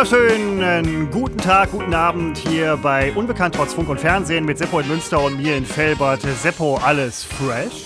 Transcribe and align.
wunderschönen 0.00 1.10
guten 1.10 1.36
Tag, 1.36 1.72
guten 1.72 1.92
Abend 1.92 2.38
hier 2.38 2.78
bei 2.78 3.12
Unbekannt 3.12 3.54
trotz 3.54 3.74
Funk 3.74 3.90
und 3.90 4.00
Fernsehen 4.00 4.46
mit 4.46 4.56
Seppo 4.56 4.80
in 4.80 4.88
Münster 4.88 5.22
und 5.22 5.36
mir 5.36 5.54
in 5.58 5.66
Felbert. 5.66 6.22
Seppo, 6.22 6.76
alles 6.82 7.22
fresh? 7.22 7.84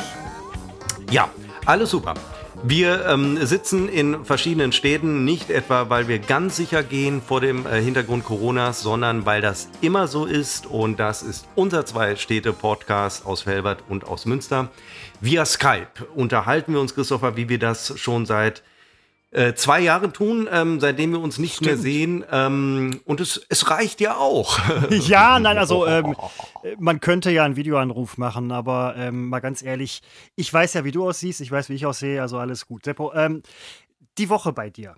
Ja, 1.10 1.28
alles 1.66 1.90
super. 1.90 2.14
Wir 2.62 3.04
ähm, 3.06 3.44
sitzen 3.44 3.88
in 3.88 4.24
verschiedenen 4.24 4.70
Städten, 4.70 5.24
nicht 5.24 5.50
etwa, 5.50 5.90
weil 5.90 6.06
wir 6.06 6.20
ganz 6.20 6.54
sicher 6.54 6.84
gehen 6.84 7.20
vor 7.20 7.40
dem 7.40 7.66
äh, 7.66 7.82
Hintergrund 7.82 8.24
Coronas, 8.24 8.80
sondern 8.80 9.26
weil 9.26 9.40
das 9.40 9.68
immer 9.80 10.06
so 10.06 10.24
ist. 10.24 10.66
Und 10.66 11.00
das 11.00 11.24
ist 11.24 11.48
unser 11.56 11.84
Zwei-Städte-Podcast 11.84 13.26
aus 13.26 13.42
Felbert 13.42 13.82
und 13.88 14.06
aus 14.06 14.24
Münster. 14.24 14.68
Via 15.20 15.44
Skype 15.44 15.88
unterhalten 16.14 16.74
wir 16.74 16.80
uns, 16.80 16.94
Christopher, 16.94 17.36
wie 17.36 17.48
wir 17.48 17.58
das 17.58 17.98
schon 17.98 18.24
seit 18.24 18.62
äh, 19.34 19.54
zwei 19.54 19.80
Jahre 19.80 20.12
tun, 20.12 20.48
ähm, 20.50 20.78
seitdem 20.80 21.10
wir 21.10 21.20
uns 21.20 21.38
nicht 21.38 21.56
Stimmt. 21.56 21.66
mehr 21.66 21.76
sehen. 21.76 22.24
Ähm, 22.30 23.00
und 23.04 23.20
es, 23.20 23.44
es 23.48 23.68
reicht 23.68 24.00
ja 24.00 24.16
auch. 24.16 24.58
ja, 24.90 25.40
nein, 25.40 25.58
also 25.58 25.86
ähm, 25.88 26.14
man 26.78 27.00
könnte 27.00 27.30
ja 27.30 27.44
einen 27.44 27.56
Videoanruf 27.56 28.16
machen, 28.16 28.52
aber 28.52 28.94
ähm, 28.96 29.28
mal 29.28 29.40
ganz 29.40 29.62
ehrlich, 29.62 30.02
ich 30.36 30.52
weiß 30.52 30.74
ja, 30.74 30.84
wie 30.84 30.92
du 30.92 31.08
aussiehst, 31.08 31.40
ich 31.40 31.50
weiß, 31.50 31.68
wie 31.68 31.74
ich 31.74 31.84
aussehe, 31.84 32.22
also 32.22 32.38
alles 32.38 32.66
gut. 32.66 32.84
Seppo, 32.84 33.12
ähm, 33.12 33.42
die 34.18 34.28
Woche 34.28 34.52
bei 34.52 34.70
dir. 34.70 34.94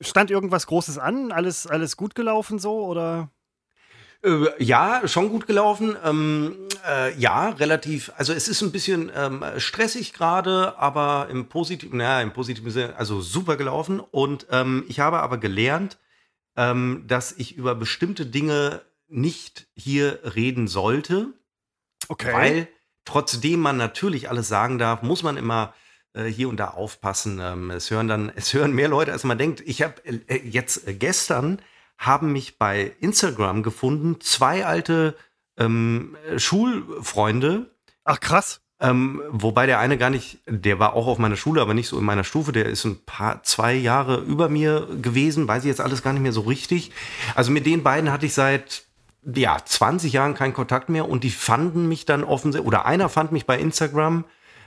Stand 0.00 0.30
irgendwas 0.30 0.66
Großes 0.66 0.98
an? 0.98 1.32
Alles, 1.32 1.66
alles 1.66 1.96
gut 1.96 2.14
gelaufen 2.14 2.58
so 2.58 2.84
oder? 2.86 3.30
Äh, 4.24 4.62
ja, 4.62 5.06
schon 5.06 5.28
gut 5.28 5.46
gelaufen. 5.46 5.96
Ähm, 6.04 6.56
äh, 6.88 7.16
ja, 7.18 7.50
relativ. 7.50 8.12
Also 8.16 8.32
es 8.32 8.48
ist 8.48 8.62
ein 8.62 8.72
bisschen 8.72 9.10
ähm, 9.14 9.44
stressig 9.58 10.12
gerade, 10.12 10.78
aber 10.78 11.28
im 11.30 11.48
positiven, 11.48 11.98
naja, 11.98 12.20
im 12.20 12.32
positiven 12.32 12.70
Sinne, 12.70 12.96
also 12.96 13.20
super 13.20 13.56
gelaufen. 13.56 14.00
Und 14.00 14.46
ähm, 14.50 14.84
ich 14.88 15.00
habe 15.00 15.20
aber 15.20 15.38
gelernt, 15.38 15.98
ähm, 16.56 17.04
dass 17.06 17.32
ich 17.32 17.56
über 17.56 17.74
bestimmte 17.74 18.26
Dinge 18.26 18.82
nicht 19.08 19.66
hier 19.74 20.20
reden 20.36 20.68
sollte. 20.68 21.34
Okay. 22.08 22.32
Weil 22.32 22.68
trotzdem 23.04 23.60
man 23.60 23.76
natürlich 23.76 24.30
alles 24.30 24.48
sagen 24.48 24.78
darf, 24.78 25.02
muss 25.02 25.22
man 25.22 25.36
immer 25.36 25.74
äh, 26.14 26.24
hier 26.24 26.48
und 26.48 26.58
da 26.58 26.68
aufpassen. 26.68 27.40
Ähm, 27.40 27.70
es 27.70 27.90
hören 27.90 28.08
dann, 28.08 28.32
es 28.36 28.54
hören 28.54 28.72
mehr 28.72 28.88
Leute, 28.88 29.12
als 29.12 29.24
man 29.24 29.38
denkt. 29.38 29.60
Ich 29.66 29.82
habe 29.82 29.94
äh, 30.04 30.36
jetzt 30.46 30.86
äh, 30.86 30.94
gestern 30.94 31.60
haben 32.06 32.32
mich 32.32 32.58
bei 32.58 32.92
Instagram 33.00 33.62
gefunden, 33.62 34.20
zwei 34.20 34.66
alte 34.66 35.16
ähm, 35.56 36.16
Schulfreunde. 36.36 37.70
Ach 38.04 38.20
krass. 38.20 38.60
Ähm, 38.80 39.22
wobei 39.30 39.66
der 39.66 39.78
eine 39.78 39.96
gar 39.96 40.10
nicht, 40.10 40.40
der 40.48 40.80
war 40.80 40.94
auch 40.94 41.06
auf 41.06 41.18
meiner 41.18 41.36
Schule, 41.36 41.60
aber 41.60 41.72
nicht 41.72 41.86
so 41.86 41.98
in 41.98 42.04
meiner 42.04 42.24
Stufe. 42.24 42.50
Der 42.50 42.66
ist 42.66 42.84
ein 42.84 42.98
paar, 43.06 43.44
zwei 43.44 43.74
Jahre 43.74 44.16
über 44.16 44.48
mir 44.48 44.88
gewesen, 45.00 45.46
weiß 45.46 45.62
ich 45.62 45.68
jetzt 45.68 45.80
alles 45.80 46.02
gar 46.02 46.12
nicht 46.12 46.22
mehr 46.22 46.32
so 46.32 46.40
richtig. 46.40 46.90
Also 47.36 47.52
mit 47.52 47.64
den 47.64 47.84
beiden 47.84 48.10
hatte 48.10 48.26
ich 48.26 48.34
seit 48.34 48.82
ja 49.24 49.56
20 49.64 50.12
Jahren 50.12 50.34
keinen 50.34 50.52
Kontakt 50.52 50.88
mehr 50.88 51.08
und 51.08 51.22
die 51.22 51.30
fanden 51.30 51.86
mich 51.88 52.06
dann 52.06 52.24
offensichtlich, 52.24 52.66
oder 52.66 52.84
einer 52.84 53.08
fand 53.08 53.30
mich 53.30 53.46
bei 53.46 53.56
Instagram, 53.56 54.24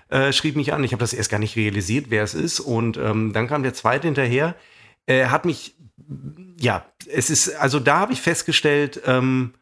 äh, 0.08 0.32
schrieb 0.32 0.56
mich 0.56 0.72
an. 0.72 0.86
Ich 0.86 0.94
habe 0.94 1.02
das 1.02 1.12
erst 1.12 1.30
gar 1.30 1.40
nicht 1.40 1.58
realisiert, 1.58 2.06
wer 2.08 2.24
es 2.24 2.34
ist. 2.34 2.62
Und 2.62 2.96
ähm, 2.96 3.34
dann 3.34 3.50
kam 3.50 3.64
der 3.64 3.74
zweite 3.74 4.08
hinterher, 4.08 4.56
äh, 5.08 5.26
hat 5.26 5.44
mich 5.44 5.76
ja, 6.60 6.86
es 7.10 7.30
ist, 7.30 7.56
also 7.56 7.80
da 7.80 8.00
habe 8.00 8.14
ich 8.14 8.22
festgestellt, 8.22 9.02
ähm, 9.06 9.54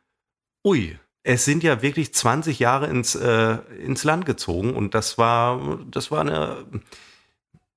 ui, 0.65 0.97
es 1.23 1.45
sind 1.45 1.63
ja 1.63 1.81
wirklich 1.81 2.13
20 2.13 2.59
Jahre 2.59 2.87
ins, 2.87 3.15
äh, 3.15 3.57
ins 3.83 4.03
Land 4.03 4.25
gezogen 4.25 4.73
und 4.73 4.93
das 4.93 5.17
war, 5.17 5.79
das 5.89 6.11
war 6.11 6.21
eine, 6.21 6.65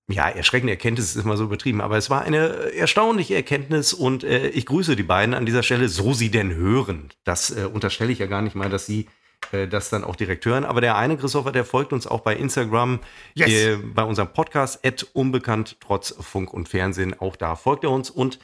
ja, 0.09 0.29
erschreckende 0.29 0.73
Erkenntnis 0.73 1.17
ist 1.17 1.25
immer 1.25 1.37
so 1.37 1.45
übertrieben, 1.45 1.81
aber 1.81 1.97
es 1.97 2.11
war 2.11 2.23
eine 2.23 2.73
erstaunliche 2.75 3.35
Erkenntnis 3.35 3.93
und 3.93 4.25
äh, 4.25 4.49
ich 4.49 4.67
grüße 4.67 4.97
die 4.97 5.03
beiden 5.03 5.35
an 5.35 5.47
dieser 5.47 5.63
Stelle, 5.63 5.89
so 5.89 6.13
sie 6.13 6.31
denn 6.31 6.55
hören. 6.55 7.09
Das 7.25 7.51
äh, 7.51 7.65
unterstelle 7.65 8.13
ich 8.13 8.19
ja 8.19 8.27
gar 8.27 8.43
nicht 8.43 8.55
mal, 8.55 8.71
dass 8.71 8.87
sie 8.87 9.07
äh, 9.53 9.69
das 9.69 9.91
dann 9.91 10.05
auch 10.05 10.17
direkt 10.17 10.45
hören. 10.47 10.65
Aber 10.65 10.81
der 10.81 10.97
eine, 10.97 11.17
Christopher, 11.17 11.53
der 11.53 11.65
folgt 11.65 11.93
uns 11.93 12.07
auch 12.07 12.21
bei 12.21 12.37
Instagram, 12.37 13.01
yes. 13.35 13.51
äh, 13.51 13.77
bei 13.77 14.03
unserem 14.03 14.33
Podcast, 14.33 14.81
unbekannt 15.13 15.77
trotz 15.81 16.15
Funk 16.21 16.53
und 16.53 16.69
Fernsehen. 16.69 17.19
Auch 17.19 17.37
da 17.37 17.57
folgt 17.57 17.85
er 17.85 17.91
uns 17.91 18.11
und 18.11 18.39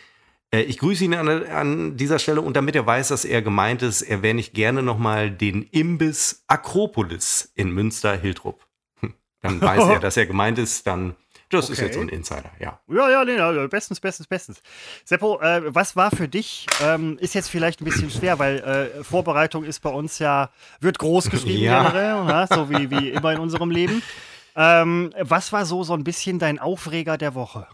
äh, 0.53 0.63
ich 0.63 0.79
grüße 0.79 1.05
ihn 1.05 1.15
an, 1.15 1.29
an, 1.47 1.97
dieser 1.97 2.19
Stelle 2.19 2.41
und 2.41 2.57
damit 2.57 2.77
er 2.77 2.87
weiß, 2.87 3.09
dass 3.09 3.25
er 3.25 3.43
gemeint 3.43 3.83
ist, 3.83 4.03
erwähne 4.03 4.41
ich 4.41 4.53
gerne 4.53 4.83
nochmal 4.83 5.31
den 5.31 5.63
Imbiss 5.63 6.45
Akropolis 6.47 7.53
in 7.55 7.71
Münster-Hiltrup. 7.71 8.65
Hm, 9.01 9.15
dann 9.41 9.61
weiß 9.61 9.89
er, 9.89 9.99
dass 10.01 10.17
er 10.17 10.27
gemeint 10.27 10.59
ist, 10.59 10.87
dann 10.87 11.17
das 11.53 11.67
okay. 11.67 11.73
ist 11.73 11.81
jetzt 11.81 11.95
so 11.95 12.01
ein 12.01 12.09
Insider, 12.09 12.51
ja. 12.59 12.79
Ja, 12.89 13.11
ja, 13.11 13.25
nee, 13.25 13.39
also 13.39 13.69
bestens, 13.69 14.01
bestens, 14.01 14.27
bestens. 14.27 14.63
Seppo, 15.05 15.41
äh, 15.41 15.75
was 15.75 15.97
war 15.97 16.11
für 16.11 16.29
dich, 16.29 16.67
ähm, 16.83 17.19
ist 17.21 17.35
jetzt 17.35 17.49
vielleicht 17.49 17.81
ein 17.81 17.85
bisschen 17.85 18.11
schwer, 18.11 18.39
weil 18.39 18.59
äh, 18.59 19.05
Vorbereitung 19.05 19.65
ist 19.65 19.81
bei 19.81 19.91
uns 19.91 20.19
ja, 20.19 20.51
wird 20.81 20.99
groß 20.99 21.31
geschrieben 21.31 21.63
ja. 21.65 21.83
generell, 21.83 22.25
na, 22.25 22.47
so 22.47 22.71
wie, 22.71 22.91
wie 22.91 23.11
immer 23.11 23.33
in 23.33 23.39
unserem 23.39 23.71
Leben. 23.71 24.03
Ähm, 24.55 25.13
was 25.19 25.53
war 25.53 25.65
so, 25.65 25.83
so 25.85 25.95
ein 25.95 26.05
bisschen 26.05 26.39
dein 26.39 26.59
Aufreger 26.59 27.17
der 27.17 27.35
Woche? 27.35 27.67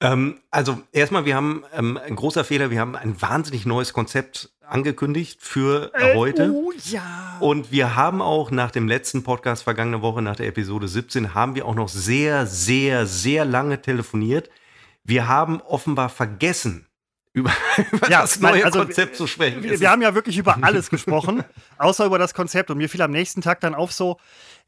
Ähm, 0.00 0.40
also 0.50 0.82
erstmal, 0.92 1.24
wir 1.24 1.36
haben 1.36 1.64
ähm, 1.72 1.96
ein 1.96 2.16
großer 2.16 2.44
Fehler, 2.44 2.70
wir 2.70 2.80
haben 2.80 2.96
ein 2.96 3.20
wahnsinnig 3.20 3.64
neues 3.66 3.92
Konzept 3.92 4.50
angekündigt 4.66 5.38
für 5.40 5.92
äh, 5.94 6.14
heute. 6.14 6.50
Oh 6.52 6.72
ja. 6.84 7.36
Und 7.40 7.70
wir 7.70 7.96
haben 7.96 8.20
auch 8.22 8.50
nach 8.50 8.70
dem 8.70 8.88
letzten 8.88 9.22
Podcast 9.22 9.62
vergangene 9.62 10.02
Woche, 10.02 10.22
nach 10.22 10.36
der 10.36 10.46
Episode 10.46 10.88
17, 10.88 11.34
haben 11.34 11.54
wir 11.54 11.66
auch 11.66 11.74
noch 11.74 11.88
sehr, 11.88 12.46
sehr, 12.46 13.06
sehr 13.06 13.44
lange 13.44 13.80
telefoniert. 13.80 14.50
Wir 15.04 15.28
haben 15.28 15.60
offenbar 15.60 16.08
vergessen, 16.08 16.86
über, 17.34 17.52
über 17.90 18.08
ja, 18.10 18.22
das 18.22 18.38
neue 18.38 18.64
also, 18.64 18.78
Konzept 18.78 19.16
zu 19.16 19.26
sprechen. 19.26 19.62
Wir, 19.62 19.80
wir 19.80 19.90
haben 19.90 20.02
ja 20.02 20.14
wirklich 20.14 20.38
über 20.38 20.56
alles 20.62 20.88
gesprochen, 20.88 21.42
außer 21.78 22.06
über 22.06 22.18
das 22.18 22.32
Konzept. 22.32 22.70
Und 22.70 22.78
mir 22.78 22.88
fiel 22.88 23.02
am 23.02 23.10
nächsten 23.10 23.42
Tag 23.42 23.60
dann 23.60 23.74
auf 23.74 23.92
so, 23.92 24.18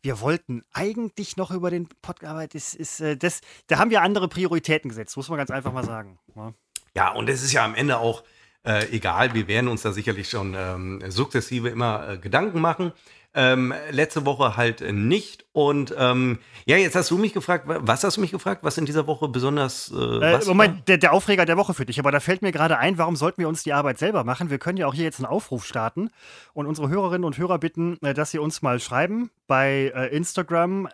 wir 0.07 0.21
wollten 0.21 0.63
eigentlich 0.73 1.37
noch 1.37 1.51
über 1.51 1.69
den 1.69 1.89
Podcast, 2.01 2.31
aber 2.31 2.47
das 2.47 2.75
ist, 2.75 3.01
äh, 3.01 3.17
das, 3.17 3.41
da 3.67 3.79
haben 3.79 3.91
wir 3.91 4.03
andere 4.03 4.29
Prioritäten 4.29 4.89
gesetzt, 4.89 5.17
muss 5.17 5.29
man 5.29 5.37
ganz 5.37 5.51
einfach 5.51 5.73
mal 5.73 5.85
sagen. 5.85 6.21
Ja, 6.37 6.55
ja 6.95 7.13
und 7.13 7.29
es 7.29 7.43
ist 7.43 7.53
ja 7.53 7.65
am 7.65 7.75
Ende 7.75 7.99
auch 7.99 8.23
äh, 8.65 8.87
egal, 8.93 9.35
wir 9.35 9.49
werden 9.49 9.67
uns 9.67 9.83
da 9.83 9.91
sicherlich 9.91 10.31
schon 10.31 10.55
ähm, 10.57 11.03
sukzessive 11.09 11.71
immer 11.71 12.09
äh, 12.09 12.19
Gedanken 12.19 12.61
machen. 12.61 12.93
Ähm, 13.39 13.75
letzte 13.91 14.25
Woche 14.25 14.57
halt 14.57 14.81
nicht. 14.81 15.45
Und 15.53 15.95
ähm, 15.99 16.39
ja, 16.65 16.79
jetzt 16.79 16.97
hast 16.97 17.11
du 17.11 17.19
mich 17.19 17.35
gefragt, 17.35 17.65
was 17.67 18.03
hast 18.03 18.17
du 18.17 18.23
mich 18.23 18.31
gefragt, 18.31 18.65
was 18.65 18.79
in 18.79 18.87
dieser 18.87 19.07
Woche 19.07 19.29
besonders. 19.29 19.93
Äh, 19.95 20.37
äh, 20.37 20.45
Moment, 20.47 20.89
der, 20.89 20.97
der, 20.97 21.13
Aufreger 21.13 21.45
der 21.45 21.59
Woche 21.59 21.75
für 21.75 21.85
dich. 21.85 21.99
Aber 21.99 22.11
da 22.11 22.21
fällt 22.21 22.41
mir 22.41 22.51
gerade 22.51 22.79
ein, 22.79 22.97
warum 22.97 23.15
sollten 23.15 23.43
wir 23.43 23.49
uns 23.49 23.63
die 23.63 23.75
Arbeit 23.75 23.99
selber 23.99 24.25
machen? 24.25 24.49
Wir 24.49 24.59
können 24.59 24.79
ja 24.79 24.87
auch 24.87 24.95
hier 24.95 25.05
jetzt 25.05 25.19
einen 25.19 25.27
Aufruf 25.27 25.67
starten 25.67 26.09
und 26.55 26.65
unsere 26.65 26.89
Hörerinnen 26.89 27.27
und 27.27 27.37
Hörer 27.37 27.59
bitten, 27.59 27.99
äh, 28.01 28.15
dass 28.15 28.31
sie 28.31 28.39
uns 28.39 28.63
mal 28.63 28.81
schreiben 28.81 29.31
bei 29.47 29.93
äh, 29.95 30.17
Instagram. 30.17 30.89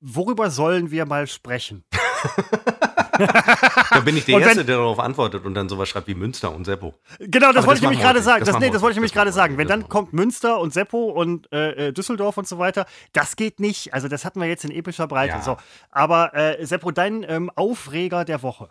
Worüber 0.00 0.50
sollen 0.50 0.92
wir 0.92 1.04
mal 1.04 1.26
sprechen? 1.26 1.82
da 3.90 4.00
bin 4.00 4.16
ich 4.16 4.24
der 4.24 4.40
Erste, 4.40 4.58
wenn, 4.58 4.66
der 4.66 4.76
darauf 4.76 4.98
antwortet 4.98 5.44
und 5.44 5.54
dann 5.54 5.68
sowas 5.68 5.88
schreibt 5.88 6.08
wie 6.08 6.14
Münster 6.14 6.54
und 6.54 6.64
Seppo. 6.64 6.94
Genau, 7.18 7.52
das 7.52 7.66
wollte 7.66 7.78
ich 7.78 7.82
nämlich 7.82 8.00
gerade 8.00 8.22
sagen. 8.22 8.44
Das, 8.44 8.54
das, 8.54 8.60
nee, 8.60 8.70
das 8.70 8.82
wollte 8.82 8.92
ich 8.92 8.96
nämlich 8.96 9.12
gerade 9.12 9.32
sagen. 9.32 9.58
Wenn 9.58 9.68
dann 9.68 9.88
kommt 9.88 10.12
Münster 10.12 10.60
und 10.60 10.72
Seppo 10.72 11.06
und 11.06 11.52
äh, 11.52 11.88
äh, 11.88 11.92
Düsseldorf 11.92 12.38
und 12.38 12.46
so 12.46 12.58
weiter, 12.58 12.86
das 13.12 13.36
geht 13.36 13.60
nicht. 13.60 13.94
Also 13.94 14.08
das 14.08 14.24
hatten 14.24 14.40
wir 14.40 14.48
jetzt 14.48 14.64
in 14.64 14.70
epischer 14.70 15.06
Breite. 15.06 15.36
Ja. 15.36 15.42
So. 15.42 15.56
Aber 15.90 16.34
äh, 16.34 16.64
Seppo, 16.64 16.90
dein 16.90 17.24
ähm, 17.28 17.50
Aufreger 17.54 18.24
der 18.24 18.42
Woche. 18.42 18.70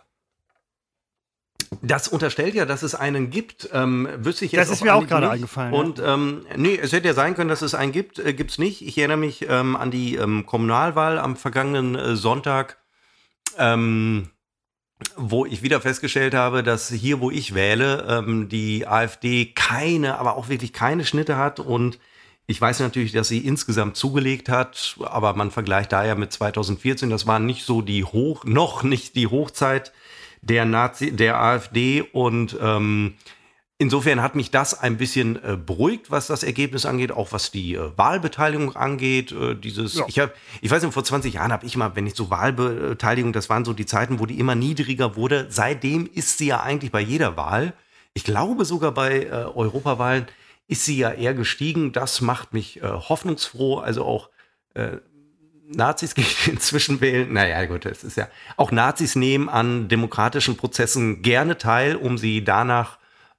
Das 1.82 2.08
unterstellt 2.08 2.56
ja, 2.56 2.66
dass 2.66 2.82
es 2.82 2.96
einen 2.96 3.30
gibt. 3.30 3.70
Ähm, 3.74 4.08
wüsste 4.18 4.46
ich 4.46 4.54
jetzt 4.54 4.70
das 4.70 4.78
ist 4.78 4.84
mir 4.84 4.96
auch 4.96 5.06
gerade 5.06 5.30
eingefallen. 5.30 5.74
Und 5.74 6.02
ähm, 6.04 6.46
nee, 6.56 6.80
es 6.82 6.94
hätte 6.94 7.08
ja 7.08 7.14
sein 7.14 7.36
können, 7.36 7.50
dass 7.50 7.62
es 7.62 7.76
einen 7.76 7.92
gibt. 7.92 8.20
Äh, 8.20 8.34
gibt 8.34 8.52
es 8.52 8.58
nicht. 8.58 8.82
Ich 8.82 8.98
erinnere 8.98 9.18
mich 9.18 9.48
ähm, 9.50 9.76
an 9.76 9.92
die 9.92 10.16
ähm, 10.16 10.46
Kommunalwahl 10.46 11.20
am 11.20 11.36
vergangenen 11.36 11.96
äh, 11.96 12.16
Sonntag. 12.16 12.78
Ähm, 13.58 14.30
wo 15.16 15.46
ich 15.46 15.62
wieder 15.62 15.80
festgestellt 15.82 16.34
habe, 16.34 16.64
dass 16.64 16.90
hier, 16.90 17.20
wo 17.20 17.30
ich 17.30 17.54
wähle, 17.54 18.06
ähm, 18.10 18.50
die 18.50 18.88
AfD 18.88 19.46
keine, 19.46 20.18
aber 20.18 20.38
auch 20.38 20.50
wirklich 20.50 20.74
keine 20.74 21.06
Schnitte 21.06 21.38
hat. 21.38 21.60
Und 21.60 22.00
ich 22.48 22.60
weiß 22.60 22.80
natürlich, 22.80 23.12
dass 23.12 23.28
sie 23.28 23.40
insgesamt 23.40 23.96
zugelegt 23.96 24.50
hat, 24.50 24.98
aber 25.04 25.34
man 25.34 25.52
vergleicht 25.52 25.92
da 25.92 26.06
ja 26.06 26.16
mit 26.16 26.32
2014, 26.32 27.10
das 27.10 27.28
war 27.28 27.40
nicht 27.40 27.66
so 27.66 27.82
die 27.82 28.06
Hoch, 28.06 28.44
noch 28.46 28.84
nicht 28.84 29.16
die 29.16 29.28
Hochzeit 29.28 29.92
der 30.42 30.66
Nazi, 30.66 31.12
der 31.12 31.42
AfD 31.42 32.02
und 32.02 32.58
ähm, 32.62 33.16
Insofern 33.80 34.24
hat 34.24 34.36
mich 34.36 34.50
das 34.50 34.80
ein 34.80 34.98
bisschen 34.98 35.36
äh, 35.44 35.56
beruhigt, 35.56 36.10
was 36.10 36.26
das 36.26 36.42
Ergebnis 36.42 36.88
angeht, 36.88 37.12
auch 37.12 37.32
was 37.32 37.52
die 37.52 37.76
äh, 37.76 37.92
Wahlbeteiligung 37.96 38.76
angeht. 38.76 39.32
Äh, 39.32 39.54
dieses, 39.54 39.96
ja. 39.96 40.06
ich, 40.08 40.18
hab, 40.18 40.34
ich 40.62 40.72
weiß 40.72 40.82
nicht, 40.82 40.94
vor 40.94 41.04
20 41.04 41.36
Jahren 41.36 41.52
habe 41.52 41.64
ich 41.64 41.78
mal, 41.78 41.96
wenn 41.96 42.08
ich 42.08 42.16
so 42.16 42.32
Wahlbeteiligung, 42.32 43.34
das 43.34 43.50
waren 43.52 43.66
so 43.66 43.74
die 43.74 43.86
Zeiten, 43.86 44.20
wo 44.20 44.26
die 44.26 44.40
immer 44.40 44.56
niedriger 44.56 45.16
wurde. 45.16 45.46
Seitdem 45.50 46.10
ist 46.12 46.40
sie 46.40 46.48
ja 46.48 46.62
eigentlich 46.62 46.92
bei 46.92 47.02
jeder 47.02 47.38
Wahl. 47.38 47.74
Ich 48.16 48.24
glaube 48.24 48.66
sogar 48.66 48.94
bei 48.94 49.26
äh, 49.26 49.30
Europawahlen 49.30 50.26
ist 50.68 50.84
sie 50.86 50.98
ja 50.98 51.12
eher 51.12 51.36
gestiegen. 51.36 51.92
Das 51.92 52.20
macht 52.20 52.54
mich 52.54 52.82
äh, 52.82 52.88
hoffnungsfroh. 52.88 53.78
Also 53.78 54.06
auch 54.06 54.32
äh, 54.74 54.98
Nazis 55.68 56.16
gehen 56.16 56.26
inzwischen 56.48 57.00
wählen. 57.00 57.32
Naja, 57.32 57.64
gut, 57.66 57.86
das 57.86 58.04
ist 58.04 58.18
ja. 58.18 58.28
Auch 58.56 58.72
Nazis 58.72 59.16
nehmen 59.16 59.50
an 59.50 59.88
demokratischen 59.88 60.58
Prozessen 60.58 61.22
gerne 61.22 61.60
teil, 61.60 61.96
um 61.96 62.18
sie 62.18 62.44
danach 62.44 62.98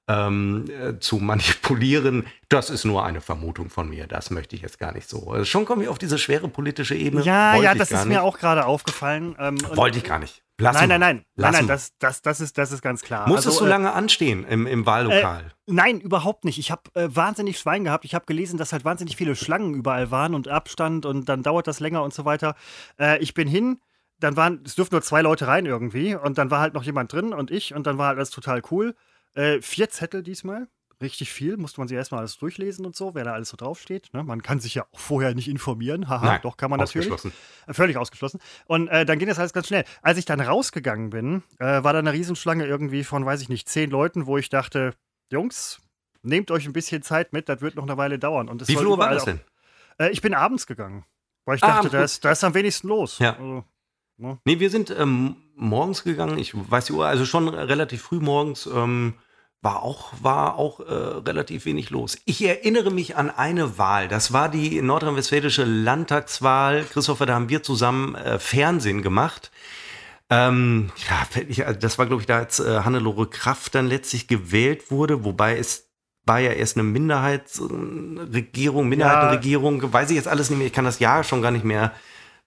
ähm, 0.09 0.65
äh, 0.71 0.99
zu 0.99 1.19
manipulieren. 1.19 2.27
Das 2.49 2.71
ist 2.71 2.85
nur 2.85 3.05
eine 3.05 3.21
Vermutung 3.21 3.69
von 3.71 3.89
mir. 3.89 4.07
Das 4.07 4.31
möchte 4.31 4.57
ich 4.57 4.63
jetzt 4.63 4.79
gar 4.79 4.93
nicht 4.93 5.09
so. 5.09 5.31
Also 5.31 5.45
schon 5.45 5.67
kommen 5.67 5.83
wir 5.83 5.91
auf 5.91 5.99
diese 5.99 6.19
schwere 6.19 6.49
politische 6.49 6.95
Ebene. 6.95 7.23
Ja, 7.23 7.53
Wollte 7.53 7.65
ja, 7.65 7.75
das 7.75 7.91
ist 7.91 7.99
nicht. 8.07 8.09
mir 8.09 8.23
auch 8.23 8.39
gerade 8.39 8.65
aufgefallen. 8.65 9.37
Ähm, 9.39 9.59
Wollte 9.75 9.99
ich 9.99 10.05
gar 10.05 10.19
nicht. 10.19 10.43
Lass 10.61 10.75
nein, 10.75 10.89
nein, 10.89 11.01
nein, 11.01 11.25
nein, 11.37 11.53
nein, 11.53 11.67
das, 11.69 11.93
das, 12.01 12.21
das, 12.21 12.41
ist, 12.41 12.59
das 12.59 12.73
ist 12.73 12.83
ganz 12.83 13.03
klar. 13.03 13.29
Musstest 13.29 13.59
also, 13.59 13.65
du 13.65 13.71
lange 13.71 13.93
anstehen 13.93 14.45
im, 14.45 14.67
im 14.67 14.87
Wahllokal? 14.87 15.45
Äh, 15.45 15.51
nein, 15.67 16.01
überhaupt 16.01 16.45
nicht. 16.45 16.59
Ich 16.59 16.73
habe 16.73 16.83
äh, 16.95 17.09
wahnsinnig 17.15 17.61
Schwein 17.61 17.85
gehabt. 17.85 18.05
Ich 18.05 18.13
habe 18.13 18.27
gelesen, 18.27 18.59
dass 18.59 18.73
halt 18.73 18.85
wahnsinnig 18.85 19.17
viele 19.17 19.37
Schlangen 19.37 19.75
überall 19.75 20.11
waren 20.11 20.35
und 20.35 20.49
Abstand 20.49 21.07
und 21.07 21.29
dann 21.29 21.45
dauert 21.45 21.69
das 21.69 21.79
länger 21.79 22.03
und 22.03 22.13
so 22.13 22.25
weiter. 22.25 22.57
Äh, 22.99 23.19
ich 23.19 23.35
bin 23.35 23.47
hin, 23.47 23.79
dann 24.19 24.37
waren, 24.37 24.63
es 24.65 24.75
durften 24.75 24.97
nur 24.97 25.03
zwei 25.03 25.23
Leute 25.23 25.47
rein 25.47 25.65
irgendwie 25.65 26.17
und 26.17 26.39
dann 26.39 26.51
war 26.51 26.59
halt 26.59 26.75
noch 26.75 26.83
jemand 26.83 27.13
drin 27.13 27.33
und 27.33 27.53
ich 27.53 27.73
und 27.73 27.87
dann 27.87 27.99
war 27.99 28.09
halt 28.09 28.17
alles 28.17 28.31
total 28.31 28.61
cool. 28.73 28.97
Äh, 29.39 29.63
vier 29.63 29.89
Zettel 29.89 30.23
diesmal 30.23 30.69
richtig 31.01 31.31
viel, 31.31 31.57
musste 31.57 31.81
man 31.81 31.87
sich 31.87 31.97
erstmal 31.97 32.21
alles 32.21 32.39
durchlesen 32.39 32.85
und 32.85 32.97
so, 32.97 33.15
wer 33.15 33.25
da 33.25 33.33
alles 33.33 33.51
so 33.51 33.57
draufsteht. 33.57 34.13
Ne? 34.13 34.25
Man 34.25 34.43
kann 34.43 34.59
sich 34.59 34.75
ja 34.75 34.85
auch 34.91 34.99
vorher 34.99 35.33
nicht 35.35 35.49
informieren. 35.49 36.09
Haha, 36.09 36.27
Nein, 36.27 36.41
doch 36.43 36.57
kann 36.57 36.71
man 36.71 36.81
natürlich. 36.81 37.13
Äh, 37.67 37.73
völlig 37.73 37.97
ausgeschlossen. 37.97 38.41
Und 38.67 38.89
äh, 38.89 39.07
dann 39.07 39.19
ging 39.19 39.29
das 39.29 39.39
alles 39.39 39.53
ganz 39.53 39.69
schnell. 39.69 39.85
Als 40.03 40.19
ich 40.19 40.25
dann 40.25 40.41
rausgegangen 40.41 41.11
bin, 41.11 41.45
äh, 41.59 41.85
war 41.85 41.93
da 41.93 42.01
eine 42.01 42.13
Riesenschlange 42.13 42.67
irgendwie 42.67 43.05
von, 43.05 43.25
weiß 43.25 43.41
ich 43.43 43.49
nicht, 43.49 43.69
zehn 43.69 43.91
Leuten, 43.91 44.27
wo 44.27 44.39
ich 44.39 44.49
dachte, 44.49 44.95
Jungs, 45.31 45.81
nehmt 46.23 46.51
euch 46.51 46.67
ein 46.67 46.73
bisschen 46.73 47.03
Zeit 47.03 47.33
mit, 47.33 47.49
das 47.49 47.61
wird 47.61 47.77
noch 47.77 47.85
eine 47.85 47.97
Weile 47.97 48.19
dauern. 48.19 48.49
Und 48.49 48.67
Wie 48.67 48.77
viel 48.77 48.87
Uhr 48.87 48.99
war 48.99 49.11
das 49.11 49.25
denn? 49.25 49.39
Auch, 49.99 50.05
äh, 50.05 50.11
ich 50.11 50.21
bin 50.21 50.35
abends 50.35 50.67
gegangen, 50.67 51.05
weil 51.45 51.57
ich 51.57 51.63
ah, 51.63 51.77
dachte, 51.77 51.91
da 51.91 52.03
ist, 52.03 52.25
da 52.25 52.33
ist 52.33 52.43
am 52.43 52.55
wenigsten 52.55 52.89
los. 52.89 53.21
Ja. 53.21 53.35
Also, 53.35 53.65
ne? 54.17 54.39
Nee, 54.45 54.59
wir 54.59 54.71
sind 54.71 54.91
ähm, 54.91 55.37
morgens 55.55 56.03
gegangen, 56.03 56.39
ich 56.39 56.53
weiß 56.55 56.87
die 56.87 56.93
Uhr, 56.93 57.07
also 57.07 57.25
schon 57.25 57.49
relativ 57.49 58.03
früh 58.03 58.19
morgens. 58.19 58.67
Ähm, 58.67 59.15
war 59.61 59.83
auch, 59.83 60.13
war 60.23 60.57
auch 60.57 60.81
äh, 60.81 60.93
relativ 60.93 61.65
wenig 61.65 61.91
los. 61.91 62.19
Ich 62.25 62.45
erinnere 62.45 62.91
mich 62.91 63.17
an 63.17 63.31
eine 63.31 63.79
Wahl. 63.79 64.09
Das 64.09 64.33
war 64.33 64.49
die 64.49 64.81
nordrhein-westfälische 64.81 65.65
Landtagswahl. 65.65 66.85
Christopher, 66.85 67.27
da 67.27 67.35
haben 67.35 67.49
wir 67.49 67.63
zusammen 67.63 68.15
äh, 68.15 68.39
Fernsehen 68.39 69.03
gemacht. 69.03 69.51
Ähm, 70.31 70.91
ja, 71.09 71.67
also 71.67 71.81
das 71.81 71.99
war, 71.99 72.07
glaube 72.07 72.23
ich, 72.23 72.27
da 72.27 72.39
als 72.39 72.61
äh, 72.61 72.81
Hannelore 72.85 73.29
Kraft 73.29 73.75
dann 73.75 73.89
letztlich 73.89 74.29
gewählt 74.29 74.91
wurde, 74.91 75.25
wobei 75.25 75.59
es 75.59 75.89
war 76.27 76.39
ja 76.39 76.53
erst 76.53 76.77
eine 76.77 76.85
Minderheitsregierung, 76.85 78.89
Minderheitenregierung, 78.89 79.83
ja. 79.83 79.93
weiß 79.93 80.11
ich 80.11 80.17
jetzt 80.17 80.29
alles 80.29 80.51
nicht 80.51 80.59
mehr, 80.59 80.67
ich 80.67 80.75
kann 80.75 80.85
das 80.85 80.99
Jahr 80.99 81.25
schon 81.25 81.41
gar 81.41 81.51
nicht 81.51 81.65
mehr 81.65 81.93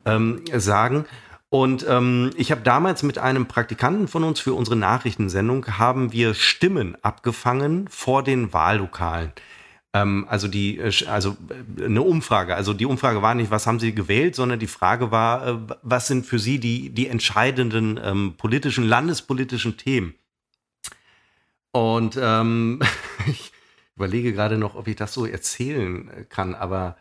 ähm, 0.05 0.43
sagen. 0.53 1.05
Und 1.53 1.85
ähm, 1.85 2.29
ich 2.37 2.49
habe 2.49 2.61
damals 2.61 3.03
mit 3.03 3.17
einem 3.17 3.45
Praktikanten 3.45 4.07
von 4.07 4.23
uns 4.23 4.39
für 4.39 4.53
unsere 4.53 4.77
Nachrichtensendung 4.77 5.77
haben 5.77 6.13
wir 6.13 6.33
Stimmen 6.33 6.95
abgefangen 7.01 7.89
vor 7.89 8.23
den 8.23 8.53
Wahllokalen. 8.53 9.33
Ähm, 9.93 10.25
also 10.29 10.47
die, 10.47 10.77
äh, 10.77 10.93
also 11.07 11.35
äh, 11.77 11.83
eine 11.83 12.03
Umfrage. 12.03 12.55
Also 12.55 12.73
die 12.73 12.85
Umfrage 12.85 13.21
war 13.21 13.35
nicht, 13.35 13.51
was 13.51 13.67
haben 13.67 13.81
Sie 13.81 13.93
gewählt, 13.93 14.33
sondern 14.33 14.59
die 14.59 14.67
Frage 14.67 15.11
war, 15.11 15.45
äh, 15.45 15.57
was 15.81 16.07
sind 16.07 16.25
für 16.25 16.39
Sie 16.39 16.57
die 16.57 16.89
die 16.89 17.07
entscheidenden 17.07 17.99
ähm, 18.01 18.35
politischen, 18.37 18.85
landespolitischen 18.85 19.75
Themen? 19.75 20.15
Und 21.73 22.17
ähm, 22.17 22.79
ich 23.27 23.51
überlege 23.97 24.31
gerade 24.31 24.57
noch, 24.57 24.75
ob 24.75 24.87
ich 24.87 24.95
das 24.95 25.13
so 25.13 25.25
erzählen 25.25 26.25
kann, 26.29 26.55
aber 26.55 26.95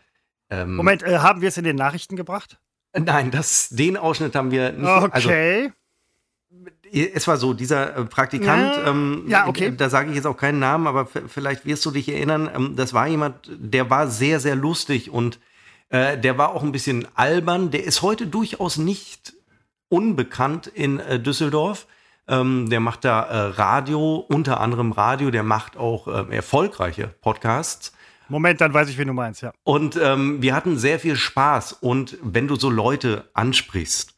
ähm, 0.50 0.75
Moment, 0.75 1.05
äh, 1.05 1.19
haben 1.19 1.41
wir 1.41 1.50
es 1.50 1.56
in 1.56 1.62
den 1.62 1.76
Nachrichten 1.76 2.17
gebracht? 2.17 2.58
Nein, 2.96 3.31
das, 3.31 3.69
den 3.70 3.96
Ausschnitt 3.96 4.34
haben 4.34 4.50
wir 4.50 4.72
nicht. 4.72 4.87
Also 4.87 5.06
okay. 5.06 5.62
Also, 5.64 5.75
es 6.92 7.28
war 7.28 7.37
so, 7.37 7.54
dieser 7.54 7.96
äh, 7.96 8.04
Praktikant, 8.04 8.76
ja, 8.76 8.88
ähm, 8.88 9.25
ja 9.28 9.46
okay. 9.46 9.72
da 9.76 9.88
sage 9.88 10.10
ich 10.10 10.16
jetzt 10.16 10.26
auch 10.26 10.37
keinen 10.37 10.58
Namen, 10.58 10.88
aber 10.88 11.06
vielleicht 11.06 11.64
wirst 11.64 11.87
du 11.87 11.92
dich 11.92 12.08
erinnern, 12.08 12.50
ähm, 12.52 12.75
das 12.76 12.92
war 12.92 13.06
jemand, 13.06 13.48
der 13.48 13.90
war 13.90 14.08
sehr, 14.08 14.40
sehr 14.40 14.56
lustig 14.56 15.10
und 15.10 15.38
äh, 15.90 16.19
der 16.19 16.37
war 16.37 16.54
auch 16.54 16.62
ein 16.62 16.72
bisschen 16.72 17.06
albern. 17.14 17.70
Der 17.70 17.84
ist 17.84 18.02
heute 18.02 18.26
durchaus 18.26 18.76
nicht 18.76 19.34
unbekannt 19.88 20.66
in 20.66 20.98
äh, 20.98 21.20
Düsseldorf. 21.20 21.87
Ähm, 22.26 22.70
der 22.70 22.81
macht 22.81 23.04
da 23.04 23.22
äh, 23.22 23.37
Radio, 23.56 24.16
unter 24.16 24.60
anderem 24.60 24.92
Radio, 24.92 25.31
der 25.31 25.42
macht 25.42 25.76
auch 25.76 26.08
äh, 26.08 26.34
erfolgreiche 26.34 27.08
Podcasts. 27.20 27.92
Moment, 28.30 28.60
dann 28.60 28.72
weiß 28.72 28.88
ich, 28.88 28.96
wen 28.96 29.08
du 29.08 29.12
meinst, 29.12 29.42
ja. 29.42 29.52
Und 29.64 29.98
ähm, 30.00 30.40
wir 30.40 30.54
hatten 30.54 30.78
sehr 30.78 31.00
viel 31.00 31.16
Spaß. 31.16 31.72
Und 31.74 32.16
wenn 32.22 32.48
du 32.48 32.56
so 32.56 32.70
Leute 32.70 33.28
ansprichst, 33.34 34.14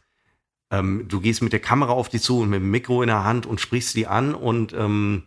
ähm, 0.70 1.06
du 1.08 1.20
gehst 1.20 1.42
mit 1.42 1.52
der 1.52 1.60
Kamera 1.60 1.92
auf 1.92 2.08
die 2.08 2.20
zu 2.20 2.40
und 2.40 2.50
mit 2.50 2.60
dem 2.60 2.70
Mikro 2.70 3.02
in 3.02 3.08
der 3.08 3.24
Hand 3.24 3.46
und 3.46 3.60
sprichst 3.60 3.94
die 3.96 4.06
an 4.06 4.34
und 4.34 4.72
ähm, 4.74 5.24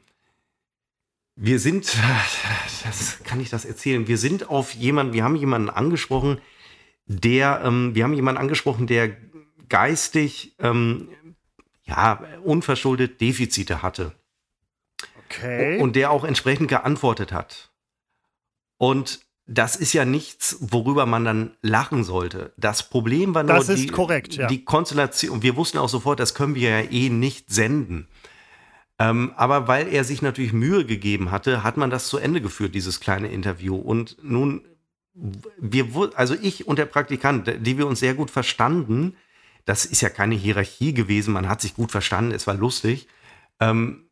wir 1.36 1.60
sind, 1.60 1.98
das 2.84 3.24
kann 3.24 3.40
ich 3.40 3.50
das 3.50 3.66
erzählen, 3.66 4.08
wir 4.08 4.18
sind 4.18 4.50
auf 4.50 4.74
jemanden, 4.74 5.14
wir 5.14 5.24
haben 5.24 5.36
jemanden 5.36 5.70
angesprochen, 5.70 6.40
der, 7.08 7.62
ähm, 7.66 7.94
wir 7.96 8.04
haben 8.04 8.14
jemanden 8.14 8.40
angesprochen, 8.40 8.88
der 8.88 9.16
geistig, 9.68 10.56
ähm, 10.60 11.10
ja, 11.84 12.24
unverschuldet 12.44 13.22
Defizite 13.22 13.82
hatte. 13.82 14.14
Okay. 15.26 15.80
Und 15.80 15.96
der 15.96 16.12
auch 16.12 16.24
entsprechend 16.24 16.70
geantwortet 16.70 17.32
hat. 17.32 17.72
Und 18.78 19.26
das 19.48 19.76
ist 19.76 19.94
ja 19.94 20.06
nichts, 20.06 20.58
worüber 20.60 21.06
man 21.06 21.24
dann 21.24 21.52
lachen 21.62 22.04
sollte. 22.04 22.54
Das 22.58 22.90
Problem 22.90 23.36
war 23.36 23.44
nur 23.44 23.56
das 23.56 23.68
die, 23.68 23.88
korrekt, 23.88 24.36
ja. 24.36 24.48
die 24.48 24.66
Konstellation. 24.66 25.44
Wir 25.44 25.56
wussten 25.56 25.78
auch 25.78 25.90
sofort, 25.90 26.20
das 26.20 26.34
können 26.34 26.56
wir 26.56 26.70
ja 26.70 26.92
eh 26.92 27.10
nicht 27.10 27.52
senden. 27.52 28.08
Ähm, 28.98 29.34
aber 29.36 29.68
weil 29.68 29.88
er 29.94 30.04
sich 30.04 30.22
natürlich 30.22 30.54
Mühe 30.54 30.86
gegeben 30.86 31.30
hatte, 31.30 31.64
hat 31.64 31.78
man 31.78 31.90
das 31.90 32.08
zu 32.08 32.18
Ende 32.18 32.42
geführt, 32.42 32.74
dieses 32.74 33.00
kleine 33.00 33.28
Interview. 33.28 33.76
Und 33.76 34.18
nun, 34.24 34.66
wir, 35.14 36.12
also 36.16 36.36
ich 36.42 36.68
und 36.68 36.80
der 36.80 36.86
Praktikant, 36.86 37.52
die 37.60 37.78
wir 37.78 37.88
uns 37.88 38.00
sehr 38.00 38.16
gut 38.16 38.32
verstanden, 38.32 39.16
das 39.66 39.86
ist 39.86 40.02
ja 40.02 40.10
keine 40.10 40.36
Hierarchie 40.36 40.94
gewesen, 40.94 41.34
man 41.34 41.50
hat 41.50 41.62
sich 41.62 41.76
gut 41.76 41.92
verstanden, 41.92 42.32
es 42.32 42.48
war 42.48 42.56
lustig. 42.56 43.08
Ähm, 43.60 44.05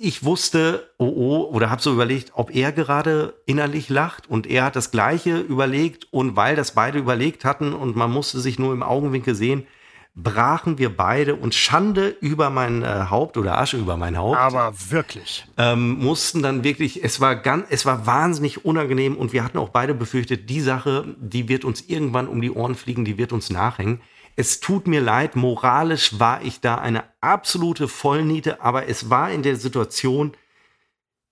ich 0.00 0.24
wusste, 0.24 0.90
oh 0.98 1.06
oh, 1.06 1.50
oder 1.52 1.70
habe 1.70 1.82
so 1.82 1.92
überlegt, 1.92 2.32
ob 2.34 2.54
er 2.54 2.70
gerade 2.70 3.34
innerlich 3.46 3.88
lacht 3.88 4.30
und 4.30 4.46
er 4.46 4.64
hat 4.64 4.76
das 4.76 4.92
Gleiche 4.92 5.38
überlegt 5.40 6.06
und 6.12 6.36
weil 6.36 6.54
das 6.54 6.72
beide 6.72 6.98
überlegt 6.98 7.44
hatten 7.44 7.72
und 7.72 7.96
man 7.96 8.10
musste 8.10 8.38
sich 8.38 8.60
nur 8.60 8.72
im 8.72 8.84
Augenwinkel 8.84 9.34
sehen, 9.34 9.66
brachen 10.14 10.78
wir 10.78 10.96
beide 10.96 11.34
und 11.34 11.54
Schande 11.54 12.16
über 12.20 12.48
mein 12.50 12.82
äh, 12.82 13.06
Haupt 13.10 13.36
oder 13.36 13.58
Asche 13.58 13.76
über 13.76 13.96
mein 13.96 14.16
Haupt. 14.16 14.38
Aber 14.38 14.72
wirklich. 14.88 15.46
Ähm, 15.56 15.98
mussten 15.98 16.42
dann 16.42 16.62
wirklich, 16.64 17.02
es 17.02 17.20
war 17.20 17.36
ganz, 17.36 17.66
es 17.70 17.84
war 17.84 18.06
wahnsinnig 18.06 18.64
unangenehm 18.64 19.16
und 19.16 19.32
wir 19.32 19.44
hatten 19.44 19.58
auch 19.58 19.70
beide 19.70 19.94
befürchtet, 19.94 20.48
die 20.48 20.60
Sache, 20.60 21.16
die 21.18 21.48
wird 21.48 21.64
uns 21.64 21.82
irgendwann 21.88 22.28
um 22.28 22.40
die 22.40 22.50
Ohren 22.50 22.76
fliegen, 22.76 23.04
die 23.04 23.18
wird 23.18 23.32
uns 23.32 23.50
nachhängen. 23.50 24.00
Es 24.38 24.60
tut 24.60 24.86
mir 24.86 25.00
leid, 25.00 25.34
moralisch 25.34 26.20
war 26.20 26.42
ich 26.42 26.60
da 26.60 26.76
eine 26.76 27.02
absolute 27.20 27.88
Vollniete, 27.88 28.62
aber 28.62 28.86
es 28.86 29.10
war 29.10 29.32
in 29.32 29.42
der 29.42 29.56
Situation, 29.56 30.32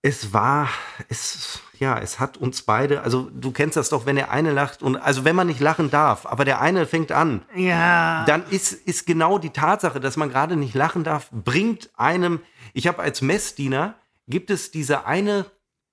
es 0.01 0.33
war, 0.33 0.67
es, 1.07 1.61
ja, 1.79 1.97
es 1.99 2.19
hat 2.19 2.35
uns 2.35 2.63
beide, 2.63 3.03
also 3.03 3.29
du 3.33 3.53
kennst 3.53 3.77
das 3.77 3.87
doch, 3.87 4.05
wenn 4.05 4.17
der 4.17 4.29
eine 4.29 4.51
lacht 4.51 4.83
und, 4.83 4.97
also 4.97 5.23
wenn 5.23 5.37
man 5.37 5.47
nicht 5.47 5.61
lachen 5.61 5.89
darf, 5.89 6.25
aber 6.25 6.43
der 6.43 6.59
eine 6.59 6.85
fängt 6.85 7.13
an, 7.13 7.45
ja. 7.55 8.25
dann 8.25 8.43
ist, 8.49 8.73
ist 8.73 9.07
genau 9.07 9.37
die 9.37 9.51
Tatsache, 9.51 10.01
dass 10.01 10.17
man 10.17 10.27
gerade 10.27 10.57
nicht 10.57 10.75
lachen 10.75 11.05
darf, 11.05 11.29
bringt 11.31 11.89
einem, 11.95 12.41
ich 12.73 12.87
habe 12.87 13.01
als 13.01 13.21
Messdiener, 13.21 13.95
gibt 14.27 14.49
es 14.49 14.69
diese 14.69 15.05
eine 15.05 15.45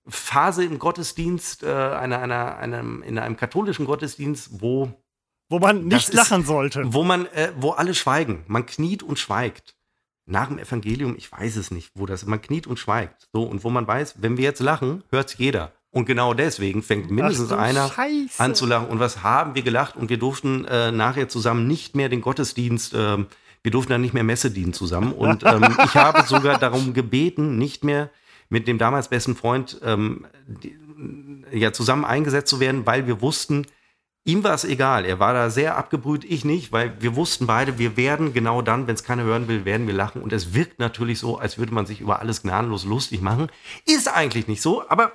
Phase 0.08 0.64
im 0.64 0.80
Gottesdienst, 0.80 1.62
äh, 1.62 1.68
einer, 1.68 2.18
einer, 2.18 2.56
einem, 2.56 3.04
in 3.04 3.20
einem 3.20 3.36
katholischen 3.36 3.86
Gottesdienst, 3.86 4.60
wo 4.60 4.92
wo 5.48 5.58
man 5.58 5.86
nicht 5.86 6.08
ist, 6.08 6.14
lachen 6.14 6.44
sollte. 6.44 6.82
Wo 6.86 7.04
man, 7.04 7.26
äh, 7.26 7.52
wo 7.56 7.70
alle 7.70 7.94
schweigen. 7.94 8.44
Man 8.46 8.66
kniet 8.66 9.02
und 9.02 9.18
schweigt. 9.18 9.74
Nach 10.26 10.48
dem 10.48 10.58
Evangelium, 10.58 11.16
ich 11.18 11.30
weiß 11.30 11.56
es 11.56 11.70
nicht, 11.70 11.90
wo 11.94 12.06
das, 12.06 12.24
man 12.24 12.40
kniet 12.40 12.66
und 12.66 12.78
schweigt. 12.78 13.28
So, 13.32 13.42
und 13.42 13.62
wo 13.62 13.70
man 13.70 13.86
weiß, 13.86 14.22
wenn 14.22 14.38
wir 14.38 14.44
jetzt 14.44 14.60
lachen, 14.60 15.04
hört 15.10 15.28
es 15.28 15.38
jeder. 15.38 15.72
Und 15.90 16.06
genau 16.06 16.34
deswegen 16.34 16.82
fängt 16.82 17.10
mindestens 17.10 17.52
einer 17.52 17.88
Scheiße. 17.88 18.42
an 18.42 18.54
zu 18.54 18.66
lachen. 18.66 18.88
Und 18.88 18.98
was 18.98 19.22
haben 19.22 19.54
wir 19.54 19.62
gelacht? 19.62 19.96
Und 19.96 20.08
wir 20.08 20.18
durften 20.18 20.64
äh, 20.64 20.90
nachher 20.90 21.28
zusammen 21.28 21.68
nicht 21.68 21.94
mehr 21.94 22.08
den 22.08 22.20
Gottesdienst, 22.20 22.94
äh, 22.94 23.18
wir 23.62 23.70
durften 23.70 23.92
dann 23.92 24.00
nicht 24.00 24.12
mehr 24.12 24.24
Messe 24.24 24.50
dienen 24.50 24.72
zusammen. 24.72 25.12
Und 25.12 25.42
ähm, 25.46 25.76
ich 25.84 25.94
habe 25.94 26.22
sogar 26.26 26.58
darum 26.58 26.94
gebeten, 26.94 27.58
nicht 27.58 27.84
mehr 27.84 28.10
mit 28.48 28.66
dem 28.66 28.78
damals 28.78 29.08
besten 29.08 29.36
Freund 29.36 29.80
ähm, 29.84 30.26
die, 30.46 30.76
ja, 31.52 31.72
zusammen 31.72 32.04
eingesetzt 32.04 32.50
zu 32.50 32.60
werden, 32.60 32.86
weil 32.86 33.06
wir 33.06 33.20
wussten, 33.20 33.66
Ihm 34.26 34.42
war 34.42 34.54
es 34.54 34.64
egal, 34.64 35.04
er 35.04 35.18
war 35.18 35.34
da 35.34 35.50
sehr 35.50 35.76
abgebrüht, 35.76 36.24
ich 36.24 36.46
nicht, 36.46 36.72
weil 36.72 36.96
wir 37.00 37.14
wussten 37.14 37.46
beide, 37.46 37.78
wir 37.78 37.98
werden 37.98 38.32
genau 38.32 38.62
dann, 38.62 38.86
wenn 38.86 38.94
es 38.94 39.04
keiner 39.04 39.22
hören 39.22 39.48
will, 39.48 39.66
werden 39.66 39.86
wir 39.86 39.92
lachen. 39.92 40.22
Und 40.22 40.32
es 40.32 40.54
wirkt 40.54 40.78
natürlich 40.78 41.18
so, 41.18 41.38
als 41.38 41.58
würde 41.58 41.74
man 41.74 41.84
sich 41.84 42.00
über 42.00 42.20
alles 42.20 42.40
gnadenlos 42.40 42.84
lustig 42.84 43.20
machen. 43.20 43.48
Ist 43.84 44.08
eigentlich 44.08 44.48
nicht 44.48 44.62
so, 44.62 44.88
aber 44.88 45.12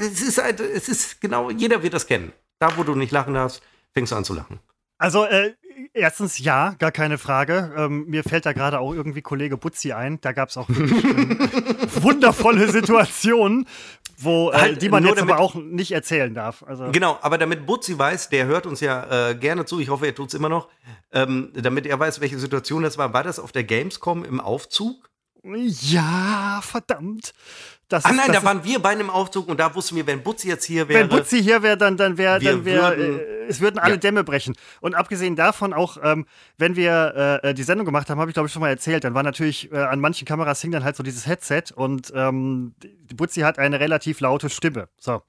es 0.00 0.22
ist 0.22 0.42
halt, 0.42 0.60
es 0.60 0.88
ist 0.88 1.20
genau, 1.20 1.50
jeder 1.50 1.82
wird 1.82 1.92
das 1.92 2.06
kennen. 2.06 2.32
Da, 2.58 2.74
wo 2.78 2.82
du 2.82 2.94
nicht 2.94 3.12
lachen 3.12 3.34
darfst, 3.34 3.62
fängst 3.92 4.12
du 4.12 4.16
an 4.16 4.24
zu 4.24 4.32
lachen. 4.32 4.58
Also, 4.96 5.26
äh, 5.26 5.52
Erstens 5.92 6.38
ja, 6.38 6.74
gar 6.78 6.92
keine 6.92 7.18
Frage. 7.18 7.72
Ähm, 7.76 8.06
mir 8.06 8.22
fällt 8.22 8.46
da 8.46 8.52
gerade 8.52 8.80
auch 8.80 8.94
irgendwie 8.94 9.22
Kollege 9.22 9.56
Butzi 9.56 9.92
ein. 9.92 10.20
Da 10.20 10.32
gab 10.32 10.48
es 10.48 10.56
auch 10.56 10.68
wundervolle 10.68 12.70
Situationen, 12.70 13.66
wo, 14.18 14.50
äh, 14.50 14.54
halt, 14.54 14.82
die 14.82 14.88
man 14.88 15.04
jetzt 15.04 15.20
aber 15.20 15.38
auch 15.38 15.54
nicht 15.54 15.92
erzählen 15.92 16.32
darf. 16.34 16.62
Also 16.62 16.90
genau, 16.90 17.18
aber 17.20 17.38
damit 17.38 17.66
Butzi 17.66 17.98
weiß, 17.98 18.30
der 18.30 18.46
hört 18.46 18.66
uns 18.66 18.80
ja 18.80 19.30
äh, 19.30 19.34
gerne 19.34 19.64
zu, 19.64 19.78
ich 19.80 19.88
hoffe, 19.88 20.06
er 20.06 20.14
tut 20.14 20.28
es 20.28 20.34
immer 20.34 20.48
noch, 20.48 20.68
ähm, 21.12 21.52
damit 21.54 21.86
er 21.86 21.98
weiß, 21.98 22.20
welche 22.20 22.38
Situation 22.38 22.82
das 22.82 22.98
war. 22.98 23.12
War 23.12 23.22
das 23.22 23.38
auf 23.38 23.52
der 23.52 23.64
Gamescom 23.64 24.24
im 24.24 24.40
Aufzug? 24.40 25.10
Ja, 25.54 26.60
verdammt. 26.62 27.32
Das 27.88 28.04
ah 28.04 28.12
nein, 28.12 28.32
da 28.32 28.42
waren 28.42 28.64
wir 28.64 28.80
bei 28.80 28.90
einem 28.90 29.10
Aufzug 29.10 29.48
und 29.48 29.60
da 29.60 29.72
wussten 29.74 29.94
wir, 29.94 30.06
wenn 30.08 30.22
Butzi 30.22 30.48
jetzt 30.48 30.64
hier 30.64 30.88
wäre. 30.88 31.00
Wenn 31.00 31.08
Butzi 31.08 31.40
hier 31.40 31.62
wäre, 31.62 31.76
dann, 31.76 31.96
dann 31.96 32.18
wäre, 32.18 32.40
dann 32.40 32.64
wäre, 32.64 32.96
äh, 32.96 33.46
es 33.48 33.60
würden 33.60 33.78
alle 33.78 33.94
ja. 33.94 33.96
Dämme 33.96 34.24
brechen. 34.24 34.56
Und 34.80 34.96
abgesehen 34.96 35.36
davon 35.36 35.72
auch, 35.72 35.96
ähm, 36.02 36.26
wenn 36.58 36.74
wir 36.74 37.40
äh, 37.44 37.54
die 37.54 37.62
Sendung 37.62 37.86
gemacht 37.86 38.10
haben, 38.10 38.18
habe 38.18 38.28
ich 38.28 38.34
glaube 38.34 38.48
ich 38.48 38.52
schon 38.52 38.60
mal 38.60 38.70
erzählt, 38.70 39.04
dann 39.04 39.14
war 39.14 39.22
natürlich 39.22 39.70
äh, 39.70 39.76
an 39.78 40.00
manchen 40.00 40.26
Kameras 40.26 40.60
hing 40.60 40.72
dann 40.72 40.82
halt 40.82 40.96
so 40.96 41.04
dieses 41.04 41.26
Headset 41.26 41.62
und 41.76 42.12
ähm, 42.14 42.74
Butzi 43.14 43.42
hat 43.42 43.60
eine 43.60 43.78
relativ 43.78 44.18
laute 44.18 44.50
Stimme. 44.50 44.88
So. 44.98 45.22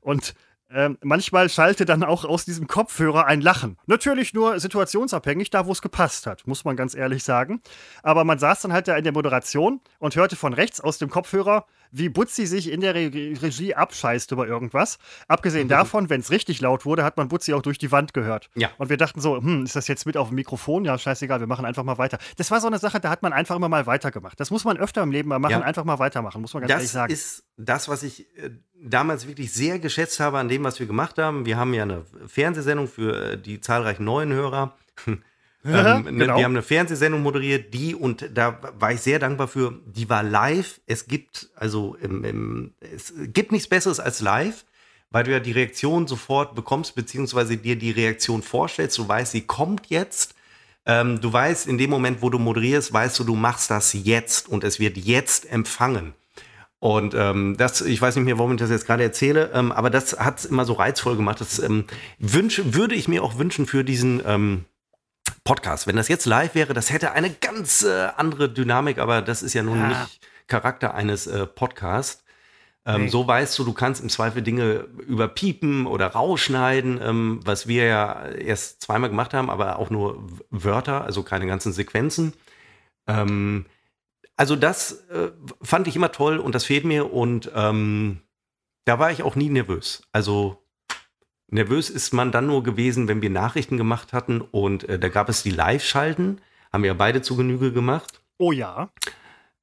Und 0.00 0.34
ähm, 0.70 0.98
manchmal 1.02 1.48
schalte 1.48 1.84
dann 1.84 2.02
auch 2.02 2.24
aus 2.24 2.44
diesem 2.44 2.66
Kopfhörer 2.66 3.26
ein 3.26 3.40
Lachen. 3.40 3.78
Natürlich 3.86 4.34
nur 4.34 4.58
situationsabhängig, 4.58 5.50
da 5.50 5.66
wo 5.66 5.72
es 5.72 5.80
gepasst 5.80 6.26
hat, 6.26 6.46
muss 6.46 6.64
man 6.64 6.76
ganz 6.76 6.94
ehrlich 6.94 7.22
sagen. 7.22 7.60
Aber 8.02 8.24
man 8.24 8.38
saß 8.38 8.62
dann 8.62 8.72
halt 8.72 8.88
da 8.88 8.96
in 8.96 9.04
der 9.04 9.12
Moderation 9.12 9.80
und 9.98 10.16
hörte 10.16 10.34
von 10.34 10.52
rechts 10.52 10.80
aus 10.80 10.98
dem 10.98 11.08
Kopfhörer, 11.08 11.66
wie 11.90 12.08
Butzi 12.08 12.46
sich 12.46 12.70
in 12.70 12.80
der 12.80 12.94
Re 12.94 13.10
Regie 13.12 13.74
abscheißt 13.74 14.32
über 14.32 14.46
irgendwas. 14.46 14.98
Abgesehen 15.28 15.64
mhm. 15.64 15.70
davon, 15.70 16.10
wenn 16.10 16.20
es 16.20 16.30
richtig 16.30 16.60
laut 16.60 16.84
wurde, 16.84 17.04
hat 17.04 17.16
man 17.16 17.28
Butzi 17.28 17.54
auch 17.54 17.62
durch 17.62 17.78
die 17.78 17.92
Wand 17.92 18.14
gehört. 18.14 18.50
Ja. 18.54 18.70
Und 18.78 18.88
wir 18.88 18.96
dachten 18.96 19.20
so, 19.20 19.36
hm, 19.36 19.64
ist 19.64 19.76
das 19.76 19.88
jetzt 19.88 20.06
mit 20.06 20.16
auf 20.16 20.28
dem 20.28 20.36
Mikrofon? 20.36 20.84
Ja, 20.84 20.98
scheißegal, 20.98 21.40
wir 21.40 21.46
machen 21.46 21.64
einfach 21.64 21.84
mal 21.84 21.98
weiter. 21.98 22.18
Das 22.36 22.50
war 22.50 22.60
so 22.60 22.66
eine 22.66 22.78
Sache, 22.78 23.00
da 23.00 23.10
hat 23.10 23.22
man 23.22 23.32
einfach 23.32 23.56
immer 23.56 23.68
mal 23.68 23.86
weitergemacht. 23.86 24.38
Das 24.40 24.50
muss 24.50 24.64
man 24.64 24.76
öfter 24.76 25.02
im 25.02 25.10
Leben 25.10 25.28
mal 25.28 25.38
machen, 25.38 25.52
ja. 25.52 25.60
einfach 25.62 25.84
mal 25.84 25.98
weitermachen, 25.98 26.40
muss 26.40 26.54
man 26.54 26.62
ganz 26.62 26.72
das 26.72 26.80
ehrlich 26.80 26.90
sagen. 26.90 27.12
Das 27.12 27.20
ist 27.20 27.44
das, 27.56 27.88
was 27.88 28.02
ich 28.02 28.26
äh, 28.36 28.50
damals 28.74 29.26
wirklich 29.26 29.52
sehr 29.52 29.78
geschätzt 29.78 30.20
habe 30.20 30.38
an 30.38 30.48
dem, 30.48 30.64
was 30.64 30.78
wir 30.78 30.86
gemacht 30.86 31.18
haben. 31.18 31.46
Wir 31.46 31.56
haben 31.56 31.74
ja 31.74 31.82
eine 31.82 32.04
Fernsehsendung 32.26 32.88
für 32.88 33.32
äh, 33.32 33.38
die 33.38 33.60
zahlreichen 33.60 34.04
neuen 34.04 34.32
Hörer. 34.32 34.76
Ähm, 35.66 36.04
ne, 36.04 36.12
genau. 36.12 36.36
Wir 36.36 36.44
haben 36.44 36.52
eine 36.52 36.62
Fernsehsendung 36.62 37.22
moderiert, 37.22 37.72
die, 37.74 37.94
und 37.94 38.30
da 38.34 38.60
war 38.78 38.92
ich 38.92 39.00
sehr 39.00 39.18
dankbar 39.18 39.48
für, 39.48 39.78
die 39.86 40.08
war 40.08 40.22
live. 40.22 40.80
Es 40.86 41.06
gibt, 41.06 41.50
also 41.56 41.96
im, 42.00 42.24
im, 42.24 42.74
es 42.80 43.12
gibt 43.16 43.52
nichts 43.52 43.68
Besseres 43.68 44.00
als 44.00 44.20
live, 44.20 44.64
weil 45.10 45.24
du 45.24 45.32
ja 45.32 45.40
die 45.40 45.52
Reaktion 45.52 46.06
sofort 46.06 46.54
bekommst, 46.54 46.94
beziehungsweise 46.94 47.56
dir 47.56 47.76
die 47.76 47.90
Reaktion 47.90 48.42
vorstellst. 48.42 48.98
Du 48.98 49.08
weißt, 49.08 49.32
sie 49.32 49.42
kommt 49.42 49.86
jetzt. 49.88 50.34
Ähm, 50.84 51.20
du 51.20 51.32
weißt, 51.32 51.66
in 51.66 51.78
dem 51.78 51.90
Moment, 51.90 52.22
wo 52.22 52.30
du 52.30 52.38
moderierst, 52.38 52.92
weißt 52.92 53.18
du, 53.18 53.24
du 53.24 53.34
machst 53.34 53.70
das 53.70 53.92
jetzt 53.92 54.48
und 54.48 54.62
es 54.62 54.78
wird 54.78 54.96
jetzt 54.96 55.50
empfangen. 55.50 56.14
Und 56.78 57.14
ähm, 57.14 57.56
das, 57.56 57.80
ich 57.80 58.00
weiß 58.00 58.16
nicht 58.16 58.26
mehr, 58.26 58.38
warum 58.38 58.52
ich 58.52 58.60
das 58.60 58.70
jetzt 58.70 58.86
gerade 58.86 59.02
erzähle, 59.02 59.50
ähm, 59.54 59.72
aber 59.72 59.90
das 59.90 60.20
hat 60.20 60.40
es 60.40 60.44
immer 60.44 60.64
so 60.64 60.74
reizvoll 60.74 61.16
gemacht. 61.16 61.40
Das 61.40 61.58
ähm, 61.58 61.84
wünsch, 62.18 62.62
würde 62.64 62.94
ich 62.94 63.08
mir 63.08 63.24
auch 63.24 63.38
wünschen 63.38 63.66
für 63.66 63.82
diesen 63.82 64.22
ähm, 64.24 64.64
Podcast. 65.46 65.86
Wenn 65.86 65.96
das 65.96 66.08
jetzt 66.08 66.26
live 66.26 66.54
wäre, 66.54 66.74
das 66.74 66.90
hätte 66.90 67.12
eine 67.12 67.30
ganz 67.30 67.84
äh, 67.84 68.08
andere 68.16 68.50
Dynamik, 68.50 68.98
aber 68.98 69.22
das 69.22 69.42
ist 69.42 69.54
ja 69.54 69.62
nun 69.62 69.78
ja. 69.78 69.88
nicht 69.88 70.20
Charakter 70.48 70.94
eines 70.94 71.26
äh, 71.26 71.46
Podcasts. 71.46 72.24
Ähm, 72.84 73.02
nee. 73.02 73.08
So 73.08 73.26
weißt 73.26 73.58
du, 73.58 73.64
du 73.64 73.72
kannst 73.72 74.02
im 74.02 74.08
Zweifel 74.08 74.42
Dinge 74.42 74.86
überpiepen 75.06 75.86
oder 75.86 76.08
rausschneiden, 76.08 77.00
ähm, 77.02 77.40
was 77.44 77.66
wir 77.66 77.84
ja 77.84 78.26
erst 78.26 78.82
zweimal 78.82 79.08
gemacht 79.08 79.34
haben, 79.34 79.48
aber 79.48 79.78
auch 79.78 79.88
nur 79.88 80.26
Wörter, 80.50 81.04
also 81.04 81.22
keine 81.22 81.46
ganzen 81.46 81.72
Sequenzen. 81.72 82.34
Ähm, 83.06 83.66
also 84.36 84.54
das 84.54 85.08
äh, 85.08 85.30
fand 85.62 85.88
ich 85.88 85.96
immer 85.96 86.12
toll 86.12 86.38
und 86.38 86.54
das 86.54 86.64
fehlt 86.64 86.84
mir 86.84 87.12
und 87.12 87.50
ähm, 87.54 88.20
da 88.84 88.98
war 88.98 89.10
ich 89.10 89.22
auch 89.22 89.34
nie 89.34 89.48
nervös. 89.48 90.02
Also 90.12 90.65
Nervös 91.48 91.90
ist 91.90 92.12
man 92.12 92.32
dann 92.32 92.46
nur 92.46 92.62
gewesen, 92.62 93.08
wenn 93.08 93.22
wir 93.22 93.30
Nachrichten 93.30 93.76
gemacht 93.76 94.12
hatten 94.12 94.40
und 94.40 94.88
äh, 94.88 94.98
da 94.98 95.08
gab 95.08 95.28
es 95.28 95.42
die 95.42 95.50
Live-Schalten, 95.50 96.40
haben 96.72 96.82
wir 96.82 96.88
ja 96.88 96.94
beide 96.94 97.22
zu 97.22 97.36
Genüge 97.36 97.72
gemacht. 97.72 98.20
Oh 98.38 98.52
ja. 98.52 98.90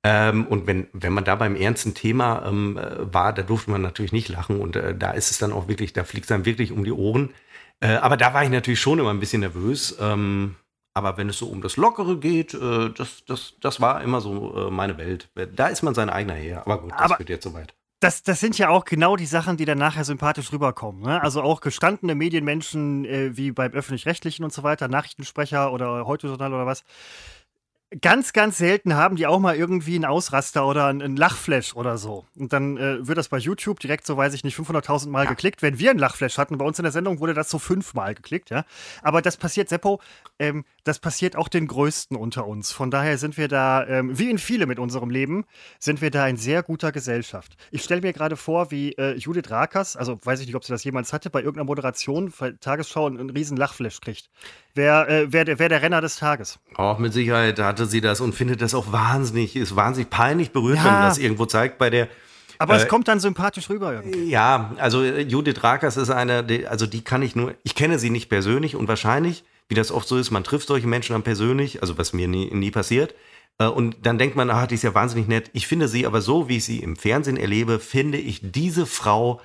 Ähm, 0.06 0.48
und 0.48 0.68
wenn, 0.68 0.88
wenn 0.94 1.14
man 1.14 1.24
da 1.24 1.36
beim 1.36 1.56
ernsten 1.56 1.94
Thema 1.94 2.46
ähm, 2.46 2.78
äh, 2.78 3.14
war, 3.14 3.34
da 3.34 3.42
durfte 3.42 3.72
man 3.72 3.82
natürlich 3.82 4.12
nicht 4.12 4.30
lachen 4.30 4.60
und 4.60 4.76
äh, 4.76 4.96
da 4.96 5.12
ist 5.12 5.32
es 5.32 5.38
dann 5.38 5.54
auch 5.54 5.68
wirklich, 5.68 5.94
da 5.94 6.04
fliegt 6.04 6.26
es 6.26 6.30
dann 6.30 6.46
wirklich 6.46 6.72
um 6.72 6.84
die 6.84 6.92
Ohren. 6.92 7.34
Äh, 7.80 7.96
aber 7.96 8.18
da 8.18 8.34
war 8.34 8.44
ich 8.44 8.50
natürlich 8.50 8.82
schon 8.82 9.00
immer 9.00 9.12
ein 9.12 9.20
bisschen 9.20 9.42
nervös. 9.42 9.98
Ähm, 10.00 10.56
aber 10.94 11.18
wenn 11.18 11.30
es 11.30 11.38
so 11.38 11.48
um 11.48 11.62
das 11.62 11.78
Lockere 11.78 12.18
geht, 12.18 12.54
äh, 12.54 12.90
das, 12.92 13.24
das, 13.26 13.56
das 13.62 13.82
war 13.82 14.02
immer 14.02 14.22
so 14.22 14.68
äh, 14.68 14.72
meine 14.72 14.98
Welt. 14.98 15.30
Da 15.56 15.68
ist 15.68 15.84
man 15.84 15.96
sein 15.96 16.10
eigener 16.10 16.36
Herr. 16.36 16.62
Aber 16.62 16.82
gut, 16.82 16.92
das 16.92 17.02
aber, 17.02 17.20
wird 17.20 17.30
jetzt 17.30 17.44
soweit 17.44 17.74
das, 18.04 18.22
das 18.22 18.40
sind 18.40 18.58
ja 18.58 18.70
auch 18.70 18.84
genau 18.84 19.16
die 19.16 19.26
Sachen, 19.26 19.56
die 19.56 19.66
dann 19.66 19.78
nachher 19.78 20.04
sympathisch 20.04 20.52
rüberkommen. 20.52 21.04
Ne? 21.04 21.22
Also 21.22 21.42
auch 21.42 21.62
gestandene 21.62 22.16
Medienmenschen 22.16 23.06
äh, 23.06 23.38
wie 23.38 23.52
beim 23.52 23.72
Öffentlich-Rechtlichen 23.72 24.44
und 24.44 24.52
so 24.52 24.64
weiter, 24.64 24.90
Nachrichtensprecher 24.90 25.72
oder 25.72 26.06
Heute-Journal 26.06 26.54
oder 26.54 26.66
was, 26.66 26.84
ganz, 28.02 28.34
ganz 28.34 28.58
selten 28.58 28.96
haben 28.96 29.16
die 29.16 29.28
auch 29.28 29.40
mal 29.40 29.56
irgendwie 29.56 29.96
einen 29.96 30.06
Ausraster 30.06 30.68
oder 30.68 30.88
einen 30.88 31.16
Lachflash 31.16 31.76
oder 31.76 31.98
so. 31.98 32.26
Und 32.36 32.54
dann 32.54 32.78
äh, 32.78 33.08
wird 33.08 33.18
das 33.18 33.30
bei 33.30 33.38
YouTube 33.38 33.80
direkt 33.80 34.06
so, 34.06 34.18
weiß 34.18 34.34
ich 34.34 34.44
nicht, 34.44 34.58
500.000 34.58 35.10
Mal 35.10 35.26
ja. 35.26 35.30
geklickt. 35.30 35.62
Wenn 35.62 35.80
wir 35.80 35.92
einen 35.92 36.00
Lachflash 36.00 36.38
hatten, 36.38 36.58
bei 36.58 36.66
uns 36.66 36.80
in 36.80 36.84
der 36.84 36.92
Sendung 36.92 37.20
wurde 37.20 37.34
das 37.34 37.50
so 37.50 37.60
fünfmal 37.60 38.16
geklickt, 38.16 38.50
ja. 38.50 38.66
Aber 39.02 39.22
das 39.22 39.38
passiert, 39.38 39.70
Seppo, 39.70 40.02
ähm, 40.40 40.66
das 40.84 41.00
passiert 41.00 41.36
auch 41.36 41.48
den 41.48 41.68
Größten 41.68 42.18
unter 42.18 42.48
uns. 42.48 42.72
Von 42.72 42.92
daher 42.92 43.18
sind 43.18 43.38
wir 43.38 43.48
da, 43.48 43.86
ähm, 43.88 44.18
wie 44.18 44.30
in 44.30 44.38
viele 44.38 44.66
mit 44.66 44.80
unserem 44.80 45.10
Leben, 45.10 45.46
sind 45.80 46.02
wir 46.02 46.12
da 46.12 46.28
in 46.28 46.38
sehr 46.38 46.64
guter 46.64 46.92
Gesellschaft. 46.92 47.56
Ich 47.72 47.84
stelle 47.84 48.02
mir 48.02 48.14
gerade 48.14 48.36
vor, 48.36 48.72
wie 48.72 48.94
äh, 48.94 49.16
Judith 49.16 49.50
Rakers, 49.50 49.96
also 49.96 50.20
weiß 50.24 50.40
ich 50.42 50.48
nicht, 50.48 50.56
ob 50.56 50.64
sie 50.64 50.74
das 50.74 50.84
jemals 50.84 51.14
hatte, 51.14 51.30
bei 51.30 51.40
irgendeiner 51.40 51.66
Moderation 51.66 52.34
bei 52.38 52.52
Tagesschau 52.52 53.08
einen, 53.08 53.20
einen 53.20 53.30
riesen 53.30 53.58
Lachflash 53.58 54.02
kriegt. 54.02 54.30
Wer, 54.76 55.08
äh, 55.08 55.28
wer, 55.32 55.60
wer 55.60 55.70
der 55.70 55.82
Renner 55.82 56.02
des 56.02 56.16
Tages? 56.16 56.58
Auch 56.76 56.98
mit 56.98 57.14
Sicherheit 57.14 57.60
hatte 57.60 57.86
sie 57.86 58.02
das 58.02 58.22
und 58.22 58.34
findet 58.34 58.62
das 58.62 58.74
auch 58.74 58.92
wahnsinnig, 58.92 59.56
ist 59.56 59.76
wahnsinnig 59.76 60.10
peinlich 60.10 60.52
berührt, 60.52 60.78
ja. 60.78 60.86
wenn 60.86 60.94
man 60.94 61.04
das 61.10 61.20
irgendwo 61.20 61.46
zeigt 61.46 61.78
bei 61.78 61.92
der. 61.92 62.08
Aber 62.58 62.74
äh, 62.74 62.78
es 62.78 62.88
kommt 62.88 63.08
dann 63.08 63.20
sympathisch 63.20 63.70
rüber. 63.70 63.94
Irgendwie. 63.94 64.30
Ja, 64.30 64.74
also 64.78 65.04
äh, 65.04 65.22
Judith 65.22 65.64
Rakers 65.64 65.98
ist 65.98 66.10
eine, 66.10 66.44
die, 66.44 66.66
also 66.68 66.88
die 66.88 67.04
kann 67.04 67.22
ich 67.22 67.36
nur, 67.36 67.54
ich 67.64 67.76
kenne 67.76 68.00
sie 68.00 68.10
nicht 68.10 68.30
persönlich 68.30 68.76
und 68.76 68.88
wahrscheinlich, 68.88 69.44
wie 69.70 69.76
das 69.76 69.92
oft 69.92 70.08
so 70.08 70.18
ist, 70.18 70.32
man 70.32 70.44
trifft 70.44 70.68
solche 70.68 70.88
Menschen 70.88 71.14
dann 71.14 71.24
persönlich, 71.24 71.82
also 71.82 72.00
was 72.00 72.14
mir 72.14 72.28
nie, 72.28 72.50
nie 72.52 72.72
passiert. 72.72 73.14
Äh, 73.60 73.68
und 73.68 73.98
dann 74.02 74.18
denkt 74.18 74.36
man, 74.36 74.50
ach, 74.50 74.66
die 74.66 74.76
ist 74.76 74.84
ja 74.84 74.96
wahnsinnig 74.96 75.28
nett. 75.28 75.52
Ich 75.54 75.68
finde 75.68 75.88
sie 75.88 76.08
aber 76.08 76.22
so, 76.22 76.50
wie 76.50 76.58
ich 76.58 76.66
sie 76.66 76.80
im 76.80 76.96
Fernsehen 76.96 77.38
erlebe, 77.38 77.80
finde 77.80 78.18
ich 78.18 78.40
diese 78.42 78.88
Frau 78.88 79.40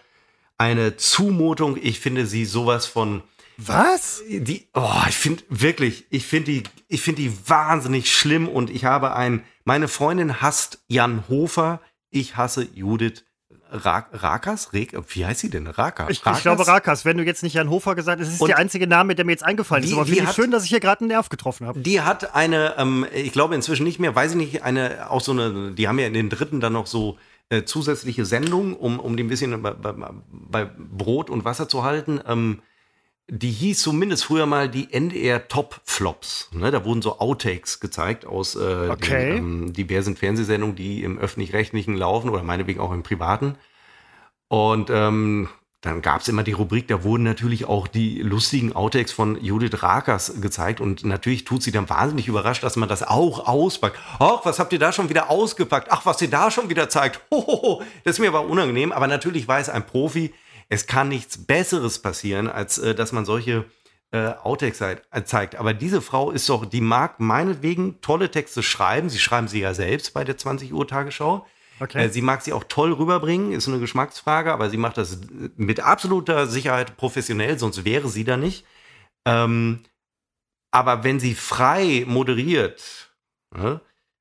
eine 0.56 0.96
Zumutung. 0.96 1.76
Ich 1.80 2.00
finde 2.00 2.24
sie 2.24 2.46
sowas 2.46 2.86
von 2.86 3.22
was? 3.58 4.22
Die, 4.28 4.68
oh, 4.72 5.02
ich 5.08 5.16
finde 5.16 5.42
wirklich, 5.48 6.06
ich 6.10 6.24
finde 6.26 6.52
die, 6.52 6.62
ich 6.86 7.02
finde 7.02 7.22
die 7.22 7.32
wahnsinnig 7.48 8.12
schlimm 8.12 8.48
und 8.48 8.70
ich 8.70 8.84
habe 8.84 9.14
ein, 9.14 9.42
meine 9.64 9.88
Freundin 9.88 10.40
hasst 10.40 10.82
Jan 10.86 11.24
Hofer, 11.28 11.80
ich 12.10 12.36
hasse 12.36 12.68
Judith 12.72 13.24
Rakas? 13.70 14.70
Wie 14.72 15.26
heißt 15.26 15.40
sie 15.40 15.50
denn? 15.50 15.66
Rakas? 15.66 16.08
Ich, 16.10 16.22
ich, 16.24 16.42
glaube 16.42 16.66
Rakas. 16.66 17.04
Wenn 17.04 17.18
du 17.18 17.24
jetzt 17.24 17.42
nicht 17.42 17.54
Jan 17.54 17.68
Hofer 17.68 17.94
gesagt 17.94 18.20
hast, 18.20 18.28
das 18.28 18.34
ist 18.36 18.40
und 18.40 18.48
der 18.48 18.58
einzige 18.58 18.86
Name, 18.86 19.14
der 19.14 19.24
mir 19.24 19.32
jetzt 19.32 19.44
eingefallen 19.44 19.82
die, 19.82 19.90
ist. 19.90 19.94
Aber 19.94 20.06
finde 20.06 20.24
ich 20.24 20.30
schön, 20.30 20.50
dass 20.50 20.64
ich 20.64 20.70
hier 20.70 20.80
gerade 20.80 21.00
einen 21.00 21.08
Nerv 21.08 21.28
getroffen 21.28 21.66
habe. 21.66 21.80
Die 21.80 22.00
hat 22.00 22.34
eine, 22.34 22.74
ähm, 22.78 23.06
ich 23.12 23.32
glaube 23.32 23.54
inzwischen 23.54 23.84
nicht 23.84 23.98
mehr, 23.98 24.14
weiß 24.14 24.30
ich 24.32 24.36
nicht, 24.36 24.62
eine, 24.62 25.10
auch 25.10 25.20
so 25.20 25.32
eine, 25.32 25.72
die 25.72 25.86
haben 25.88 25.98
ja 25.98 26.06
in 26.06 26.14
den 26.14 26.30
dritten 26.30 26.60
dann 26.60 26.72
noch 26.72 26.86
so 26.86 27.18
äh, 27.50 27.64
zusätzliche 27.64 28.24
Sendungen, 28.24 28.74
um, 28.74 29.00
um 29.00 29.16
die 29.16 29.24
ein 29.24 29.28
bisschen 29.28 29.60
bei, 29.60 29.72
bei, 29.72 29.92
bei 30.30 30.64
Brot 30.64 31.28
und 31.28 31.44
Wasser 31.44 31.68
zu 31.68 31.82
halten. 31.84 32.20
Ähm, 32.26 32.62
die 33.30 33.50
hieß 33.50 33.82
zumindest 33.82 34.24
früher 34.24 34.46
mal 34.46 34.68
die 34.68 34.92
NDR 34.92 35.48
Top 35.48 35.80
Flops. 35.84 36.48
Ne, 36.52 36.70
da 36.70 36.84
wurden 36.84 37.02
so 37.02 37.18
Outtakes 37.18 37.78
gezeigt 37.78 38.24
aus 38.24 38.56
äh, 38.56 38.88
okay. 38.90 39.34
den, 39.34 39.36
ähm, 39.36 39.72
diversen 39.72 40.16
Fernsehsendungen, 40.16 40.76
die 40.76 41.02
im 41.02 41.18
öffentlich-rechtlichen 41.18 41.94
laufen 41.94 42.30
oder 42.30 42.42
meinetwegen 42.42 42.80
auch 42.80 42.92
im 42.92 43.02
privaten. 43.02 43.56
Und 44.48 44.88
ähm, 44.90 45.48
dann 45.82 46.02
gab 46.02 46.22
es 46.22 46.28
immer 46.28 46.42
die 46.42 46.52
Rubrik, 46.52 46.88
da 46.88 47.04
wurden 47.04 47.22
natürlich 47.22 47.66
auch 47.66 47.86
die 47.86 48.20
lustigen 48.20 48.72
Outtakes 48.72 49.12
von 49.12 49.40
Judith 49.40 49.82
Rakers 49.82 50.40
gezeigt. 50.40 50.80
Und 50.80 51.04
natürlich 51.04 51.44
tut 51.44 51.62
sie 51.62 51.70
dann 51.70 51.88
wahnsinnig 51.88 52.26
überrascht, 52.26 52.64
dass 52.64 52.76
man 52.76 52.88
das 52.88 53.02
auch 53.02 53.46
auspackt. 53.46 53.96
Ach, 54.18 54.40
was 54.44 54.58
habt 54.58 54.72
ihr 54.72 54.80
da 54.80 54.90
schon 54.90 55.08
wieder 55.08 55.30
ausgepackt? 55.30 55.88
Ach, 55.90 56.04
was 56.04 56.20
ihr 56.20 56.30
da 56.30 56.50
schon 56.50 56.68
wieder 56.68 56.88
zeigt. 56.88 57.20
Hohoho. 57.30 57.82
Das 58.02 58.16
ist 58.16 58.18
mir 58.20 58.28
aber 58.28 58.46
unangenehm. 58.46 58.90
Aber 58.90 59.06
natürlich 59.06 59.46
weiß 59.46 59.68
ein 59.68 59.86
Profi, 59.86 60.34
es 60.68 60.86
kann 60.86 61.08
nichts 61.08 61.46
Besseres 61.46 62.00
passieren, 62.00 62.48
als 62.48 62.78
äh, 62.78 62.94
dass 62.94 63.12
man 63.12 63.24
solche 63.24 63.64
äh, 64.10 64.32
Outtakes 64.42 64.80
äh, 64.80 65.24
zeigt. 65.24 65.56
Aber 65.56 65.74
diese 65.74 66.00
Frau 66.00 66.30
ist 66.30 66.48
doch, 66.48 66.64
die 66.64 66.80
mag 66.80 67.20
meinetwegen 67.20 68.00
tolle 68.00 68.30
Texte 68.30 68.62
schreiben. 68.62 69.10
Sie 69.10 69.18
schreiben 69.18 69.48
sie 69.48 69.60
ja 69.60 69.74
selbst 69.74 70.14
bei 70.14 70.24
der 70.24 70.36
20 70.36 70.72
Uhr 70.72 70.86
Tagesschau. 70.86 71.46
Okay. 71.80 72.06
Äh, 72.06 72.08
sie 72.08 72.22
mag 72.22 72.42
sie 72.42 72.52
auch 72.52 72.64
toll 72.64 72.92
rüberbringen, 72.92 73.52
ist 73.52 73.68
eine 73.68 73.78
Geschmacksfrage, 73.78 74.52
aber 74.52 74.70
sie 74.70 74.76
macht 74.76 74.98
das 74.98 75.20
mit 75.56 75.80
absoluter 75.80 76.46
Sicherheit 76.46 76.96
professionell, 76.96 77.58
sonst 77.58 77.84
wäre 77.84 78.08
sie 78.08 78.24
da 78.24 78.36
nicht. 78.36 78.64
Ähm, 79.24 79.84
aber 80.70 81.04
wenn 81.04 81.20
sie 81.20 81.34
frei 81.34 82.04
moderiert, 82.06 83.12
ne? 83.54 83.80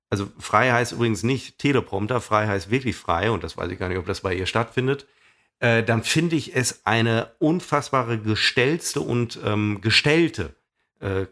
also 0.10 0.30
frei 0.38 0.72
heißt 0.72 0.94
übrigens 0.94 1.24
nicht 1.24 1.58
Teleprompter, 1.58 2.22
frei 2.22 2.48
heißt 2.48 2.70
wirklich 2.70 2.96
frei 2.96 3.32
und 3.32 3.44
das 3.44 3.58
weiß 3.58 3.72
ich 3.72 3.80
gar 3.80 3.90
nicht, 3.90 3.98
ob 3.98 4.06
das 4.06 4.22
bei 4.22 4.34
ihr 4.34 4.46
stattfindet, 4.46 5.08
äh, 5.60 5.84
dann 5.84 6.04
finde 6.04 6.36
ich 6.36 6.56
es 6.56 6.86
eine 6.86 7.32
unfassbare 7.40 8.20
gestellte 8.20 9.02
und 9.02 9.40
ähm, 9.44 9.80
gestellte 9.82 10.56
äh, 11.00 11.26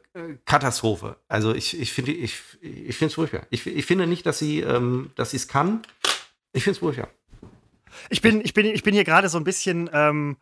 Katastrophe. 0.46 1.18
Also 1.28 1.54
ich, 1.54 1.80
ich 1.80 1.92
finde 1.92 2.12
ich, 2.12 2.36
ich 2.62 3.02
es 3.02 3.14
furchtbar. 3.14 3.48
Ich, 3.50 3.66
ich 3.66 3.86
finde 3.86 4.08
nicht, 4.08 4.26
dass 4.26 4.40
sie 4.40 4.62
ähm, 4.62 5.12
es 5.18 5.48
kann. 5.48 5.82
Ich 6.54 6.64
finde 6.64 6.76
es 6.76 6.80
furchtbar. 6.80 7.10
Ich 8.10 8.22
bin, 8.22 8.42
ich, 8.42 8.54
bin, 8.54 8.66
ich 8.66 8.84
bin 8.84 8.94
hier 8.94 9.04
gerade 9.04 9.30
so 9.30 9.38
ein 9.38 9.44
bisschen 9.44 9.90
ähm, 9.94 10.38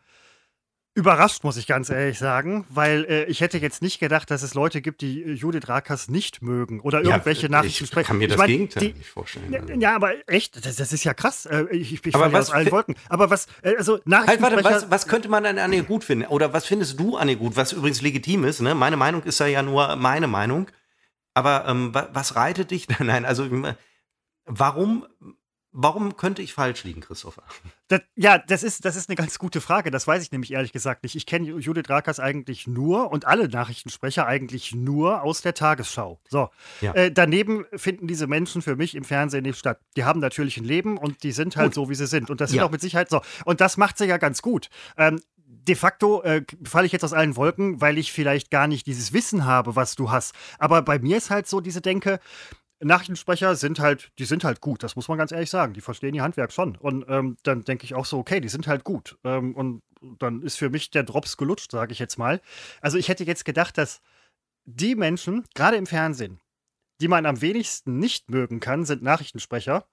Überrascht, 0.96 1.42
muss 1.42 1.56
ich 1.56 1.66
ganz 1.66 1.90
ehrlich 1.90 2.20
sagen, 2.20 2.64
weil 2.68 3.04
äh, 3.06 3.24
ich 3.24 3.40
hätte 3.40 3.58
jetzt 3.58 3.82
nicht 3.82 3.98
gedacht, 3.98 4.30
dass 4.30 4.44
es 4.44 4.54
Leute 4.54 4.80
gibt, 4.80 5.00
die 5.00 5.24
äh, 5.24 5.32
Judith 5.32 5.68
Rakers 5.68 6.08
nicht 6.08 6.40
mögen 6.40 6.78
oder 6.80 7.02
irgendwelche 7.02 7.42
ja, 7.42 7.48
Nachrichten 7.48 7.86
sprechen. 7.86 8.02
Ich 8.02 8.06
kann 8.06 8.18
mir 8.18 8.28
das 8.28 8.34
ich 8.34 8.38
mein, 8.38 8.48
Gegenteil 8.48 8.82
die, 8.88 8.98
nicht 8.98 9.10
vorstellen. 9.10 9.52
Ja, 9.52 9.74
ja, 9.74 9.96
aber 9.96 10.12
echt, 10.28 10.64
das, 10.64 10.76
das, 10.76 10.92
ist 10.92 11.02
ja 11.02 11.12
krass. 11.12 11.46
Äh, 11.46 11.64
ich 11.70 12.06
ich 12.06 12.14
aber 12.14 12.32
was, 12.32 12.48
aus 12.48 12.54
allen 12.54 12.70
Wolken. 12.70 12.94
Aber 13.08 13.28
was, 13.28 13.46
äh, 13.62 13.74
also 13.76 13.98
Nachrichten 14.04 14.44
halt, 14.44 14.62
warte, 14.62 14.64
was, 14.64 14.90
was, 14.90 15.08
könnte 15.08 15.28
man 15.28 15.44
an 15.46 15.58
Anne 15.58 15.82
gut 15.82 16.04
finden? 16.04 16.26
Oder 16.26 16.52
was 16.52 16.64
findest 16.64 17.00
du 17.00 17.16
Anne 17.16 17.36
gut, 17.36 17.56
was 17.56 17.72
übrigens 17.72 18.00
legitim 18.00 18.44
ist? 18.44 18.60
Ne? 18.60 18.76
Meine 18.76 18.96
Meinung 18.96 19.24
ist 19.24 19.40
ja 19.40 19.62
nur 19.62 19.96
meine 19.96 20.28
Meinung. 20.28 20.68
Aber 21.34 21.64
ähm, 21.66 21.92
was 21.92 22.36
reitet 22.36 22.70
dich? 22.70 22.86
Nein, 23.00 23.24
also 23.24 23.48
warum 24.46 25.06
Warum 25.76 26.16
könnte 26.16 26.40
ich 26.40 26.54
falsch 26.54 26.84
liegen, 26.84 27.00
Christopher? 27.00 27.42
Das, 27.88 28.00
ja, 28.16 28.38
das 28.38 28.62
ist, 28.62 28.84
das 28.86 28.96
ist 28.96 29.10
eine 29.10 29.16
ganz 29.16 29.38
gute 29.38 29.60
Frage. 29.60 29.90
Das 29.90 30.06
weiß 30.06 30.22
ich 30.22 30.32
nämlich 30.32 30.52
ehrlich 30.52 30.72
gesagt 30.72 31.02
nicht. 31.02 31.16
Ich 31.16 31.26
kenne 31.26 31.58
Judith 31.58 31.90
Rakers 31.90 32.18
eigentlich 32.18 32.66
nur 32.66 33.12
und 33.12 33.26
alle 33.26 33.48
Nachrichtensprecher 33.48 34.26
eigentlich 34.26 34.74
nur 34.74 35.22
aus 35.22 35.42
der 35.42 35.52
Tagesschau. 35.52 36.18
So. 36.28 36.48
Ja. 36.80 36.94
Äh, 36.94 37.12
daneben 37.12 37.66
finden 37.74 38.06
diese 38.06 38.26
Menschen 38.26 38.62
für 38.62 38.76
mich 38.76 38.94
im 38.94 39.04
Fernsehen 39.04 39.42
nicht 39.42 39.58
statt. 39.58 39.80
Die 39.96 40.04
haben 40.04 40.20
natürlich 40.20 40.56
ein 40.56 40.64
Leben 40.64 40.96
und 40.96 41.22
die 41.22 41.32
sind 41.32 41.56
halt 41.56 41.68
gut. 41.68 41.74
so, 41.74 41.90
wie 41.90 41.94
sie 41.94 42.06
sind. 42.06 42.30
Und 42.30 42.40
das 42.40 42.50
sind 42.50 42.60
ja. 42.60 42.64
auch 42.64 42.70
mit 42.70 42.80
Sicherheit 42.80 43.10
so. 43.10 43.20
Und 43.44 43.60
das 43.60 43.76
macht 43.76 43.98
sie 43.98 44.06
ja 44.06 44.16
ganz 44.16 44.40
gut. 44.40 44.70
Ähm, 44.96 45.20
de 45.46 45.74
facto 45.74 46.22
äh, 46.22 46.42
falle 46.64 46.86
ich 46.86 46.92
jetzt 46.92 47.04
aus 47.04 47.12
allen 47.12 47.36
Wolken, 47.36 47.80
weil 47.80 47.98
ich 47.98 48.12
vielleicht 48.12 48.50
gar 48.50 48.66
nicht 48.66 48.86
dieses 48.86 49.12
Wissen 49.12 49.44
habe, 49.44 49.76
was 49.76 49.94
du 49.94 50.10
hast. 50.10 50.34
Aber 50.58 50.82
bei 50.82 50.98
mir 50.98 51.16
ist 51.16 51.30
halt 51.30 51.46
so 51.46 51.60
diese 51.60 51.80
Denke, 51.80 52.18
Nachrichtensprecher 52.80 53.56
sind 53.56 53.78
halt, 53.78 54.12
die 54.18 54.24
sind 54.24 54.44
halt 54.44 54.60
gut, 54.60 54.82
das 54.82 54.96
muss 54.96 55.08
man 55.08 55.18
ganz 55.18 55.32
ehrlich 55.32 55.50
sagen. 55.50 55.74
Die 55.74 55.80
verstehen 55.80 56.14
ihr 56.14 56.22
Handwerk 56.22 56.52
schon. 56.52 56.76
Und 56.76 57.04
ähm, 57.08 57.36
dann 57.42 57.62
denke 57.62 57.84
ich 57.84 57.94
auch 57.94 58.04
so, 58.04 58.18
okay, 58.18 58.40
die 58.40 58.48
sind 58.48 58.66
halt 58.66 58.84
gut. 58.84 59.16
Ähm, 59.24 59.54
und 59.54 59.82
dann 60.18 60.42
ist 60.42 60.56
für 60.56 60.70
mich 60.70 60.90
der 60.90 61.04
Drops 61.04 61.36
gelutscht, 61.36 61.70
sage 61.70 61.92
ich 61.92 61.98
jetzt 61.98 62.18
mal. 62.18 62.40
Also 62.80 62.98
ich 62.98 63.08
hätte 63.08 63.24
jetzt 63.24 63.44
gedacht, 63.44 63.78
dass 63.78 64.00
die 64.64 64.94
Menschen, 64.94 65.44
gerade 65.54 65.76
im 65.76 65.86
Fernsehen, 65.86 66.40
die 67.00 67.08
man 67.08 67.26
am 67.26 67.40
wenigsten 67.40 67.98
nicht 67.98 68.30
mögen 68.30 68.60
kann, 68.60 68.84
sind 68.84 69.02
Nachrichtensprecher 69.02 69.86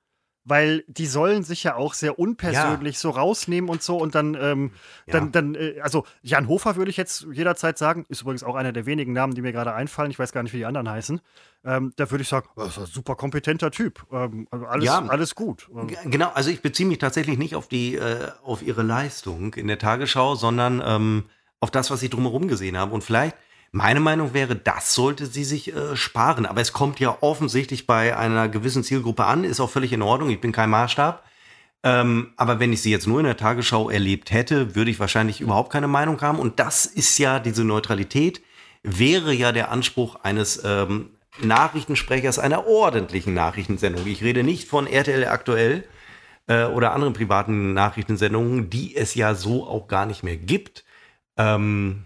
weil 0.44 0.84
die 0.88 1.06
sollen 1.06 1.44
sich 1.44 1.64
ja 1.64 1.76
auch 1.76 1.94
sehr 1.94 2.18
unpersönlich 2.18 2.96
ja. 2.96 3.00
so 3.00 3.10
rausnehmen 3.12 3.70
und 3.70 3.84
so 3.84 3.98
und 3.98 4.16
dann, 4.16 4.36
ähm, 4.40 4.72
ja. 5.06 5.14
dann, 5.14 5.32
dann 5.32 5.56
äh, 5.56 5.80
also 5.82 6.06
Jan 6.22 6.48
Hofer 6.48 6.76
würde 6.76 6.90
ich 6.90 6.98
jetzt 6.98 7.28
jederzeit 7.32 7.78
sagen, 7.78 8.06
ist 8.10 8.22
übrigens 8.22 8.44
auch 8.44 8.56
einer 8.56 8.72
der 8.72 8.86
wenigen 8.86 9.14
Namen, 9.14 9.36
die 9.36 9.42
mir 9.42 9.52
gerade 9.52 9.74
einfallen, 9.74 10.10
ich 10.10 10.18
weiß 10.18 10.32
gar 10.32 10.42
nicht, 10.42 10.54
wie 10.54 10.58
die 10.58 10.66
anderen 10.66 10.90
heißen, 10.90 11.22
ähm, 11.64 11.94
da 11.96 12.10
würde 12.10 12.24
ich 12.24 12.28
sagen, 12.28 12.50
das 12.56 12.70
ist 12.70 12.78
ein 12.80 12.86
super 12.88 13.16
kompetenter 13.16 13.70
Typ, 13.70 14.06
ähm, 14.12 14.48
also 14.50 14.66
alles, 14.66 14.86
ja. 14.86 15.00
alles 15.00 15.36
gut. 15.36 15.70
Genau, 16.06 16.32
also 16.34 16.50
ich 16.50 16.62
beziehe 16.62 16.90
mich 16.90 16.98
tatsächlich 16.98 17.38
nicht 17.38 17.56
auf 17.56 17.68
die, 17.68 17.96
äh, 17.96 18.30
auf 18.44 18.64
ihre 18.64 18.82
Leistung 18.82 19.54
in 19.54 19.68
der 19.68 19.78
Tagesschau, 19.78 20.36
sondern 20.36 20.82
ähm, 20.84 21.26
auf 21.60 21.70
das, 21.70 21.92
was 21.92 22.00
sie 22.00 22.10
drumherum 22.10 22.48
gesehen 22.48 22.78
haben 22.78 22.92
und 22.92 23.04
vielleicht 23.04 23.36
meine 23.72 24.00
Meinung 24.02 24.34
wäre, 24.34 24.56
das 24.56 24.94
sollte 24.94 25.26
sie 25.26 25.44
sich 25.44 25.74
äh, 25.74 25.96
sparen. 25.96 26.46
Aber 26.46 26.62
es 26.62 26.74
kommt 26.74 27.00
ja 27.00 27.18
offensichtlich 27.22 27.88
bei 27.88 28.18
einer 28.18 28.50
gewissen 28.50 28.84
Zielgruppe 28.84 29.26
an, 29.26 29.44
ist 29.44 29.60
auch 29.60 29.70
völlig 29.70 29.94
in 29.94 30.02
Ordnung. 30.02 30.30
Ich 30.30 30.42
bin 30.42 30.52
kein 30.52 30.70
Maßstab. 30.70 31.24
Ähm, 31.84 32.34
aber 32.38 32.60
wenn 32.60 32.74
ich 32.74 32.82
sie 32.82 32.92
jetzt 32.92 33.08
nur 33.08 33.20
in 33.20 33.26
der 33.26 33.38
Tagesschau 33.38 33.90
erlebt 33.90 34.32
hätte, 34.32 34.76
würde 34.76 34.92
ich 34.92 35.00
wahrscheinlich 35.00 35.42
überhaupt 35.42 35.72
keine 35.72 35.88
Meinung 35.88 36.22
haben. 36.22 36.40
Und 36.40 36.60
das 36.60 36.86
ist 36.86 37.18
ja 37.18 37.40
diese 37.40 37.64
Neutralität, 37.64 38.42
wäre 38.84 39.34
ja 39.34 39.52
der 39.52 39.72
Anspruch 39.72 40.16
eines 40.16 40.62
ähm, 40.64 41.12
Nachrichtensprechers 41.42 42.40
einer 42.40 42.68
ordentlichen 42.68 43.34
Nachrichtensendung. 43.34 44.06
Ich 44.06 44.24
rede 44.24 44.44
nicht 44.44 44.68
von 44.68 44.86
RTL 44.86 45.26
aktuell 45.28 45.86
äh, 46.48 46.66
oder 46.66 46.92
anderen 46.94 47.14
privaten 47.14 47.74
Nachrichtensendungen, 47.74 48.70
die 48.70 48.96
es 48.96 49.16
ja 49.16 49.34
so 49.34 49.66
auch 49.66 49.88
gar 49.88 50.06
nicht 50.06 50.24
mehr 50.24 50.38
gibt. 50.38 50.84
Ähm, 51.38 52.06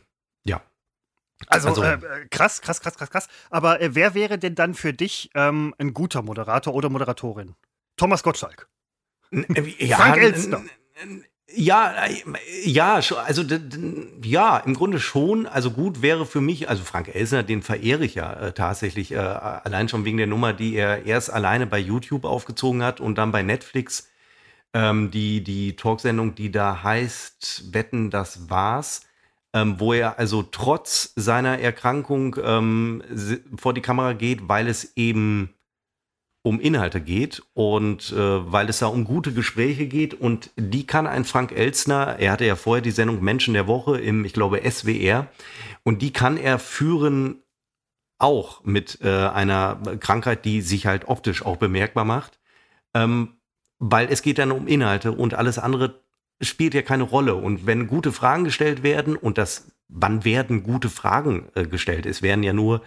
also, 1.48 1.69
also 1.69 1.84
äh, 1.84 2.00
krass, 2.32 2.62
krass, 2.62 2.82
krass, 2.82 2.98
krass, 2.98 3.10
krass. 3.10 3.28
Aber 3.50 3.82
äh, 3.82 3.93
wer 3.93 4.13
wäre 4.13 4.38
denn 4.38 4.56
dann 4.56 4.74
für 4.74 4.93
dich 4.93 5.30
ähm, 5.36 5.76
ein 5.78 5.93
guter 5.93 6.21
Moderator 6.21 6.74
oder 6.74 6.89
Moderatorin? 6.89 7.56
Thomas 7.98 8.24
Gottschalk. 8.24 8.67
Äh, 9.32 9.74
ja, 9.86 9.98
Frank 9.98 10.17
Elstner. 10.17 10.63
Ja, 11.54 12.06
äh, 12.06 12.24
ja, 12.63 12.95
also 12.95 13.43
ja, 14.24 14.58
im 14.58 14.74
Grunde 14.74 15.00
schon. 15.00 15.45
Also 15.45 15.71
gut 15.71 16.02
wäre 16.02 16.26
für 16.26 16.41
mich, 16.41 16.69
also 16.69 16.84
Frank 16.84 17.13
Elsner, 17.13 17.43
den 17.43 17.62
verehre 17.62 18.06
ich 18.06 18.15
ja 18.15 18.34
äh, 18.34 18.54
tatsächlich, 18.54 19.12
äh, 19.12 19.17
allein 19.17 19.89
schon 19.89 20.06
wegen 20.06 20.17
der 20.17 20.28
Nummer, 20.28 20.54
die 20.54 20.76
er 20.76 21.06
erst 21.06 21.32
alleine 21.32 21.67
bei 21.67 21.80
YouTube 21.80 22.26
aufgezogen 22.26 22.82
hat 22.82 23.00
und 23.00 23.17
dann 23.17 23.32
bei 23.32 23.43
Netflix 23.43 24.10
ähm, 24.74 25.12
die, 25.12 25.43
die 25.43 25.76
Talksendung, 25.76 26.34
die 26.36 26.52
da 26.52 26.82
heißt 26.82 27.74
Wetten, 27.74 28.10
das 28.10 28.50
war's 28.50 29.02
ähm, 29.56 29.80
wo 29.80 29.94
er 29.94 30.20
also 30.20 30.44
trotz 30.44 31.13
seiner 31.15 31.60
Erkrankung 31.60 32.36
ähm, 32.44 33.02
vor 33.56 33.74
die 33.74 33.82
Kamera 33.82 34.12
geht, 34.12 34.50
weil 34.50 34.68
es 34.68 34.98
eben 34.98 35.50
um 36.44 36.60
Inhalte 36.60 37.00
geht 37.00 37.41
und 37.54 38.12
äh, 38.12 38.52
weil 38.52 38.68
es 38.68 38.80
da 38.80 38.88
um 38.88 39.06
gute 39.06 39.34
Gespräche 39.34 39.88
geht. 39.88 40.13
Und 40.13 40.52
die 40.58 40.86
kann 40.86 41.08
ein 41.08 41.24
Frank 41.24 41.54
Elzner, 41.54 42.18
er 42.20 42.34
hatte 42.34 42.46
ja 42.46 42.58
vorher 42.58 42.82
die 42.82 42.91
Sendung 42.91 43.24
Menschen 43.24 43.54
der 43.54 43.65
Woche 43.65 43.98
im, 43.98 44.26
ich 44.26 44.34
glaube, 44.34 44.62
SWR 44.70 45.28
und 45.84 46.02
die 46.02 46.12
kann 46.12 46.36
er 46.36 46.60
führen 46.60 47.41
auch 48.20 48.62
mit 48.65 49.00
äh, 49.02 49.10
einer 49.10 49.80
Krankheit, 50.02 50.44
die 50.44 50.62
sich 50.62 50.86
halt 50.86 51.08
optisch 51.08 51.46
auch 51.46 51.56
bemerkbar 51.56 52.04
macht, 52.04 52.39
ähm, 52.94 53.38
weil 53.80 54.08
es 54.12 54.22
geht 54.22 54.38
dann 54.38 54.52
um 54.52 54.68
Inhalte 54.68 55.13
und 55.13 55.34
alles 55.34 55.60
andere 55.60 56.05
spielt 56.41 56.74
ja 56.74 56.82
keine 56.82 57.04
Rolle. 57.04 57.36
Und 57.36 57.65
wenn 57.65 57.88
gute 57.88 58.12
Fragen 58.12 58.43
gestellt 58.43 58.84
werden, 58.84 59.15
und 59.15 59.38
das, 59.38 59.67
wann 59.88 60.26
werden 60.26 60.63
gute 60.63 60.89
Fragen 60.89 61.50
äh, 61.56 61.65
gestellt? 61.65 62.06
Es 62.06 62.21
werden 62.21 62.43
ja 62.43 62.54
nur 62.54 62.82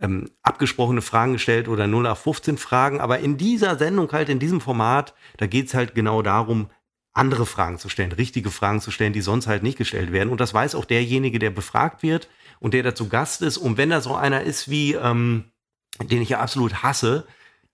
ähm, 0.00 0.30
abgesprochene 0.42 1.02
Fragen 1.02 1.32
gestellt 1.32 1.68
oder 1.68 1.86
0 1.86 2.06
auf 2.06 2.20
15 2.20 2.58
Fragen. 2.58 3.00
Aber 3.00 3.18
in 3.18 3.36
dieser 3.36 3.76
Sendung, 3.78 4.10
halt 4.12 4.28
in 4.28 4.38
diesem 4.38 4.60
Format, 4.60 5.14
da 5.36 5.46
geht 5.46 5.66
es 5.66 5.74
halt 5.74 5.94
genau 5.94 6.22
darum, 6.22 6.68
andere 7.12 7.46
Fragen 7.46 7.78
zu 7.78 7.88
stellen, 7.88 8.12
richtige 8.12 8.50
Fragen 8.50 8.80
zu 8.80 8.90
stellen, 8.90 9.12
die 9.12 9.20
sonst 9.20 9.48
halt 9.48 9.62
nicht 9.62 9.78
gestellt 9.78 10.12
werden. 10.12 10.28
Und 10.30 10.40
das 10.40 10.54
weiß 10.54 10.74
auch 10.74 10.84
derjenige, 10.84 11.38
der 11.38 11.50
befragt 11.50 12.02
wird 12.02 12.28
und 12.60 12.74
der 12.74 12.84
dazu 12.84 13.08
Gast 13.08 13.42
ist. 13.42 13.58
Und 13.58 13.76
wenn 13.76 13.90
da 13.90 14.00
so 14.00 14.14
einer 14.14 14.42
ist 14.42 14.70
wie, 14.70 14.94
ähm, 14.94 15.44
den 16.00 16.22
ich 16.22 16.28
ja 16.28 16.40
absolut 16.40 16.82
hasse, 16.82 17.26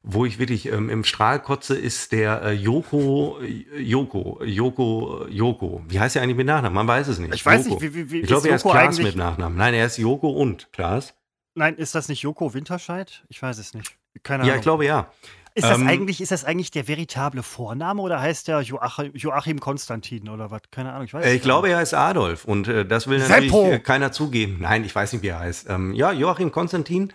wo 0.07 0.27
ich 0.27 0.39
wirklich 0.39 0.67
ähm, 0.67 0.91
im 0.91 1.03
Strahl 1.03 1.41
kotze, 1.41 1.77
ist 1.77 2.13
der 2.13 2.43
äh, 2.43 2.53
Joko, 2.53 3.39
Joko, 3.79 4.39
Joko, 4.45 5.27
Joko. 5.31 5.83
Wie 5.89 5.99
heißt 5.99 6.15
er 6.17 6.23
eigentlich 6.23 6.37
mit 6.37 6.47
Nachnamen? 6.47 6.75
Man 6.75 6.87
weiß 6.87 7.09
es 7.09 7.19
nicht. 7.19 7.35
Ich 7.35 7.45
weiß 7.45 7.67
Joko. 7.67 7.81
nicht, 7.81 7.95
wie, 7.95 8.11
wie, 8.11 8.21
Ich 8.21 8.27
glaube, 8.27 8.51
er 8.51 8.57
ist 8.57 8.63
Klaas 8.63 8.99
mit 8.99 9.17
Nachnamen. 9.17 9.57
Nein, 9.57 9.73
er 9.73 9.87
ist 9.87 9.97
Joko 9.97 10.29
und 10.31 10.69
Klaas. 10.73 11.15
Nein, 11.55 11.77
ist 11.77 11.95
das 11.95 12.09
nicht 12.09 12.21
Joko 12.21 12.53
Winterscheid? 12.53 13.25
Ich 13.29 13.41
weiß 13.41 13.57
es 13.57 13.73
nicht. 13.73 13.97
Keine 14.23 14.43
Ahnung. 14.43 14.51
Ja, 14.51 14.57
ich 14.57 14.63
glaube 14.63 14.85
ja. 14.85 15.11
Ist 15.55 15.65
das, 15.65 15.79
ähm, 15.79 15.87
eigentlich, 15.87 16.21
ist 16.21 16.33
das 16.33 16.45
eigentlich 16.45 16.73
der 16.73 16.87
veritable 16.87 17.43
Vorname 17.43 18.03
oder 18.03 18.21
heißt 18.21 18.49
der 18.49 18.61
Joachim, 18.61 19.13
Joachim 19.15 19.61
Konstantin 19.61 20.29
oder 20.29 20.51
was? 20.51 20.63
Keine 20.71 20.93
Ahnung, 20.93 21.05
ich 21.05 21.15
weiß 21.15 21.25
äh, 21.25 21.35
Ich 21.35 21.43
glaube, 21.43 21.71
er 21.71 21.79
heißt 21.79 21.95
Adolf 21.95 22.45
und 22.45 22.69
äh, 22.69 22.85
das 22.85 23.07
will 23.07 23.21
natürlich 23.21 23.53
Seppo. 23.53 23.79
keiner 23.83 24.13
zugeben. 24.13 24.59
Nein, 24.61 24.85
ich 24.85 24.95
weiß 24.95 25.13
nicht, 25.13 25.23
wie 25.23 25.29
er 25.29 25.39
heißt. 25.39 25.71
Ähm, 25.71 25.95
ja, 25.95 26.13
Joachim 26.13 26.51
Konstantin 26.51 27.13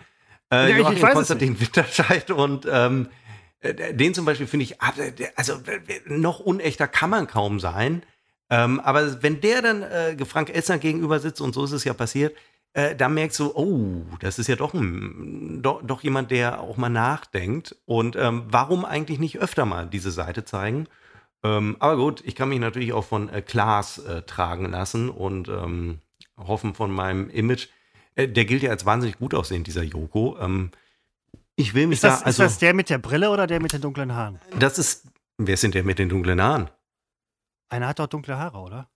äh, 0.52 0.76
Joachim 0.76 0.96
ich, 0.96 1.02
ich 1.02 1.10
Konstantin 1.10 1.60
Winterscheid 1.60 2.30
und 2.30 2.66
ähm, 2.70 3.08
äh, 3.60 3.94
den 3.94 4.14
zum 4.14 4.24
Beispiel 4.24 4.46
finde 4.46 4.64
ich, 4.64 4.80
ah, 4.80 4.92
also 5.36 5.54
noch 6.06 6.40
unechter 6.40 6.88
kann 6.88 7.10
man 7.10 7.26
kaum 7.26 7.60
sein. 7.60 8.02
Ähm, 8.50 8.80
aber 8.80 9.22
wenn 9.22 9.40
der 9.40 9.62
dann 9.62 9.82
äh, 9.82 10.24
Frank 10.24 10.50
Elsner 10.50 10.78
gegenüber 10.78 11.20
sitzt, 11.20 11.40
und 11.40 11.54
so 11.54 11.64
ist 11.64 11.72
es 11.72 11.84
ja 11.84 11.94
passiert, 11.94 12.34
äh, 12.72 12.94
da 12.94 13.08
merkst 13.08 13.38
du, 13.38 13.52
oh, 13.54 14.04
das 14.20 14.38
ist 14.38 14.48
ja 14.48 14.56
doch, 14.56 14.74
ein, 14.74 15.60
doch, 15.62 15.82
doch 15.82 16.02
jemand, 16.02 16.30
der 16.30 16.60
auch 16.60 16.76
mal 16.76 16.88
nachdenkt. 16.88 17.76
Und 17.84 18.16
ähm, 18.16 18.44
warum 18.48 18.84
eigentlich 18.84 19.18
nicht 19.18 19.38
öfter 19.38 19.66
mal 19.66 19.86
diese 19.86 20.10
Seite 20.10 20.44
zeigen? 20.44 20.86
Ähm, 21.42 21.76
aber 21.78 21.96
gut, 21.96 22.22
ich 22.24 22.34
kann 22.34 22.48
mich 22.48 22.60
natürlich 22.60 22.92
auch 22.92 23.04
von 23.04 23.28
äh, 23.28 23.42
Klaas 23.42 23.98
äh, 23.98 24.22
tragen 24.22 24.66
lassen 24.70 25.08
und 25.08 25.48
ähm, 25.48 26.00
hoffen 26.36 26.74
von 26.74 26.90
meinem 26.90 27.30
Image. 27.30 27.68
Äh, 28.14 28.28
der 28.28 28.44
gilt 28.44 28.62
ja 28.62 28.70
als 28.70 28.84
wahnsinnig 28.86 29.18
gut 29.18 29.34
aussehend, 29.34 29.66
dieser 29.66 29.82
Joko. 29.82 30.36
Ähm, 30.40 30.70
ich 31.56 31.74
will 31.74 31.86
mich 31.86 31.96
ist 31.96 32.04
das, 32.04 32.20
da, 32.20 32.26
also, 32.26 32.42
ist 32.42 32.52
das 32.52 32.58
der 32.58 32.74
mit 32.74 32.90
der 32.90 32.98
Brille 32.98 33.30
oder 33.30 33.46
der 33.46 33.60
mit 33.60 33.72
den 33.72 33.80
dunklen 33.80 34.14
Haaren? 34.14 34.40
Das 34.58 34.78
ist, 34.78 35.04
wer 35.38 35.56
sind 35.56 35.74
der 35.74 35.84
mit 35.84 35.98
den 35.98 36.08
dunklen 36.08 36.40
Haaren? 36.40 36.70
Einer 37.68 37.88
hat 37.88 37.98
doch 37.98 38.06
dunkle 38.06 38.38
Haare, 38.38 38.58
oder? 38.58 38.88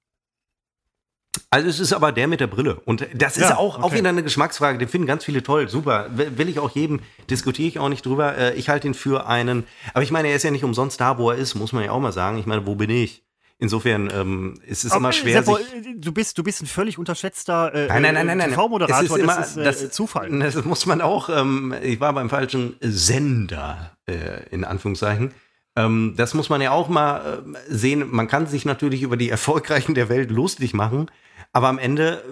Also 1.50 1.68
es 1.68 1.80
ist 1.80 1.92
aber 1.92 2.12
der 2.12 2.28
mit 2.28 2.40
der 2.40 2.46
Brille. 2.46 2.80
Und 2.80 3.06
das 3.14 3.36
ist 3.36 3.42
Ja, 3.50 3.56
auch, 3.56 3.78
auch 3.78 3.84
okay. 3.84 3.98
wieder 3.98 4.08
eine 4.08 4.22
Geschmacksfrage. 4.22 4.78
Den 4.78 4.88
finden 4.88 5.06
ganz 5.06 5.24
viele 5.24 5.42
toll. 5.42 5.68
Super. 5.68 6.06
Will 6.16 6.38
will 6.38 6.48
ich 6.48 6.58
auch 6.58 6.70
jedem, 6.70 7.00
diskutiere 7.28 7.68
ich 7.68 7.78
auch 7.78 7.88
nicht 7.88 8.06
drüber. 8.06 8.36
Äh, 8.36 8.54
Ich 8.54 8.68
halte 8.68 8.86
ihn 8.86 8.94
für 8.94 9.26
einen, 9.26 9.64
aber 9.92 10.02
ich 10.02 10.10
meine, 10.10 10.28
er 10.28 10.36
ist 10.36 10.44
ja 10.44 10.50
nicht 10.52 10.64
umsonst 10.64 11.00
da, 11.00 11.18
wo 11.18 11.30
er 11.30 11.36
ist, 11.36 11.54
muss 11.54 11.72
man 11.72 11.84
ja 11.84 11.90
auch 11.90 12.00
mal 12.00 12.12
sagen. 12.12 12.38
Ich 12.38 12.46
meine, 12.46 12.66
wo 12.66 12.74
bin 12.76 12.90
ich? 12.90 13.23
Insofern 13.64 14.10
ähm, 14.14 14.60
ist 14.66 14.84
es 14.84 14.94
immer 14.94 15.10
schwer, 15.12 15.42
Seppo, 15.42 15.56
äh, 15.56 15.94
du 15.96 16.12
bist, 16.12 16.36
du 16.38 16.42
bist 16.42 16.62
ein 16.62 16.66
völlig 16.66 16.98
unterschätzter 16.98 17.74
äh, 17.74 17.86
Nein, 17.88 18.02
nein, 18.02 18.26
nein, 18.26 18.38
nein. 18.38 18.50
TV-Moderator. 18.50 19.02
Es 19.04 19.10
ist 19.10 19.16
immer- 19.16 19.36
das 19.36 19.50
ist 19.50 19.56
äh, 19.56 19.64
das- 19.64 19.90
Zufall. 19.90 20.38
Das 20.38 20.64
muss 20.64 20.86
man 20.86 21.00
auch, 21.00 21.28
ähm, 21.30 21.74
ich 21.82 21.98
war 22.00 22.12
beim 22.12 22.28
falschen 22.30 22.76
Sender, 22.80 23.92
äh, 24.06 24.46
in 24.50 24.64
Anführungszeichen. 24.64 25.32
Ähm, 25.76 26.14
das 26.16 26.34
muss 26.34 26.50
man 26.50 26.60
ja 26.60 26.70
auch 26.70 26.88
mal 26.88 27.42
ähm, 27.44 27.56
sehen. 27.68 28.04
Man 28.10 28.28
kann 28.28 28.46
sich 28.46 28.64
natürlich 28.64 29.02
über 29.02 29.16
die 29.16 29.30
Erfolgreichen 29.30 29.94
der 29.94 30.08
Welt 30.08 30.30
lustig 30.30 30.74
machen, 30.74 31.10
aber 31.52 31.68
am 31.68 31.78
Ende 31.78 32.22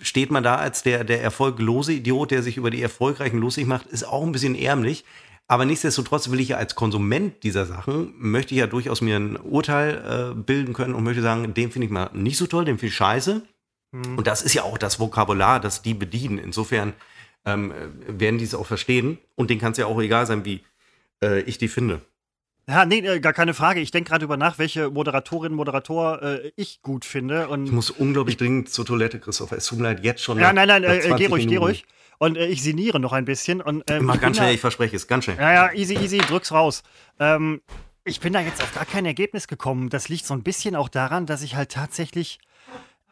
äh, 0.00 0.04
steht 0.04 0.30
man 0.30 0.42
da 0.44 0.56
als 0.56 0.82
der, 0.82 1.04
der 1.04 1.22
erfolglose 1.22 1.94
Idiot, 1.94 2.30
der 2.30 2.42
sich 2.42 2.56
über 2.58 2.70
die 2.70 2.82
Erfolgreichen 2.82 3.38
lustig 3.38 3.66
macht, 3.66 3.86
ist 3.86 4.04
auch 4.06 4.22
ein 4.22 4.32
bisschen 4.32 4.54
ärmlich. 4.54 5.04
Aber 5.48 5.64
nichtsdestotrotz 5.64 6.30
will 6.30 6.40
ich 6.40 6.48
ja 6.48 6.56
als 6.56 6.74
Konsument 6.74 7.42
dieser 7.44 7.66
Sachen, 7.66 8.14
möchte 8.18 8.54
ich 8.54 8.58
ja 8.60 8.66
durchaus 8.66 9.00
mir 9.00 9.16
ein 9.16 9.36
Urteil 9.36 10.32
äh, 10.32 10.34
bilden 10.34 10.74
können 10.74 10.94
und 10.94 11.04
möchte 11.04 11.22
sagen, 11.22 11.54
den 11.54 11.70
finde 11.70 11.86
ich 11.86 11.92
mal 11.92 12.10
nicht 12.14 12.36
so 12.36 12.46
toll, 12.46 12.64
den 12.64 12.78
finde 12.78 12.88
ich 12.88 12.96
scheiße. 12.96 13.42
Und 13.92 14.26
das 14.26 14.42
ist 14.42 14.52
ja 14.52 14.62
auch 14.64 14.76
das 14.76 14.98
Vokabular, 15.00 15.58
das 15.60 15.80
die 15.80 15.94
bedienen. 15.94 16.36
Insofern 16.38 16.92
ähm, 17.46 17.70
äh, 17.72 18.20
werden 18.20 18.36
die 18.38 18.44
es 18.44 18.54
auch 18.54 18.66
verstehen. 18.66 19.16
Und 19.36 19.48
denen 19.48 19.60
kann 19.60 19.72
es 19.72 19.78
ja 19.78 19.86
auch 19.86 19.98
egal 20.02 20.26
sein, 20.26 20.44
wie 20.44 20.62
äh, 21.22 21.40
ich 21.42 21.56
die 21.56 21.68
finde. 21.68 22.02
Ja, 22.68 22.84
nee, 22.84 22.98
äh, 22.98 23.20
gar 23.20 23.32
keine 23.32 23.54
Frage. 23.54 23.80
Ich 23.80 23.92
denke 23.92 24.10
gerade 24.10 24.24
über 24.24 24.36
nach, 24.36 24.58
welche 24.58 24.90
Moderatorinnen, 24.90 25.56
Moderator 25.56 26.20
äh, 26.22 26.50
ich 26.56 26.82
gut 26.82 27.04
finde. 27.06 27.48
Und 27.48 27.66
Ich 27.66 27.72
muss 27.72 27.90
unglaublich 27.90 28.36
dringend 28.36 28.68
zur 28.68 28.84
Toilette, 28.84 29.18
Christopher. 29.20 29.56
Es 29.56 29.66
tut 29.66 29.78
mir 29.78 29.84
leid, 29.84 30.04
jetzt 30.04 30.22
schon. 30.22 30.38
ja, 30.38 30.52
nach- 30.52 30.66
nein, 30.66 30.82
nein, 30.82 30.84
äh, 30.84 30.98
äh, 30.98 31.00
20 31.02 31.16
geh 31.18 31.26
ruhig, 31.32 31.42
geh 31.44 31.48
Minuten. 31.50 31.64
ruhig. 31.66 31.86
Und 32.18 32.36
äh, 32.36 32.46
ich 32.46 32.62
sinniere 32.62 32.98
noch 33.00 33.12
ein 33.12 33.24
bisschen. 33.24 33.60
Und, 33.60 33.90
ähm, 33.90 34.04
Mach 34.04 34.20
ganz 34.20 34.36
schnell, 34.36 34.48
da- 34.48 34.54
ich 34.54 34.60
verspreche 34.60 34.96
es, 34.96 35.06
ganz 35.06 35.24
schnell. 35.24 35.36
Ja, 35.38 35.52
ja, 35.52 35.72
easy, 35.72 35.94
easy, 35.94 36.18
drück's 36.18 36.52
raus. 36.52 36.82
Ähm, 37.18 37.60
ich 38.04 38.20
bin 38.20 38.32
da 38.32 38.40
jetzt 38.40 38.62
auf 38.62 38.72
gar 38.74 38.84
kein 38.86 39.04
Ergebnis 39.06 39.48
gekommen. 39.48 39.88
Das 39.90 40.08
liegt 40.08 40.24
so 40.26 40.34
ein 40.34 40.42
bisschen 40.42 40.76
auch 40.76 40.88
daran, 40.88 41.26
dass 41.26 41.42
ich 41.42 41.56
halt 41.56 41.72
tatsächlich 41.72 42.38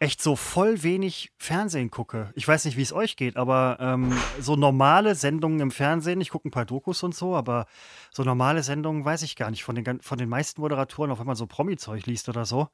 echt 0.01 0.21
so 0.23 0.37
voll 0.37 0.83
wenig 0.83 1.31
Fernsehen 1.39 1.91
gucke. 1.91 2.31
Ich 2.35 2.47
weiß 2.47 2.65
nicht, 2.65 2.77
wie 2.77 2.83
es 2.83 2.93
euch 2.93 3.17
geht, 3.17 3.37
aber 3.37 3.79
ähm, 3.81 4.13
so 4.41 4.57
normale 4.57 5.15
Sendungen 5.15 5.61
im 5.61 5.71
Fernsehen, 5.71 6.21
ich 6.21 6.31
gucke 6.31 6.49
ein 6.49 6.51
paar 6.51 6.65
Dokus 6.65 7.03
und 7.03 7.15
so, 7.15 7.35
aber 7.37 7.67
so 8.11 8.23
normale 8.25 8.63
Sendungen 8.63 9.05
weiß 9.05 9.23
ich 9.23 9.37
gar 9.37 9.51
nicht. 9.51 9.65
Von 9.65 9.77
den, 9.77 10.01
von 10.01 10.19
den 10.19 10.29
meisten 10.29 10.61
Moderatoren, 10.61 11.11
auch 11.11 11.21
wenn 11.21 11.27
man 11.27 11.37
so 11.37 11.47
Promi-Zeug 11.47 12.07
liest 12.07 12.29
oder 12.29 12.45
so. 12.45 12.69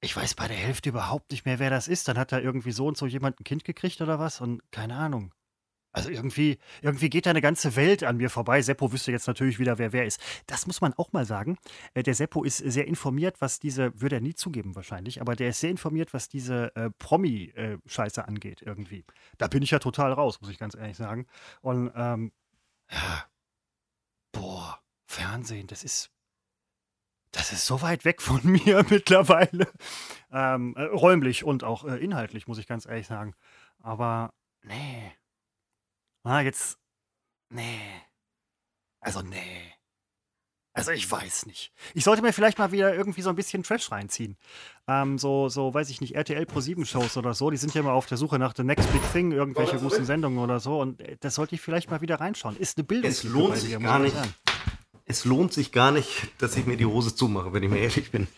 Ich 0.00 0.16
weiß 0.16 0.34
bei 0.34 0.48
der 0.48 0.56
Hälfte 0.56 0.88
überhaupt 0.88 1.30
nicht 1.30 1.44
mehr, 1.44 1.58
wer 1.58 1.68
das 1.70 1.86
ist. 1.88 2.08
Dann 2.08 2.16
hat 2.18 2.32
da 2.32 2.38
irgendwie 2.38 2.72
so 2.72 2.86
und 2.86 2.96
so 2.96 3.06
jemand 3.06 3.38
ein 3.38 3.44
Kind 3.44 3.64
gekriegt 3.64 4.00
oder 4.00 4.18
was 4.18 4.40
und 4.40 4.62
keine 4.72 4.94
Ahnung. 4.96 5.32
Also 5.92 6.08
irgendwie, 6.08 6.58
irgendwie 6.82 7.10
geht 7.10 7.26
da 7.26 7.30
eine 7.30 7.40
ganze 7.40 7.74
Welt 7.74 8.04
an 8.04 8.16
mir 8.16 8.30
vorbei. 8.30 8.62
Seppo 8.62 8.92
wüsste 8.92 9.10
jetzt 9.10 9.26
natürlich 9.26 9.58
wieder, 9.58 9.78
wer 9.78 9.92
wer 9.92 10.04
ist. 10.06 10.20
Das 10.46 10.66
muss 10.66 10.80
man 10.80 10.94
auch 10.94 11.12
mal 11.12 11.24
sagen. 11.26 11.58
Äh, 11.94 12.02
Der 12.04 12.14
Seppo 12.14 12.44
ist 12.44 12.58
sehr 12.58 12.86
informiert, 12.86 13.40
was 13.40 13.58
diese, 13.58 13.98
würde 14.00 14.16
er 14.16 14.20
nie 14.20 14.34
zugeben 14.34 14.76
wahrscheinlich, 14.76 15.20
aber 15.20 15.34
der 15.34 15.48
ist 15.50 15.60
sehr 15.60 15.70
informiert, 15.70 16.14
was 16.14 16.28
diese 16.28 16.74
äh, 16.76 16.90
Promi-Scheiße 16.98 18.26
angeht 18.26 18.62
irgendwie. 18.62 19.04
Da 19.38 19.48
bin 19.48 19.62
ich 19.62 19.70
ja 19.72 19.80
total 19.80 20.12
raus, 20.12 20.40
muss 20.40 20.50
ich 20.50 20.58
ganz 20.58 20.76
ehrlich 20.76 20.96
sagen. 20.96 21.26
Und 21.60 21.90
ähm, 21.96 22.32
ja, 22.90 23.24
boah, 24.32 24.80
Fernsehen, 25.06 25.66
das 25.66 25.82
ist, 25.82 26.10
das 27.32 27.52
ist 27.52 27.66
so 27.66 27.82
weit 27.82 28.04
weg 28.04 28.22
von 28.22 28.40
mir 28.44 28.84
mittlerweile. 28.88 29.66
Ähm, 30.32 30.74
äh, 30.76 30.82
räumlich 30.84 31.42
und 31.44 31.64
auch 31.64 31.84
äh, 31.84 31.96
inhaltlich, 31.96 32.46
muss 32.46 32.58
ich 32.58 32.68
ganz 32.68 32.86
ehrlich 32.86 33.08
sagen. 33.08 33.34
Aber 33.80 34.32
nee. 34.62 35.12
Ah, 36.22 36.40
jetzt. 36.40 36.78
Nee. 37.50 37.80
Also, 39.00 39.22
nee. 39.22 39.72
Also, 40.72 40.92
ich 40.92 41.10
weiß 41.10 41.46
nicht. 41.46 41.72
Ich 41.94 42.04
sollte 42.04 42.22
mir 42.22 42.32
vielleicht 42.32 42.58
mal 42.58 42.70
wieder 42.70 42.94
irgendwie 42.94 43.22
so 43.22 43.30
ein 43.30 43.36
bisschen 43.36 43.62
Trash 43.62 43.90
reinziehen. 43.90 44.36
Ähm, 44.86 45.18
so, 45.18 45.48
so, 45.48 45.74
weiß 45.74 45.90
ich 45.90 46.00
nicht, 46.00 46.14
RTL 46.14 46.46
Pro 46.46 46.60
7 46.60 46.86
Shows 46.86 47.16
oder 47.16 47.34
so. 47.34 47.50
Die 47.50 47.56
sind 47.56 47.74
ja 47.74 47.80
immer 47.80 47.92
auf 47.92 48.06
der 48.06 48.18
Suche 48.18 48.38
nach 48.38 48.54
The 48.56 48.62
Next 48.62 48.92
Big 48.92 49.02
Thing, 49.12 49.32
irgendwelche 49.32 49.78
großen 49.78 50.04
Sendungen 50.04 50.38
oder 50.38 50.60
so. 50.60 50.80
Und 50.80 51.00
äh, 51.00 51.16
das 51.18 51.34
sollte 51.34 51.56
ich 51.56 51.60
vielleicht 51.60 51.90
mal 51.90 52.00
wieder 52.00 52.20
reinschauen. 52.20 52.56
Ist 52.56 52.78
eine 52.78 52.84
Bildung. 52.84 53.10
Es 53.10 53.24
lohnt 53.24 53.56
sich 53.56 53.78
gar 53.78 53.98
nicht. 53.98 54.14
Es 55.10 55.24
lohnt 55.24 55.52
sich 55.52 55.72
gar 55.72 55.90
nicht, 55.90 56.08
dass 56.38 56.56
ich 56.56 56.66
mir 56.66 56.76
die 56.76 56.86
Hose 56.86 57.14
zumache, 57.14 57.52
wenn 57.52 57.62
ich 57.62 57.68
mir 57.70 57.78
ehrlich 57.80 58.10
bin. 58.10 58.28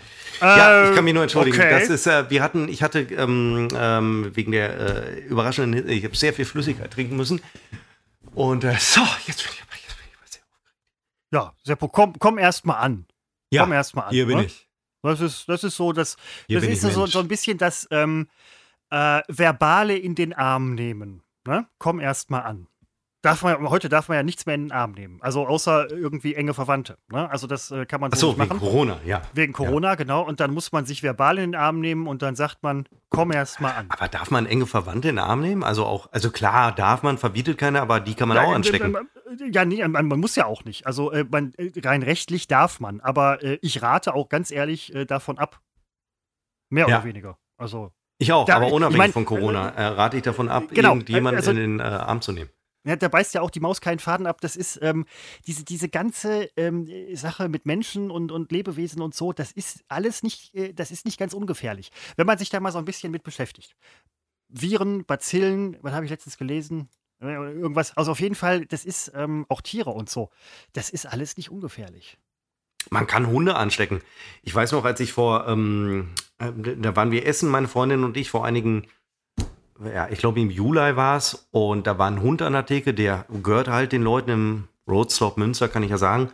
ja, 0.41 0.89
ich 0.89 0.95
kann 0.95 1.05
mich 1.05 1.15
nur 1.15 1.23
entschuldigen. 1.23 1.57
okay. 1.57 1.71
Das 1.71 1.89
ist, 1.89 2.07
äh, 2.07 2.29
wir 2.31 2.43
hatten, 2.43 2.69
ich 2.69 2.83
hatte 2.83 3.01
ähm, 3.01 3.69
ähm, 3.75 4.31
wegen 4.35 4.53
der 4.53 4.79
äh, 4.79 5.19
überraschenden, 5.21 5.75
Hitze- 5.75 5.93
ich 5.93 6.05
habe 6.05 6.17
sehr 6.17 6.33
viel 6.33 6.45
Flüssigkeit 6.45 6.91
trinken 6.91 7.17
müssen. 7.17 7.41
Und 8.35 8.65
äh, 8.65 8.75
so, 8.79 9.03
jetzt 9.27 9.43
bin 9.45 9.53
ich 9.53 9.63
aber, 9.63 9.77
jetzt 9.77 9.97
bin 9.97 10.07
ich 10.09 10.17
aber 10.17 10.27
sehr 10.29 10.43
Ja, 11.33 11.55
Seppo, 11.63 11.89
komm, 11.89 12.19
komm 12.19 12.39
erst 12.39 12.65
mal 12.65 12.77
an. 12.79 13.07
Ja, 13.51 13.63
komm 13.63 13.73
erst 13.73 13.95
mal 13.95 14.03
an. 14.03 14.11
Hier 14.11 14.27
bin 14.27 14.39
ne? 14.39 14.45
ich. 14.47 14.67
Das 15.03 15.21
ist, 15.21 15.49
das 15.49 15.65
ist 15.65 15.77
so, 15.77 15.93
das, 15.93 16.17
Hier 16.47 16.61
das 16.61 16.69
ist 16.69 16.83
so, 16.83 17.07
so 17.07 17.19
ein 17.19 17.29
bisschen 17.29 17.59
das 17.59 17.87
ähm, 17.91 18.29
äh, 18.91 19.21
Verbale 19.29 19.97
in 19.97 20.15
den 20.15 20.33
Arm 20.33 20.75
nehmen. 20.75 21.23
Ne? 21.45 21.67
Komm 21.79 22.01
erst 22.01 22.31
mal 22.31 22.41
an. 22.41 22.69
Darf 23.23 23.45
man, 23.45 23.71
heute 23.71 23.89
darf 23.89 24.09
man 24.09 24.17
ja 24.17 24.25
nichts 24.25 24.47
mehr 24.47 24.57
in 24.57 24.65
den 24.65 24.73
Arm 24.73 24.93
nehmen. 24.93 25.19
Also 25.23 25.47
außer 25.47 25.93
irgendwie 25.93 26.35
enge 26.35 26.55
Verwandte. 26.55 26.99
Ne? 27.09 27.31
Also 27.31 27.47
das 27.47 27.71
äh, 27.71 27.87
kann 27.87 28.01
man 28.01 28.11
so 28.11 28.15
Achso, 28.15 28.27
nicht 28.31 28.39
wegen 28.41 28.49
machen. 28.49 28.59
Corona, 28.59 28.99
ja. 29.05 29.23
Wegen 29.33 29.53
Corona, 29.53 29.95
genau. 29.95 30.23
Und 30.23 30.41
dann 30.41 30.53
muss 30.53 30.73
man 30.73 30.87
sich 30.87 31.05
verbal 31.05 31.39
in 31.39 31.53
den 31.53 31.55
Arm 31.61 31.79
nehmen 31.81 32.09
und 32.09 32.21
dann 32.23 32.35
sagt 32.35 32.65
man, 32.65 32.85
komm 33.11 33.31
erst 33.31 33.61
mal 33.61 33.71
an. 33.75 33.87
Aber 33.91 34.09
darf 34.09 34.33
man 34.33 34.45
enge 34.47 34.67
Verwandte 34.67 35.09
in 35.11 35.15
den 35.17 35.25
Arm 35.25 35.41
nehmen? 35.41 35.63
Also 35.63 35.87
auch, 35.87 36.11
also 36.11 36.33
klar, 36.33 36.75
darf 36.75 37.05
man, 37.05 37.17
verbietet 37.17 37.59
keiner, 37.59 37.81
aber 37.81 38.01
die 38.01 38.15
kann 38.15 38.27
man 38.29 38.39
auch 38.39 38.51
Ja, 38.51 38.57
anstecken. 38.57 38.97
äh, 38.97 39.51
Ja, 39.53 39.65
nee, 39.65 39.87
man, 39.87 40.07
man 40.09 40.19
muss 40.19 40.35
ja 40.35 40.47
auch 40.47 40.65
nicht. 40.65 40.89
Also 40.89 41.13
äh, 41.13 41.25
man, 41.31 41.53
äh, 41.59 41.71
rein 41.85 42.03
rechtlich 42.03 42.49
darf 42.49 42.81
man. 42.81 43.01
Aber 43.01 43.41
äh, 43.45 43.57
ich 43.63 43.83
rate 43.83 44.15
auch 44.17 44.31
ganz 44.31 44.51
ehrlich 44.51 44.93
äh, 44.97 45.05
davon 45.05 45.39
ab. 45.39 45.61
Mehr 46.71 46.89
Ja. 46.89 46.97
oder 46.99 47.05
weniger. 47.07 47.39
Also 47.57 47.93
Ich 48.19 48.33
auch, 48.33 48.47
Da- 48.47 48.57
aber 48.57 48.67
ich 48.67 48.73
unabhängig 48.73 48.99
mein, 48.99 49.13
von 49.13 49.25
Corona 49.27 49.69
äh, 49.69 49.85
rate 49.87 50.17
ich 50.17 50.25
davon 50.25 50.49
ab, 50.49 50.65
genau, 50.71 50.89
irgendjemanden 50.95 51.37
also- 51.39 51.51
in 51.53 51.57
den 51.57 51.79
äh, 51.81 51.85
Arm 51.85 52.21
zu 52.21 52.33
nehmen. 52.33 52.51
Ja, 52.85 52.97
da 52.97 53.09
beißt 53.09 53.35
ja 53.35 53.43
auch 53.43 53.51
die 53.51 53.61
Maus 53.61 53.81
keinen 53.81 54.01
Faden 54.01 54.27
ab. 54.27 54.41
Das 54.41 54.57
ist 54.57 54.79
ähm, 54.83 55.07
diese, 55.47 55.65
diese 55.65 55.89
ganze 55.89 56.51
ähm, 56.57 56.89
Sache 57.15 57.49
mit 57.49 57.65
Menschen 57.65 58.11
und, 58.11 58.33
und 58.33 58.51
Lebewesen 58.51 59.01
und 59.01 59.15
so, 59.15 59.33
das 59.33 59.53
ist 59.53 59.85
alles 59.89 60.23
nicht, 60.23 60.55
äh, 60.55 60.73
das 60.73 60.91
ist 60.91 61.05
nicht 61.05 61.19
ganz 61.19 61.33
ungefährlich. 61.33 61.93
Wenn 62.17 62.27
man 62.27 62.39
sich 62.39 62.51
da 62.51 62.59
mal 62.59 62.73
so 62.73 62.79
ein 62.79 62.85
bisschen 62.85 63.13
mit 63.13 63.23
beschäftigt. 63.23 63.77
Viren, 64.49 65.05
Bazillen, 65.05 65.77
was 65.81 65.93
habe 65.93 66.05
ich 66.05 66.11
letztens 66.11 66.39
gelesen? 66.39 66.89
Äh, 67.21 67.35
Irgendwas, 67.35 67.97
also 67.97 68.11
auf 68.11 68.21
jeden 68.21 68.35
Fall, 68.35 68.67
das 68.67 68.85
ist 68.85 69.13
ähm, 69.15 69.47
auch 69.49 69.61
Tiere 69.61 69.91
und 69.91 70.11
so. 70.11 70.31
Das 70.73 70.91
ist 70.91 71.07
alles 71.07 71.37
nicht 71.37 71.51
ungefährlich. 71.51 72.19
Man 72.91 73.07
kann 73.07 73.29
Hunde 73.29 73.55
anstecken. 73.55 74.01
Ich 74.43 74.55
weiß 74.55 74.73
noch, 74.73 74.85
als 74.85 74.99
ich 74.99 75.13
vor, 75.13 75.47
ähm, 75.47 76.11
äh, 76.39 76.51
da 76.53 76.97
waren 76.97 77.13
wir 77.13 77.27
essen, 77.27 77.49
meine 77.49 77.69
Freundin 77.69 78.03
und 78.03 78.17
ich, 78.17 78.29
vor 78.29 78.45
einigen, 78.45 78.89
ja, 79.85 80.09
ich 80.11 80.19
glaube 80.19 80.41
im 80.41 80.51
Juli 80.51 80.97
war 80.97 81.17
es, 81.17 81.47
und 81.51 81.87
da 81.87 81.99
war 81.99 82.09
ein 82.11 82.21
Hund 82.23 82.43
an 82.43 82.53
der 82.53 82.67
Theke, 82.67 82.95
der 82.95 83.27
gehört 83.43 83.69
halt 83.69 83.93
den 83.93 84.03
Leuten 84.03 84.31
im 84.31 84.69
Roadstop 84.89 85.37
Münster, 85.37 85.69
kann 85.69 85.83
ich 85.83 85.91
ja 85.91 85.99
sagen. 85.99 86.31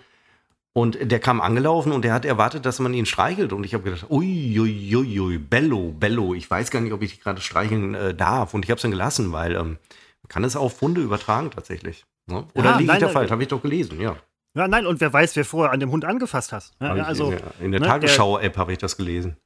Und 0.75 0.99
der 1.11 1.19
kam 1.19 1.41
angelaufen 1.41 1.91
und 1.93 2.03
der 2.05 2.13
hat 2.13 2.25
erwartet, 2.25 2.65
dass 2.65 2.79
man 2.79 2.95
ihn 2.95 3.05
streichelt. 3.07 3.53
Und 3.53 3.65
ich 3.65 3.75
habe 3.75 3.83
gedacht, 3.83 4.07
ui, 4.11 4.59
ui, 4.61 4.97
ui, 4.97 5.21
ui, 5.21 5.39
Bello, 5.39 5.93
Bello. 5.93 6.35
Ich 6.35 6.49
weiß 6.49 6.71
gar 6.71 6.81
nicht, 6.81 6.93
ob 6.93 7.03
ich 7.03 7.11
dich 7.11 7.21
gerade 7.21 7.41
streicheln 7.41 7.95
äh, 7.95 8.15
darf. 8.15 8.55
Und 8.55 8.65
ich 8.65 8.71
habe 8.71 8.77
es 8.77 8.83
dann 8.83 8.93
gelassen, 8.93 9.33
weil 9.33 9.53
ähm, 9.57 9.79
man 10.23 10.29
kann 10.29 10.45
es 10.45 10.55
auf 10.55 10.81
Hunde 10.81 11.01
übertragen 11.01 11.51
tatsächlich. 11.51 12.05
Ne? 12.27 12.45
Oder 12.55 12.71
Ja, 12.73 12.79
liege 12.79 12.93
ich 12.93 12.99
da 12.99 13.07
nein, 13.07 13.13
falsch? 13.13 13.31
Habe 13.33 13.43
ich 13.43 13.49
doch 13.49 13.63
gelesen, 13.63 14.01
ja. 14.01 14.17
Ja, 14.55 14.69
nein, 14.69 14.87
und 14.87 15.01
wer 15.01 15.13
weiß, 15.13 15.35
wer 15.37 15.45
vorher 15.45 15.73
an 15.73 15.81
dem 15.81 15.91
Hund 15.91 16.05
angefasst 16.05 16.53
hat. 16.53 16.71
Ja, 16.81 16.95
ich 16.97 17.03
also, 17.03 17.25
in 17.25 17.31
der, 17.31 17.41
in 17.61 17.71
der 17.73 17.81
ne, 17.81 17.87
der- 17.87 17.89
Tagesschau-App 17.89 18.57
habe 18.57 18.73
ich 18.73 18.79
das 18.79 18.97
gelesen. 18.97 19.37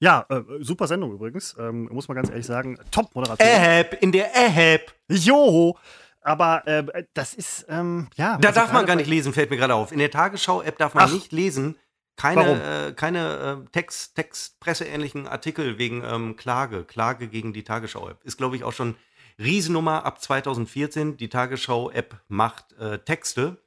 Ja, 0.00 0.26
äh, 0.28 0.42
super 0.60 0.86
Sendung 0.86 1.12
übrigens. 1.12 1.56
Ähm, 1.58 1.88
muss 1.90 2.08
man 2.08 2.16
ganz 2.16 2.30
ehrlich 2.30 2.46
sagen. 2.46 2.78
Top-Moderation. 2.90 3.48
App, 3.48 3.98
in 4.00 4.12
der 4.12 4.30
App. 4.34 4.94
Jo! 5.08 5.76
Aber 6.20 6.66
äh, 6.66 7.04
das 7.14 7.34
ist, 7.34 7.66
ähm, 7.68 8.08
ja. 8.16 8.36
Da 8.38 8.48
also 8.48 8.60
darf 8.60 8.72
man 8.72 8.86
gar 8.86 8.96
nicht 8.96 9.08
lesen, 9.08 9.32
fällt 9.32 9.50
mir 9.50 9.56
gerade 9.56 9.74
auf. 9.74 9.92
In 9.92 9.98
der 9.98 10.10
Tagesschau-App 10.10 10.78
darf 10.78 10.94
man 10.94 11.04
Ach. 11.04 11.12
nicht 11.12 11.32
lesen. 11.32 11.76
Keine, 12.16 12.88
äh, 12.88 12.92
keine 12.92 13.62
äh, 13.64 13.70
Text, 13.70 14.16
Text, 14.16 14.58
presseähnlichen 14.58 15.28
Artikel 15.28 15.78
wegen 15.78 16.02
ähm, 16.04 16.36
Klage. 16.36 16.84
Klage 16.84 17.28
gegen 17.28 17.52
die 17.52 17.62
Tagesschau-App. 17.62 18.24
Ist, 18.24 18.38
glaube 18.38 18.56
ich, 18.56 18.64
auch 18.64 18.72
schon 18.72 18.96
Riesennummer 19.38 20.04
ab 20.04 20.20
2014. 20.20 21.16
Die 21.16 21.28
Tagesschau-App 21.28 22.16
macht 22.26 22.72
äh, 22.74 22.98
Texte. 22.98 23.62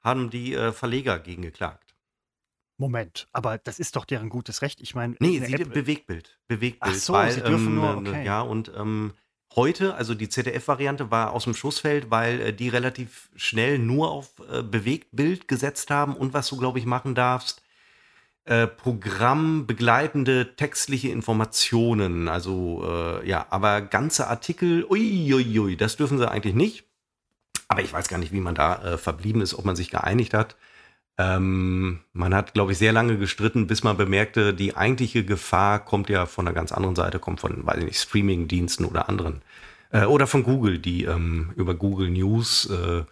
Haben 0.00 0.30
die 0.30 0.54
äh, 0.54 0.72
Verleger 0.72 1.18
gegen 1.18 1.42
geklagt. 1.42 1.87
Moment, 2.78 3.26
aber 3.32 3.58
das 3.58 3.78
ist 3.80 3.96
doch 3.96 4.04
deren 4.04 4.28
gutes 4.28 4.62
Recht. 4.62 4.80
Ich 4.80 4.94
meine, 4.94 5.16
Nee, 5.18 5.40
sie, 5.44 5.52
App- 5.54 5.72
Bewegtbild. 5.72 6.38
Bewegbild. 6.46 6.78
Ach 6.80 6.94
so, 6.94 7.14
sie 7.28 7.42
dürfen 7.42 7.74
nur, 7.74 7.90
ähm, 7.90 7.98
okay. 8.06 8.24
Ja, 8.24 8.40
und 8.40 8.70
ähm, 8.76 9.14
heute, 9.56 9.94
also 9.94 10.14
die 10.14 10.28
ZDF-Variante 10.28 11.10
war 11.10 11.32
aus 11.32 11.44
dem 11.44 11.54
Schussfeld, 11.54 12.10
weil 12.10 12.40
äh, 12.40 12.52
die 12.52 12.68
relativ 12.68 13.30
schnell 13.34 13.78
nur 13.80 14.12
auf 14.12 14.30
äh, 14.50 14.62
Bewegtbild 14.62 15.48
gesetzt 15.48 15.90
haben 15.90 16.14
und 16.14 16.34
was 16.34 16.48
du, 16.48 16.56
glaube 16.56 16.78
ich, 16.78 16.86
machen 16.86 17.16
darfst, 17.16 17.62
äh, 18.44 18.68
programmbegleitende 18.68 20.54
textliche 20.56 21.08
Informationen. 21.08 22.28
Also 22.28 22.84
äh, 22.86 23.28
ja, 23.28 23.46
aber 23.50 23.80
ganze 23.82 24.28
Artikel, 24.28 24.84
uiuiui, 24.84 25.34
ui, 25.34 25.58
ui, 25.58 25.76
das 25.76 25.96
dürfen 25.96 26.18
sie 26.18 26.30
eigentlich 26.30 26.54
nicht. 26.54 26.84
Aber 27.66 27.82
ich 27.82 27.92
weiß 27.92 28.08
gar 28.08 28.18
nicht, 28.18 28.32
wie 28.32 28.40
man 28.40 28.54
da 28.54 28.82
äh, 28.82 28.98
verblieben 28.98 29.40
ist, 29.42 29.54
ob 29.54 29.64
man 29.64 29.76
sich 29.76 29.90
geeinigt 29.90 30.32
hat. 30.32 30.56
Ähm, 31.18 32.00
man 32.12 32.32
hat, 32.32 32.54
glaube 32.54 32.72
ich, 32.72 32.78
sehr 32.78 32.92
lange 32.92 33.18
gestritten, 33.18 33.66
bis 33.66 33.82
man 33.82 33.96
bemerkte, 33.96 34.54
die 34.54 34.76
eigentliche 34.76 35.24
Gefahr 35.24 35.84
kommt 35.84 36.08
ja 36.08 36.26
von 36.26 36.46
einer 36.46 36.54
ganz 36.54 36.70
anderen 36.70 36.94
Seite, 36.94 37.18
kommt 37.18 37.40
von, 37.40 37.66
weiß 37.66 37.78
ich 37.78 37.84
nicht, 37.84 38.00
Streaming-Diensten 38.00 38.84
oder 38.84 39.08
anderen. 39.08 39.42
Äh, 39.90 40.04
oder 40.04 40.28
von 40.28 40.44
Google, 40.44 40.78
die 40.78 41.04
ähm, 41.04 41.52
über 41.56 41.74
Google 41.74 42.10
News 42.10 42.70
äh, 42.70 43.02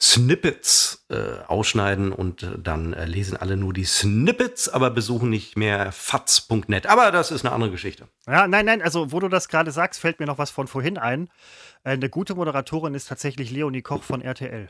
Snippets 0.00 1.06
äh, 1.08 1.42
ausschneiden 1.46 2.12
und 2.12 2.42
äh, 2.42 2.58
dann 2.58 2.92
äh, 2.92 3.06
lesen 3.06 3.36
alle 3.36 3.56
nur 3.56 3.72
die 3.72 3.84
Snippets, 3.84 4.68
aber 4.68 4.90
besuchen 4.90 5.30
nicht 5.30 5.56
mehr 5.56 5.90
faz.net. 5.90 6.86
Aber 6.86 7.10
das 7.10 7.30
ist 7.30 7.44
eine 7.44 7.54
andere 7.54 7.70
Geschichte. 7.70 8.06
Ja, 8.26 8.46
nein, 8.46 8.66
nein, 8.66 8.82
also 8.82 9.10
wo 9.10 9.20
du 9.20 9.28
das 9.28 9.48
gerade 9.48 9.70
sagst, 9.70 10.00
fällt 10.00 10.20
mir 10.20 10.26
noch 10.26 10.38
was 10.38 10.50
von 10.50 10.68
vorhin 10.68 10.98
ein. 10.98 11.28
Äh, 11.82 11.92
eine 11.92 12.10
gute 12.10 12.34
Moderatorin 12.34 12.94
ist 12.94 13.08
tatsächlich 13.08 13.50
Leonie 13.50 13.82
Koch 13.82 14.02
von 14.02 14.20
RTL. 14.20 14.68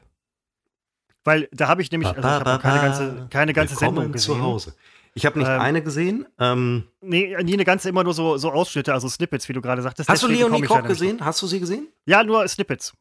Weil 1.27 1.49
da 1.51 1.67
habe 1.67 1.83
ich 1.83 1.91
nämlich 1.91 2.09
also 2.09 2.21
ich 2.21 2.25
hab 2.25 2.63
keine 2.63 2.81
ganze, 2.81 3.27
keine 3.31 3.53
ganze 3.53 3.75
Sendung 3.75 4.13
gesehen. 4.13 4.35
zu 4.35 4.41
Hause. 4.41 4.75
Ich 5.13 5.27
habe 5.27 5.39
nicht 5.41 5.49
ähm, 5.49 5.61
eine 5.61 5.83
gesehen. 5.83 6.27
Ähm, 6.39 6.85
nee, 7.01 7.37
nie 7.43 7.55
eine 7.55 7.65
ganze, 7.65 7.89
immer 7.89 8.05
nur 8.05 8.15
so, 8.15 8.37
so 8.37 8.53
Ausschnitte, 8.53 8.93
also 8.93 9.09
Snippets, 9.09 9.49
wie 9.49 9.53
du 9.53 9.61
gerade 9.61 9.83
sagtest. 9.83 10.09
Hast 10.09 10.23
du 10.23 10.29
Leonie 10.29 10.63
Koch 10.63 10.85
gesehen? 10.85 11.25
Hast 11.25 11.43
du 11.43 11.49
sie 11.49 11.59
gesehen? 11.59 11.89
Ja, 12.05 12.23
nur 12.23 12.47
Snippets. 12.47 12.93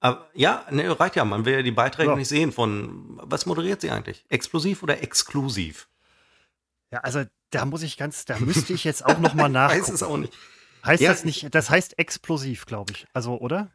Aber, 0.00 0.26
ja, 0.32 0.64
ne, 0.70 0.98
reicht 0.98 1.16
ja. 1.16 1.24
Man 1.26 1.44
will 1.44 1.52
ja 1.52 1.62
die 1.62 1.70
Beiträge 1.70 2.10
ja. 2.10 2.16
nicht 2.16 2.28
sehen 2.28 2.50
von, 2.50 3.20
was 3.22 3.44
moderiert 3.44 3.82
sie 3.82 3.90
eigentlich? 3.90 4.24
Explosiv 4.30 4.82
oder 4.82 5.02
exklusiv? 5.02 5.88
Ja, 6.90 7.00
also 7.00 7.24
da 7.50 7.66
muss 7.66 7.82
ich 7.82 7.98
ganz, 7.98 8.24
da 8.24 8.38
müsste 8.38 8.72
ich 8.72 8.84
jetzt 8.84 9.04
auch 9.04 9.18
noch 9.18 9.34
mal 9.34 9.48
nachgucken. 9.50 9.82
Weiß 9.82 9.92
es 9.92 10.02
auch 10.02 10.16
nicht. 10.16 10.32
Heißt 10.82 11.02
ja. 11.02 11.10
das 11.10 11.24
nicht, 11.24 11.54
das 11.54 11.68
heißt 11.68 11.98
explosiv, 11.98 12.64
glaube 12.64 12.92
ich. 12.92 13.06
Also, 13.12 13.36
oder? 13.38 13.70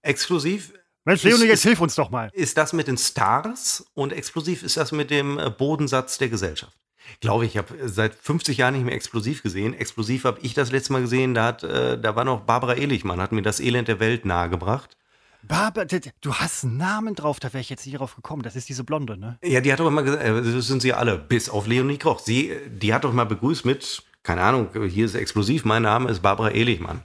Exklusiv? 0.00 0.72
Mensch, 1.08 1.22
Leonie, 1.22 1.46
jetzt 1.46 1.62
hilf 1.62 1.80
uns 1.80 1.94
doch 1.94 2.10
mal. 2.10 2.30
Ist 2.34 2.58
das 2.58 2.74
mit 2.74 2.86
den 2.86 2.98
Stars 2.98 3.86
und 3.94 4.12
explosiv 4.12 4.62
ist 4.62 4.76
das 4.76 4.92
mit 4.92 5.10
dem 5.10 5.38
äh, 5.38 5.48
Bodensatz 5.48 6.18
der 6.18 6.28
Gesellschaft? 6.28 6.76
Glaube 7.22 7.46
ich, 7.46 7.52
ich 7.52 7.56
habe 7.56 7.88
seit 7.88 8.14
50 8.14 8.58
Jahren 8.58 8.74
nicht 8.74 8.84
mehr 8.84 8.94
explosiv 8.94 9.42
gesehen. 9.42 9.72
Explosiv 9.72 10.24
habe 10.24 10.38
ich 10.42 10.52
das 10.52 10.70
letzte 10.70 10.92
Mal 10.92 11.00
gesehen, 11.00 11.32
da, 11.32 11.46
hat, 11.46 11.64
äh, 11.64 11.98
da 11.98 12.14
war 12.14 12.24
noch 12.24 12.42
Barbara 12.42 12.74
Elichmann, 12.74 13.22
hat 13.22 13.32
mir 13.32 13.40
das 13.40 13.58
Elend 13.58 13.88
der 13.88 14.00
Welt 14.00 14.26
nahegebracht. 14.26 14.98
Barbara, 15.42 15.86
du 15.86 16.34
hast 16.34 16.64
einen 16.64 16.76
Namen 16.76 17.14
drauf, 17.14 17.40
da 17.40 17.54
wäre 17.54 17.62
ich 17.62 17.70
jetzt 17.70 17.86
nicht 17.86 17.98
drauf 17.98 18.14
gekommen. 18.14 18.42
Das 18.42 18.54
ist 18.54 18.68
diese 18.68 18.84
Blonde, 18.84 19.16
ne? 19.16 19.38
Ja, 19.42 19.62
die 19.62 19.72
hat 19.72 19.80
doch 19.80 19.86
immer 19.86 20.02
gesagt, 20.02 20.22
äh, 20.22 20.42
das 20.42 20.66
sind 20.66 20.82
sie 20.82 20.92
alle, 20.92 21.16
bis 21.16 21.48
auf 21.48 21.66
Leonie 21.66 21.96
Koch. 21.96 22.20
Sie, 22.20 22.54
die 22.68 22.92
hat 22.92 23.04
doch 23.04 23.14
mal 23.14 23.24
begrüßt 23.24 23.64
mit, 23.64 24.02
keine 24.22 24.42
Ahnung, 24.42 24.68
hier 24.90 25.06
ist 25.06 25.14
explosiv, 25.14 25.64
mein 25.64 25.84
Name 25.84 26.10
ist 26.10 26.20
Barbara 26.20 26.50
Elichmann. 26.50 27.02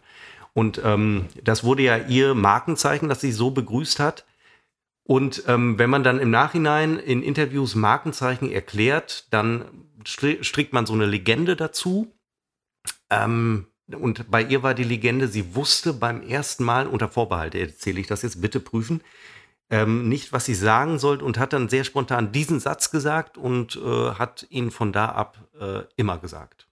Und 0.54 0.82
ähm, 0.84 1.28
das 1.44 1.64
wurde 1.64 1.84
ja 1.84 1.98
ihr 1.98 2.36
Markenzeichen, 2.36 3.10
dass 3.10 3.22
sie 3.22 3.32
so 3.32 3.52
begrüßt 3.52 4.00
hat. 4.00 4.26
Und 5.04 5.44
ähm, 5.48 5.78
wenn 5.80 5.90
man 5.90 6.04
dann 6.04 6.20
im 6.20 6.32
Nachhinein 6.32 6.98
in 6.98 7.24
Interviews 7.24 7.76
Markenzeichen 7.76 8.52
erklärt, 8.52 9.28
dann 9.32 9.66
strickt 10.06 10.74
man 10.74 10.86
so 10.86 10.94
eine 10.94 11.06
Legende 11.06 11.56
dazu. 11.56 12.14
Ähm, 13.10 13.68
und 13.92 14.30
bei 14.32 14.42
ihr 14.42 14.64
war 14.64 14.74
die 14.74 14.84
Legende, 14.84 15.28
sie 15.28 15.56
wusste 15.56 15.94
beim 15.94 16.22
ersten 16.22 16.64
Mal, 16.64 16.88
unter 16.88 17.10
Vorbehalt 17.10 17.56
erzähle 17.56 18.00
ich 18.00 18.08
das 18.08 18.22
jetzt, 18.22 18.42
bitte 18.42 18.60
prüfen, 18.60 19.02
ähm, 19.70 20.08
nicht, 20.08 20.32
was 20.32 20.46
sie 20.46 20.56
sagen 20.56 21.00
sollte 21.00 21.26
und 21.26 21.38
hat 21.38 21.54
dann 21.54 21.70
sehr 21.70 21.84
spontan 21.84 22.32
diesen 22.32 22.60
Satz 22.60 22.92
gesagt 22.92 23.38
und 23.38 23.76
äh, 23.76 24.12
hat 24.12 24.46
ihn 24.50 24.72
von 24.72 24.94
da 24.94 25.10
ab 25.10 25.38
äh, 25.60 25.82
immer 25.96 26.18
gesagt. 26.18 26.68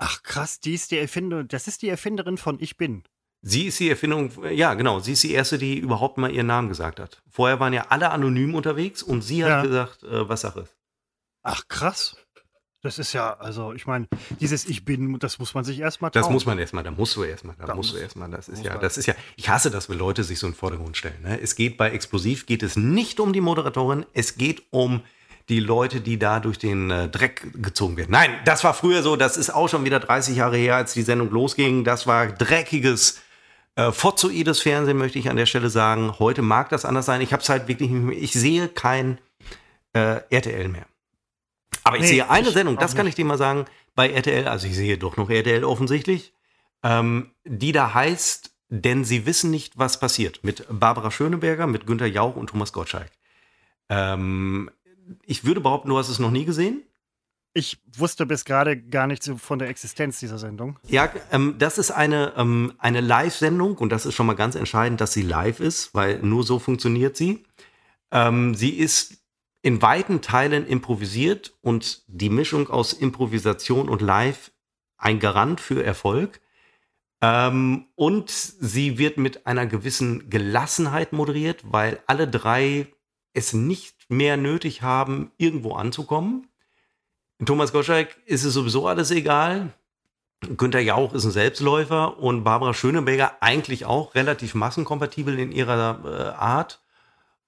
Ach 0.00 0.22
krass, 0.22 0.60
die 0.60 0.74
ist 0.74 0.92
die 0.92 0.98
Erfinderin, 0.98 1.48
das 1.48 1.66
ist 1.66 1.82
die 1.82 1.88
Erfinderin 1.88 2.38
von 2.38 2.58
Ich 2.60 2.76
bin. 2.76 3.02
Sie 3.42 3.66
ist 3.66 3.80
die 3.80 3.90
Erfindung, 3.90 4.32
ja 4.50 4.74
genau, 4.74 5.00
sie 5.00 5.12
ist 5.12 5.24
die 5.24 5.32
erste, 5.32 5.58
die 5.58 5.76
überhaupt 5.76 6.18
mal 6.18 6.30
ihren 6.30 6.46
Namen 6.46 6.68
gesagt 6.68 7.00
hat. 7.00 7.20
Vorher 7.28 7.58
waren 7.58 7.72
ja 7.72 7.86
alle 7.88 8.10
anonym 8.10 8.54
unterwegs 8.54 9.02
und 9.02 9.22
sie 9.22 9.44
hat 9.44 9.50
ja. 9.50 9.62
gesagt, 9.62 10.04
äh, 10.04 10.28
was 10.28 10.42
Sache 10.42 10.60
ist. 10.60 10.76
Ach 11.42 11.62
krass. 11.68 12.16
Das 12.80 13.00
ist 13.00 13.12
ja, 13.12 13.34
also 13.34 13.72
ich 13.72 13.86
meine, 13.86 14.06
dieses 14.38 14.64
Ich 14.64 14.84
bin, 14.84 15.18
das 15.18 15.40
muss 15.40 15.52
man 15.52 15.64
sich 15.64 15.80
erstmal 15.80 16.12
Das 16.12 16.30
muss 16.30 16.46
man 16.46 16.60
erstmal, 16.60 16.84
da 16.84 16.92
musst 16.92 17.16
du 17.16 17.24
erstmal, 17.24 17.56
da, 17.56 17.66
da 17.66 17.74
musst 17.74 17.92
du 17.92 17.96
erstmal, 17.96 18.30
das 18.30 18.48
ist 18.48 18.64
ja, 18.64 18.78
das 18.78 18.96
ist 18.98 19.06
ja, 19.06 19.16
ich 19.34 19.48
hasse 19.48 19.72
das, 19.72 19.88
wenn 19.88 19.98
Leute 19.98 20.22
sich 20.22 20.38
so 20.38 20.46
in 20.46 20.52
den 20.52 20.58
Vordergrund 20.58 20.96
stellen. 20.96 21.20
Ne? 21.22 21.40
Es 21.40 21.56
geht 21.56 21.76
bei 21.76 21.90
Explosiv, 21.90 22.46
geht 22.46 22.62
es 22.62 22.76
nicht 22.76 23.18
um 23.18 23.32
die 23.32 23.40
Moderatorin, 23.40 24.06
es 24.12 24.36
geht 24.36 24.62
um 24.70 25.02
die 25.48 25.60
Leute, 25.60 26.00
die 26.00 26.18
da 26.18 26.40
durch 26.40 26.58
den 26.58 26.90
äh, 26.90 27.08
Dreck 27.08 27.46
gezogen 27.54 27.96
werden. 27.96 28.10
Nein, 28.10 28.30
das 28.44 28.64
war 28.64 28.74
früher 28.74 29.02
so, 29.02 29.16
das 29.16 29.36
ist 29.36 29.50
auch 29.50 29.68
schon 29.68 29.84
wieder 29.84 29.98
30 29.98 30.36
Jahre 30.36 30.56
her, 30.56 30.76
als 30.76 30.92
die 30.92 31.02
Sendung 31.02 31.30
losging. 31.30 31.84
Das 31.84 32.06
war 32.06 32.26
dreckiges, 32.26 33.20
äh, 33.76 33.90
forzoides 33.92 34.60
Fernsehen, 34.60 34.98
möchte 34.98 35.18
ich 35.18 35.30
an 35.30 35.36
der 35.36 35.46
Stelle 35.46 35.70
sagen. 35.70 36.18
Heute 36.18 36.42
mag 36.42 36.68
das 36.68 36.84
anders 36.84 37.06
sein. 37.06 37.20
Ich 37.22 37.32
habe 37.32 37.42
es 37.42 37.48
halt 37.48 37.68
wirklich 37.68 37.90
nicht 37.90 38.02
mehr, 38.02 38.18
ich 38.18 38.32
sehe 38.32 38.68
kein 38.68 39.18
äh, 39.94 40.20
RTL 40.30 40.68
mehr. 40.68 40.86
Aber 41.84 41.96
ich 41.96 42.02
nee, 42.02 42.08
sehe 42.08 42.28
eine 42.28 42.48
ich 42.48 42.54
Sendung, 42.54 42.76
das 42.76 42.94
kann 42.94 43.06
ich 43.06 43.14
dir 43.14 43.24
mal 43.24 43.38
sagen, 43.38 43.64
bei 43.94 44.10
RTL, 44.10 44.46
also 44.46 44.66
ich 44.66 44.76
sehe 44.76 44.98
doch 44.98 45.16
noch 45.16 45.30
RTL 45.30 45.64
offensichtlich, 45.64 46.34
ähm, 46.82 47.30
die 47.44 47.72
da 47.72 47.94
heißt, 47.94 48.50
denn 48.68 49.04
sie 49.04 49.24
wissen 49.24 49.50
nicht, 49.50 49.78
was 49.78 49.98
passiert. 49.98 50.40
Mit 50.44 50.66
Barbara 50.68 51.10
Schöneberger, 51.10 51.66
mit 51.66 51.86
Günter 51.86 52.06
Jauch 52.06 52.36
und 52.36 52.50
Thomas 52.50 52.72
Gottschalk. 52.72 53.10
Ähm, 53.88 54.70
ich 55.24 55.44
würde 55.44 55.60
behaupten, 55.60 55.88
du 55.88 55.98
hast 55.98 56.08
es 56.08 56.18
noch 56.18 56.30
nie 56.30 56.44
gesehen. 56.44 56.82
Ich 57.54 57.78
wusste 57.96 58.26
bis 58.26 58.44
gerade 58.44 58.80
gar 58.80 59.06
nichts 59.06 59.30
von 59.38 59.58
der 59.58 59.68
Existenz 59.68 60.20
dieser 60.20 60.38
Sendung. 60.38 60.78
Ja, 60.86 61.10
ähm, 61.32 61.56
das 61.58 61.78
ist 61.78 61.90
eine, 61.90 62.34
ähm, 62.36 62.74
eine 62.78 63.00
Live-Sendung 63.00 63.78
und 63.78 63.90
das 63.90 64.06
ist 64.06 64.14
schon 64.14 64.26
mal 64.26 64.36
ganz 64.36 64.54
entscheidend, 64.54 65.00
dass 65.00 65.12
sie 65.12 65.22
live 65.22 65.60
ist, 65.60 65.94
weil 65.94 66.20
nur 66.20 66.44
so 66.44 66.58
funktioniert 66.58 67.16
sie. 67.16 67.44
Ähm, 68.10 68.54
sie 68.54 68.70
ist 68.70 69.18
in 69.62 69.82
weiten 69.82 70.20
Teilen 70.20 70.66
improvisiert 70.66 71.54
und 71.60 72.04
die 72.06 72.30
Mischung 72.30 72.70
aus 72.70 72.92
Improvisation 72.92 73.88
und 73.88 74.02
Live 74.02 74.52
ein 74.96 75.18
Garant 75.18 75.60
für 75.60 75.82
Erfolg. 75.82 76.40
Ähm, 77.20 77.86
und 77.96 78.30
sie 78.30 78.98
wird 78.98 79.18
mit 79.18 79.46
einer 79.46 79.66
gewissen 79.66 80.30
Gelassenheit 80.30 81.12
moderiert, 81.12 81.62
weil 81.64 82.00
alle 82.06 82.28
drei 82.28 82.86
es 83.32 83.52
nicht 83.52 83.97
mehr 84.08 84.36
nötig 84.36 84.82
haben, 84.82 85.30
irgendwo 85.36 85.74
anzukommen. 85.74 86.48
Thomas 87.44 87.72
Gottschalk 87.72 88.16
ist 88.26 88.44
es 88.44 88.54
sowieso 88.54 88.86
alles 88.86 89.10
egal. 89.10 89.72
Günther 90.56 90.80
Jauch 90.80 91.14
ist 91.14 91.24
ein 91.24 91.30
Selbstläufer 91.30 92.18
und 92.18 92.44
Barbara 92.44 92.74
Schöneberger 92.74 93.36
eigentlich 93.40 93.84
auch 93.84 94.14
relativ 94.14 94.54
massenkompatibel 94.54 95.38
in 95.38 95.52
ihrer 95.52 96.00
äh, 96.04 96.38
Art. 96.38 96.80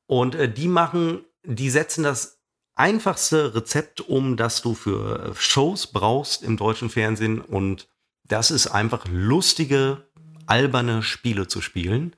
Und 0.06 0.34
äh, 0.34 0.52
die 0.52 0.68
machen 0.68 1.24
die 1.44 1.70
setzen 1.70 2.04
das 2.04 2.40
einfachste 2.74 3.54
Rezept 3.54 4.00
um, 4.00 4.36
das 4.36 4.62
du 4.62 4.74
für 4.74 5.34
Shows 5.36 5.88
brauchst 5.88 6.42
im 6.42 6.56
deutschen 6.56 6.90
Fernsehen. 6.90 7.40
Und 7.40 7.88
das 8.24 8.50
ist 8.50 8.68
einfach 8.68 9.06
lustige, 9.10 10.04
alberne 10.46 11.02
Spiele 11.02 11.46
zu 11.46 11.60
spielen. 11.60 12.14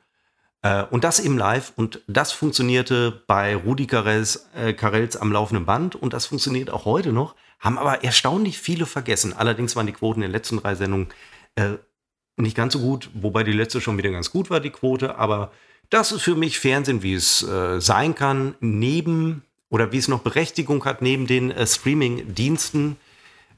Äh, 0.63 0.85
und 0.85 1.05
das 1.05 1.19
im 1.19 1.37
Live. 1.37 1.73
Und 1.77 2.01
das 2.07 2.33
funktionierte 2.33 3.23
bei 3.27 3.55
Rudi 3.55 3.87
Carells, 3.87 4.49
äh, 4.55 4.73
Carells 4.73 5.17
am 5.17 5.33
laufenden 5.33 5.67
Band. 5.67 5.95
Und 5.95 6.13
das 6.13 6.27
funktioniert 6.27 6.71
auch 6.71 6.85
heute 6.85 7.13
noch. 7.13 7.35
Haben 7.59 7.79
aber 7.79 8.03
erstaunlich 8.03 8.59
viele 8.59 8.87
vergessen. 8.87 9.33
Allerdings 9.33 9.77
waren 9.77 9.87
die 9.87 9.93
Quoten 9.93 10.23
in 10.23 10.29
den 10.29 10.33
letzten 10.33 10.59
drei 10.59 10.75
Sendungen 10.75 11.09
äh, 11.57 11.73
nicht 12.37 12.57
ganz 12.57 12.73
so 12.73 12.81
gut. 12.81 13.11
Wobei 13.15 13.45
die 13.45 13.53
letzte 13.53 13.81
schon 13.81 13.99
wieder 13.99 14.11
ganz 14.11 14.31
gut 14.31 14.51
war, 14.51 14.61
die 14.61 14.71
Quote. 14.71 15.17
Aber 15.17 15.53
das 15.91 16.13
ist 16.13 16.23
für 16.23 16.37
mich 16.37 16.59
Fernsehen, 16.59 17.03
wie 17.03 17.15
es 17.15 17.43
äh, 17.43 17.81
sein 17.81 18.15
kann, 18.15 18.55
neben 18.61 19.43
oder 19.69 19.91
wie 19.93 19.99
es 19.99 20.09
noch 20.09 20.21
Berechtigung 20.21 20.85
hat, 20.85 21.03
neben 21.03 21.27
den 21.27 21.51
äh, 21.51 21.67
Streaming-Diensten. 21.67 22.97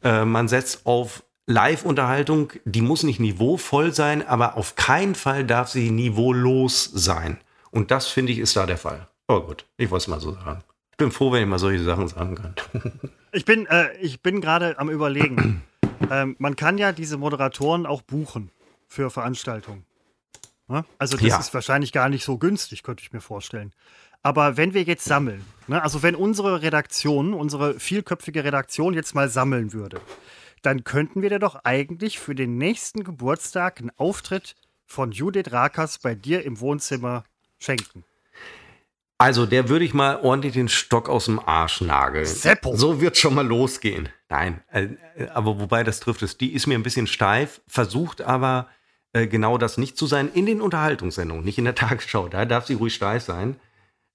Man 0.06 0.48
setzt 0.48 0.84
auf 0.84 1.22
Live-Unterhaltung, 1.46 2.52
die 2.64 2.80
muss 2.80 3.02
nicht 3.02 3.20
niveauvoll 3.20 3.92
sein, 3.92 4.26
aber 4.26 4.56
auf 4.56 4.76
keinen 4.76 5.14
Fall 5.14 5.44
darf 5.44 5.68
sie 5.68 5.90
niveaulos 5.90 6.84
sein. 6.84 7.38
Und 7.70 7.90
das 7.90 8.06
finde 8.06 8.32
ich 8.32 8.38
ist 8.38 8.56
da 8.56 8.66
der 8.66 8.78
Fall. 8.78 9.08
Aber 9.26 9.46
gut, 9.46 9.66
ich 9.76 9.90
wollte 9.90 10.04
es 10.04 10.08
mal 10.08 10.20
so 10.20 10.32
sagen. 10.32 10.62
Ich 10.92 10.96
bin 10.96 11.10
froh, 11.10 11.32
wenn 11.32 11.42
ich 11.42 11.48
mal 11.48 11.58
solche 11.58 11.82
Sachen 11.82 12.08
sagen 12.08 12.36
kann. 12.36 12.54
ich 13.32 13.44
bin, 13.44 13.66
äh, 13.66 13.94
ich 13.98 14.22
bin 14.22 14.40
gerade 14.40 14.78
am 14.78 14.88
Überlegen. 14.88 15.62
ähm, 16.10 16.36
man 16.38 16.56
kann 16.56 16.78
ja 16.78 16.92
diese 16.92 17.18
Moderatoren 17.18 17.84
auch 17.84 18.02
buchen 18.02 18.50
für 18.86 19.10
Veranstaltungen. 19.10 19.84
Ne? 20.68 20.84
Also 20.98 21.16
das 21.16 21.26
ja. 21.26 21.38
ist 21.38 21.52
wahrscheinlich 21.52 21.92
gar 21.92 22.08
nicht 22.08 22.24
so 22.24 22.38
günstig, 22.38 22.82
könnte 22.82 23.02
ich 23.02 23.12
mir 23.12 23.20
vorstellen. 23.20 23.72
Aber 24.22 24.56
wenn 24.56 24.72
wir 24.72 24.84
jetzt 24.84 25.04
sammeln, 25.04 25.44
ne? 25.66 25.82
also 25.82 26.02
wenn 26.02 26.14
unsere 26.14 26.62
Redaktion, 26.62 27.34
unsere 27.34 27.78
vielköpfige 27.78 28.44
Redaktion 28.44 28.94
jetzt 28.94 29.14
mal 29.14 29.28
sammeln 29.28 29.74
würde, 29.74 30.00
dann 30.64 30.84
könnten 30.84 31.22
wir 31.22 31.30
dir 31.30 31.38
doch 31.38 31.56
eigentlich 31.64 32.18
für 32.18 32.34
den 32.34 32.56
nächsten 32.56 33.04
Geburtstag 33.04 33.80
einen 33.80 33.90
Auftritt 33.96 34.54
von 34.86 35.12
Judith 35.12 35.52
Rakers 35.52 35.98
bei 35.98 36.14
dir 36.14 36.44
im 36.44 36.60
Wohnzimmer 36.60 37.24
schenken. 37.58 38.04
Also, 39.18 39.46
der 39.46 39.68
würde 39.68 39.84
ich 39.84 39.94
mal 39.94 40.20
ordentlich 40.22 40.54
den 40.54 40.68
Stock 40.68 41.08
aus 41.08 41.26
dem 41.26 41.38
Arsch 41.38 41.80
nageln. 41.80 42.26
Seppo. 42.26 42.76
So 42.76 43.00
wird 43.00 43.16
schon 43.16 43.34
mal 43.34 43.46
losgehen. 43.46 44.08
Nein, 44.28 44.62
äh, 44.72 44.88
aber 45.32 45.60
wobei 45.60 45.84
das 45.84 46.00
trifft 46.00 46.22
es. 46.22 46.36
Die 46.36 46.52
ist 46.52 46.66
mir 46.66 46.76
ein 46.76 46.82
bisschen 46.82 47.06
steif, 47.06 47.60
versucht 47.68 48.22
aber 48.22 48.68
äh, 49.12 49.28
genau 49.28 49.56
das 49.56 49.78
nicht 49.78 49.96
zu 49.96 50.06
sein 50.06 50.30
in 50.34 50.46
den 50.46 50.60
Unterhaltungssendungen, 50.60 51.44
nicht 51.44 51.58
in 51.58 51.64
der 51.64 51.74
Tagesschau. 51.76 52.28
Da 52.28 52.44
darf 52.44 52.66
sie 52.66 52.74
ruhig 52.74 52.94
steif 52.94 53.22
sein. 53.22 53.56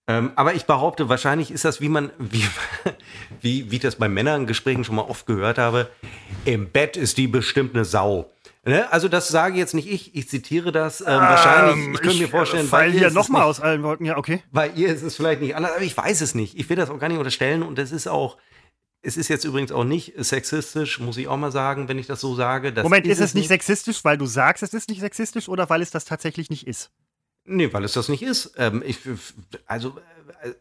Ähm, 0.10 0.32
aber 0.36 0.56
ich 0.56 0.66
behaupte, 0.66 1.08
wahrscheinlich 1.08 1.52
ist 1.52 1.66
das, 1.66 1.82
wie 1.82 1.90
man, 1.90 2.10
wie, 2.18 2.44
wie, 3.42 3.70
wie 3.70 3.76
ich 3.76 3.82
das 3.82 3.98
bei 3.98 4.10
Männern-Gesprächen 4.10 4.84
schon 4.84 4.96
mal 4.96 5.04
oft 5.04 5.28
gehört 5.28 5.60
habe, 5.60 5.88
im 6.46 6.68
Bett 6.68 6.98
ist 6.98 7.20
die 7.20 7.28
bestimmt 7.28 7.76
eine 7.76 7.86
Sau. 7.86 8.32
Ne? 8.66 8.92
Also 8.92 9.08
das 9.08 9.28
sage 9.28 9.60
jetzt 9.60 9.76
nicht 9.76 9.88
ich, 9.88 10.16
ich 10.16 10.28
zitiere 10.28 10.72
das. 10.72 11.02
Ähm, 11.02 11.08
wahrscheinlich, 11.08 11.94
ich 11.94 12.02
könnte 12.02 12.18
mir 12.18 12.28
vorstellen, 12.28 12.72
weil 12.72 12.92
hier 12.92 13.08
ist 13.10 13.14
nochmal 13.14 13.44
aus 13.44 13.60
allen 13.60 13.84
Wolken, 13.84 14.08
ja, 14.08 14.18
okay. 14.18 14.42
bei 14.52 14.70
ihr 14.70 14.90
ist 14.90 15.04
es 15.04 15.16
vielleicht 15.16 15.42
nicht 15.42 15.56
anders, 15.56 15.74
aber 15.74 15.84
ich 15.84 15.96
weiß 15.96 16.22
es 16.22 16.34
nicht. 16.34 16.58
Ich 16.58 16.68
will 16.72 16.76
das 16.76 16.90
auch 16.90 16.98
gar 16.98 17.10
nicht 17.10 17.20
unterstellen 17.20 17.62
und 17.62 17.78
es 17.78 17.92
ist 17.92 18.08
auch, 18.08 18.38
es 19.04 19.16
ist 19.16 19.28
jetzt 19.28 19.46
übrigens 19.46 19.72
auch 19.72 19.84
nicht 19.84 20.14
sexistisch, 20.18 21.00
muss 21.00 21.18
ich 21.18 21.28
auch 21.28 21.38
mal 21.38 21.52
sagen, 21.52 21.88
wenn 21.88 22.00
ich 22.00 22.08
das 22.08 22.20
so 22.20 22.34
sage. 22.34 22.74
Das 22.74 22.82
Moment, 22.82 23.06
ist, 23.06 23.20
es 23.20 23.36
nicht 23.36 23.48
sexistisch, 23.48 24.04
weil 24.04 24.18
du 24.18 24.26
sagst, 24.26 24.64
es 24.64 24.74
ist 24.74 24.90
nicht 24.90 25.02
sexistisch 25.02 25.48
oder 25.48 25.70
weil 25.70 25.84
es 25.84 25.92
das 25.92 26.06
tatsächlich 26.06 26.50
nicht 26.50 26.66
ist? 26.66 26.90
Nee, 27.50 27.74
weil 27.74 27.84
es 27.84 27.94
das 27.94 28.10
nicht 28.10 28.22
ist. 28.22 28.54
Ähm, 28.58 28.84
ich, 28.86 29.00
also, 29.66 29.98
äh, 30.44 30.52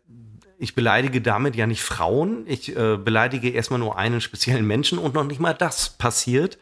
ich 0.58 0.74
beleidige 0.74 1.20
damit 1.20 1.54
ja 1.54 1.66
nicht 1.66 1.82
Frauen. 1.82 2.44
Ich 2.46 2.74
äh, 2.74 2.96
beleidige 2.96 3.50
erstmal 3.50 3.78
nur 3.78 3.98
einen 3.98 4.20
speziellen 4.20 4.66
Menschen 4.66 4.98
und 4.98 5.14
noch 5.14 5.24
nicht 5.24 5.38
mal 5.38 5.52
das 5.52 5.90
passiert, 5.90 6.58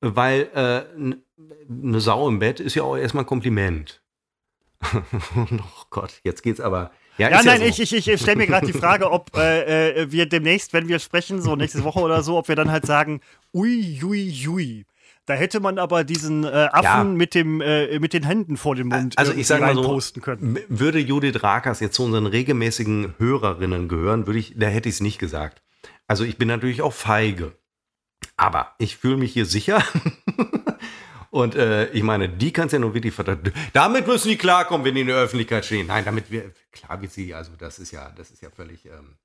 weil 0.00 0.48
äh, 0.54 1.12
eine 1.68 2.00
Sau 2.00 2.28
im 2.28 2.38
Bett 2.38 2.60
ist 2.60 2.76
ja 2.76 2.84
auch 2.84 2.96
erstmal 2.96 3.24
ein 3.24 3.26
Kompliment. 3.26 4.00
oh 4.94 5.84
Gott, 5.90 6.20
jetzt 6.22 6.42
geht's 6.42 6.60
aber. 6.60 6.92
Ja, 7.18 7.28
Ja, 7.30 7.42
nein, 7.42 7.58
so. 7.58 7.64
ich, 7.66 7.92
ich, 7.92 8.08
ich 8.08 8.20
stelle 8.20 8.36
mir 8.36 8.46
gerade 8.46 8.66
die 8.66 8.72
Frage, 8.72 9.10
ob 9.10 9.36
äh, 9.36 10.02
äh, 10.02 10.12
wir 10.12 10.26
demnächst, 10.26 10.72
wenn 10.72 10.88
wir 10.88 10.98
sprechen, 10.98 11.42
so 11.42 11.56
nächste 11.56 11.84
Woche 11.84 12.00
oder 12.00 12.22
so, 12.22 12.38
ob 12.38 12.48
wir 12.48 12.56
dann 12.56 12.70
halt 12.70 12.86
sagen, 12.86 13.20
ui, 13.52 14.00
ui, 14.02 14.46
ui. 14.48 14.86
Da 15.26 15.34
hätte 15.34 15.60
man 15.60 15.78
aber 15.78 16.02
diesen 16.04 16.42
äh, 16.44 16.68
Affen 16.72 16.84
Ja. 16.84 17.04
mit, 17.04 17.34
dem, 17.34 17.60
äh, 17.60 17.98
mit 18.00 18.12
den 18.12 18.24
Händen 18.24 18.56
vor 18.56 18.74
dem 18.74 18.88
Mund 18.88 19.16
Also 19.16 19.32
ich 19.32 19.46
sage 19.46 19.62
mal 19.62 19.74
so, 19.74 19.82
reinposten 19.82 20.20
können. 20.22 20.58
würde 20.68 20.98
Judith 20.98 21.42
Rakers 21.44 21.78
jetzt 21.80 21.94
zu 21.94 22.04
unseren 22.04 22.26
regelmäßigen 22.26 23.14
Hörerinnen 23.18 23.88
gehören, 23.88 24.26
würde 24.26 24.40
ich, 24.40 24.54
da 24.56 24.66
hätte 24.66 24.88
ich 24.88 24.96
es 24.96 25.00
nicht 25.00 25.18
gesagt. 25.18 25.62
Also 26.08 26.24
ich 26.24 26.38
bin 26.38 26.48
natürlich 26.48 26.82
auch 26.82 26.92
feige. 26.92 27.52
Aber 28.36 28.74
ich 28.78 28.96
fühle 28.96 29.16
mich 29.16 29.32
hier 29.32 29.46
sicher. 29.46 29.82
Und 31.30 31.54
äh, 31.54 31.86
ich 31.92 32.02
meine, 32.02 32.28
die 32.28 32.52
kannst 32.52 32.72
ja 32.74 32.78
nur 32.78 32.92
wirklich 32.92 33.14
verteidigen. 33.14 33.56
Damit 33.72 34.06
müssen 34.06 34.28
die 34.28 34.36
klarkommen, 34.36 34.84
wenn 34.84 34.94
die 34.94 35.00
in 35.00 35.06
der 35.06 35.16
Öffentlichkeit 35.16 35.64
stehen. 35.64 35.86
Nein, 35.86 36.04
damit 36.04 36.30
wir, 36.30 36.52
klar 36.72 37.00
wie 37.00 37.06
sie, 37.06 37.32
also 37.32 37.52
das 37.56 37.78
ist 37.78 37.90
ja, 37.90 38.10
das 38.16 38.30
ist 38.30 38.42
ja 38.42 38.50
völlig. 38.50 38.84
Ähm, 38.86 39.16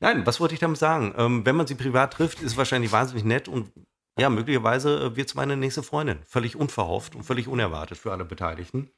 Nein, 0.00 0.26
was 0.26 0.40
wollte 0.40 0.54
ich 0.54 0.60
damit 0.60 0.78
sagen? 0.78 1.14
Ähm, 1.16 1.46
wenn 1.46 1.56
man 1.56 1.66
sie 1.66 1.74
privat 1.74 2.12
trifft, 2.12 2.42
ist 2.42 2.56
wahrscheinlich 2.56 2.92
wahnsinnig 2.92 3.24
nett 3.24 3.48
und 3.48 3.70
ja, 4.18 4.28
möglicherweise 4.30 5.16
wird 5.16 5.28
es 5.28 5.34
meine 5.34 5.56
nächste 5.56 5.82
Freundin. 5.82 6.18
Völlig 6.26 6.56
unverhofft 6.56 7.14
und 7.14 7.22
völlig 7.24 7.48
unerwartet 7.48 7.98
für 7.98 8.12
alle 8.12 8.24
Beteiligten. 8.24 8.90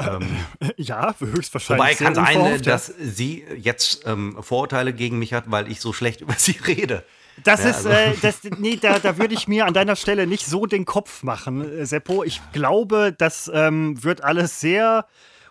Ähm, 0.00 0.26
Ja, 0.76 1.14
höchstwahrscheinlich. 1.18 2.00
Wobei 2.00 2.04
kann 2.04 2.14
sein, 2.14 2.40
ja. 2.44 2.58
dass 2.58 2.86
sie 2.86 3.44
jetzt 3.56 4.02
ähm, 4.06 4.36
Vorurteile 4.40 4.92
gegen 4.92 5.18
mich 5.18 5.32
hat, 5.32 5.44
weil 5.50 5.70
ich 5.70 5.80
so 5.80 5.92
schlecht 5.92 6.20
über 6.22 6.34
sie 6.34 6.56
rede. 6.66 7.04
Das 7.42 7.64
Ja, 7.64 7.70
ist, 7.70 7.76
also- 7.86 7.88
äh, 7.90 8.14
das, 8.22 8.40
nee, 8.58 8.76
da, 8.80 8.98
da 8.98 9.18
würde 9.18 9.34
ich 9.34 9.48
mir 9.48 9.66
an 9.66 9.74
deiner 9.74 9.96
Stelle 9.96 10.26
nicht 10.26 10.46
so 10.46 10.66
den 10.66 10.84
Kopf 10.84 11.22
machen, 11.22 11.62
äh, 11.80 11.84
Seppo. 11.86 12.24
Ich 12.24 12.40
glaube, 12.52 13.14
das 13.16 13.50
ähm, 13.52 14.02
wird 14.02 14.22
alles 14.24 14.60
sehr 14.60 15.06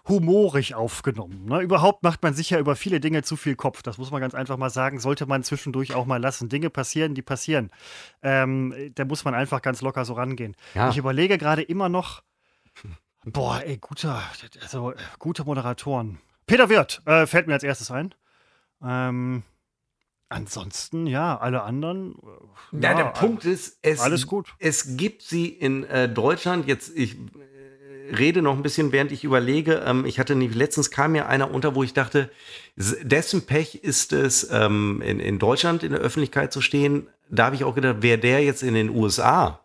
humorig 0.08 0.76
aufgenommen. 0.76 1.46
Ne? 1.46 1.62
Überhaupt 1.62 2.04
macht 2.04 2.24
man 2.24 2.34
sich 2.34 2.50
ja 2.50 2.60
über 2.60 2.76
viele 2.76 3.00
Dinge 3.00 3.24
zu 3.24 3.38
viel 3.38 3.56
Kopf. 3.56 3.84
Das 3.84 3.98
muss 3.98 4.12
man 4.12 4.20
ganz 4.20 4.36
einfach 4.36 4.58
mal 4.58 4.70
sagen. 4.70 5.00
Sollte 5.00 5.26
man 5.26 5.44
zwischendurch 5.44 5.94
auch 5.96 6.06
mal 6.06 6.22
lassen. 6.22 6.50
Dinge 6.50 6.70
passieren, 6.70 7.16
die 7.16 7.22
passieren. 7.22 7.72
Ähm, 8.22 8.92
da 8.96 9.06
muss 9.06 9.24
man 9.24 9.34
einfach 9.34 9.62
ganz 9.62 9.82
locker 9.82 10.04
so 10.04 10.14
rangehen. 10.14 10.56
Ja. 10.74 10.90
Ich 10.90 10.98
überlege 10.98 11.38
gerade 11.38 11.62
immer 11.62 11.88
noch, 11.88 12.22
boah, 13.26 13.62
ey, 13.64 13.78
guter, 13.78 14.22
also, 14.62 14.94
gute 15.20 15.46
Moderatoren. 15.46 16.20
Peter 16.46 16.68
Wirth 16.68 17.02
äh, 17.06 17.26
fällt 17.26 17.48
mir 17.48 17.54
als 17.54 17.64
erstes 17.64 17.90
ein. 17.90 18.14
Ähm, 18.84 19.44
ansonsten, 20.28 21.08
ja, 21.08 21.38
alle 21.38 21.64
anderen. 21.64 22.16
äh, 22.74 22.82
Ja, 22.82 22.94
der 22.94 23.06
Punkt 23.06 23.46
ist, 23.46 23.78
es, 23.82 24.02
alles 24.02 24.28
gut. 24.28 24.54
es 24.60 24.98
gibt 24.98 25.22
sie 25.22 25.48
in 25.48 25.86
äh, 25.86 26.10
Deutschland, 26.10 26.68
jetzt 26.68 26.92
ich 26.94 27.16
rede 28.12 28.42
noch 28.42 28.56
ein 28.56 28.64
bisschen, 28.64 28.92
während 28.92 29.12
ich 29.12 29.24
überlege, 29.24 29.84
ähm, 29.86 30.06
ich 30.06 30.20
hatte 30.20 30.36
nicht, 30.36 30.56
letztens 30.56 30.92
kam 30.92 31.14
mir 31.14 31.28
einer 31.28 31.52
unter, 31.52 31.76
wo 31.76 31.84
ich 31.84 31.94
dachte, 31.94 32.30
dessen 32.76 33.46
Pech 33.46 33.76
ist 33.76 34.14
es, 34.14 34.50
ähm, 34.52 35.02
in, 35.06 35.20
in 35.20 35.40
Deutschland 35.40 35.84
in 35.84 35.92
der 35.92 36.02
Öffentlichkeit 36.02 36.52
zu 36.52 36.62
stehen. 36.62 37.08
Da 37.30 37.46
habe 37.46 37.56
ich 37.56 37.64
auch 37.64 37.76
gedacht, 37.76 38.02
wäre 38.02 38.18
der 38.18 38.44
jetzt 38.44 38.64
in 38.64 38.74
den 38.74 38.90
USA, 38.90 39.62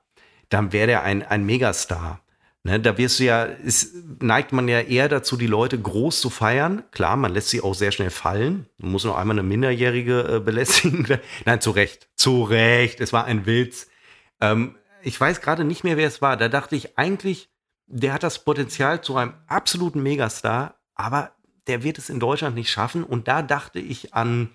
dann 0.49 0.73
wäre 0.73 0.87
der 0.87 1.03
ein, 1.03 1.23
ein 1.23 1.45
Megastar. 1.45 2.21
Ne, 2.65 2.81
da 2.81 2.99
wirst 2.99 3.21
du 3.21 3.25
ja, 3.25 3.45
ist, 3.45 3.95
neigt 4.21 4.53
man 4.53 4.67
ja 4.67 4.81
eher 4.81 5.09
dazu, 5.09 5.37
die 5.37 5.47
Leute 5.47 5.79
groß 5.79 6.21
zu 6.21 6.29
feiern. 6.29 6.83
Klar, 6.91 7.17
man 7.17 7.33
lässt 7.33 7.51
sie 7.51 7.61
auch 7.61 7.75
sehr 7.75 7.93
schnell 7.93 8.11
fallen. 8.11 8.67
Man 8.79 8.91
muss 8.91 9.05
noch 9.05 9.17
einmal 9.17 9.39
eine 9.39 9.47
Minderjährige 9.47 10.37
äh, 10.37 10.41
belästigen. 10.41 11.07
Nein, 11.45 11.61
zu 11.61 11.71
Recht. 11.71 12.09
Zu 12.17 12.43
Recht. 12.43 13.01
Es 13.01 13.13
war 13.13 13.27
ein 13.27 13.47
Witz. 13.47 13.89
Ähm, 14.41 14.75
ich 15.03 15.19
weiß 15.19 15.41
gerade 15.41 15.65
nicht 15.65 15.85
mehr, 15.85 15.97
wer 15.97 16.09
es 16.09 16.21
war. 16.21 16.37
Da 16.37 16.49
dachte 16.49 16.75
ich 16.75 16.99
eigentlich, 16.99 17.49
der 17.89 18.13
hat 18.13 18.23
das 18.23 18.45
Potenzial 18.45 19.01
zu 19.01 19.17
einem 19.17 19.35
absoluten 19.47 20.03
Megastar, 20.03 20.75
aber 20.95 21.33
der 21.67 21.83
wird 21.83 21.99
es 21.99 22.11
in 22.11 22.21
Deutschland 22.21 22.55
nicht 22.55 22.71
schaffen. 22.71 23.03
Und 23.03 23.29
da 23.29 23.43
dachte 23.43 23.79
ich 23.79 24.15
an, 24.15 24.51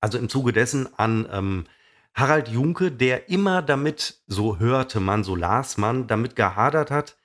also 0.00 0.18
im 0.18 0.28
Zuge 0.28 0.52
dessen 0.52 0.88
an 0.98 1.28
ähm, 1.30 1.66
Harald 2.14 2.48
Junke, 2.48 2.90
der 2.90 3.28
immer 3.28 3.62
damit, 3.62 4.20
so 4.26 4.58
hörte 4.58 5.00
man, 5.00 5.22
so 5.22 5.36
las 5.36 5.76
man, 5.76 6.06
damit 6.06 6.34
gehadert 6.34 6.90
hat, 6.90 7.16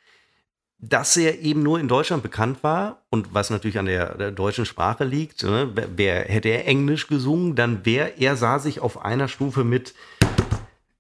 dass 0.78 1.15
er 1.17 1.39
eben 1.39 1.63
nur 1.63 1.80
in 1.80 1.88
Deutschland 1.88 2.21
bekannt 2.21 2.62
war 2.62 3.06
und 3.10 3.34
was 3.34 3.49
natürlich 3.49 3.80
an 3.80 3.86
der, 3.86 4.15
der 4.15 4.32
deutschen 4.32 4.65
Sprache 4.65 5.06
liegt. 5.06 5.43
Ne? 5.43 5.71
Wer, 5.95 6.25
hätte 6.25 6.49
er 6.49 6.67
Englisch 6.67 7.08
gesungen, 7.08 7.56
dann 7.56 7.86
wäre 7.86 8.13
er 8.19 8.36
sah 8.36 8.60
sich 8.60 8.82
auf 8.82 9.04
einer 9.04 9.28
Stufe 9.28 9.63
mit 9.63 9.95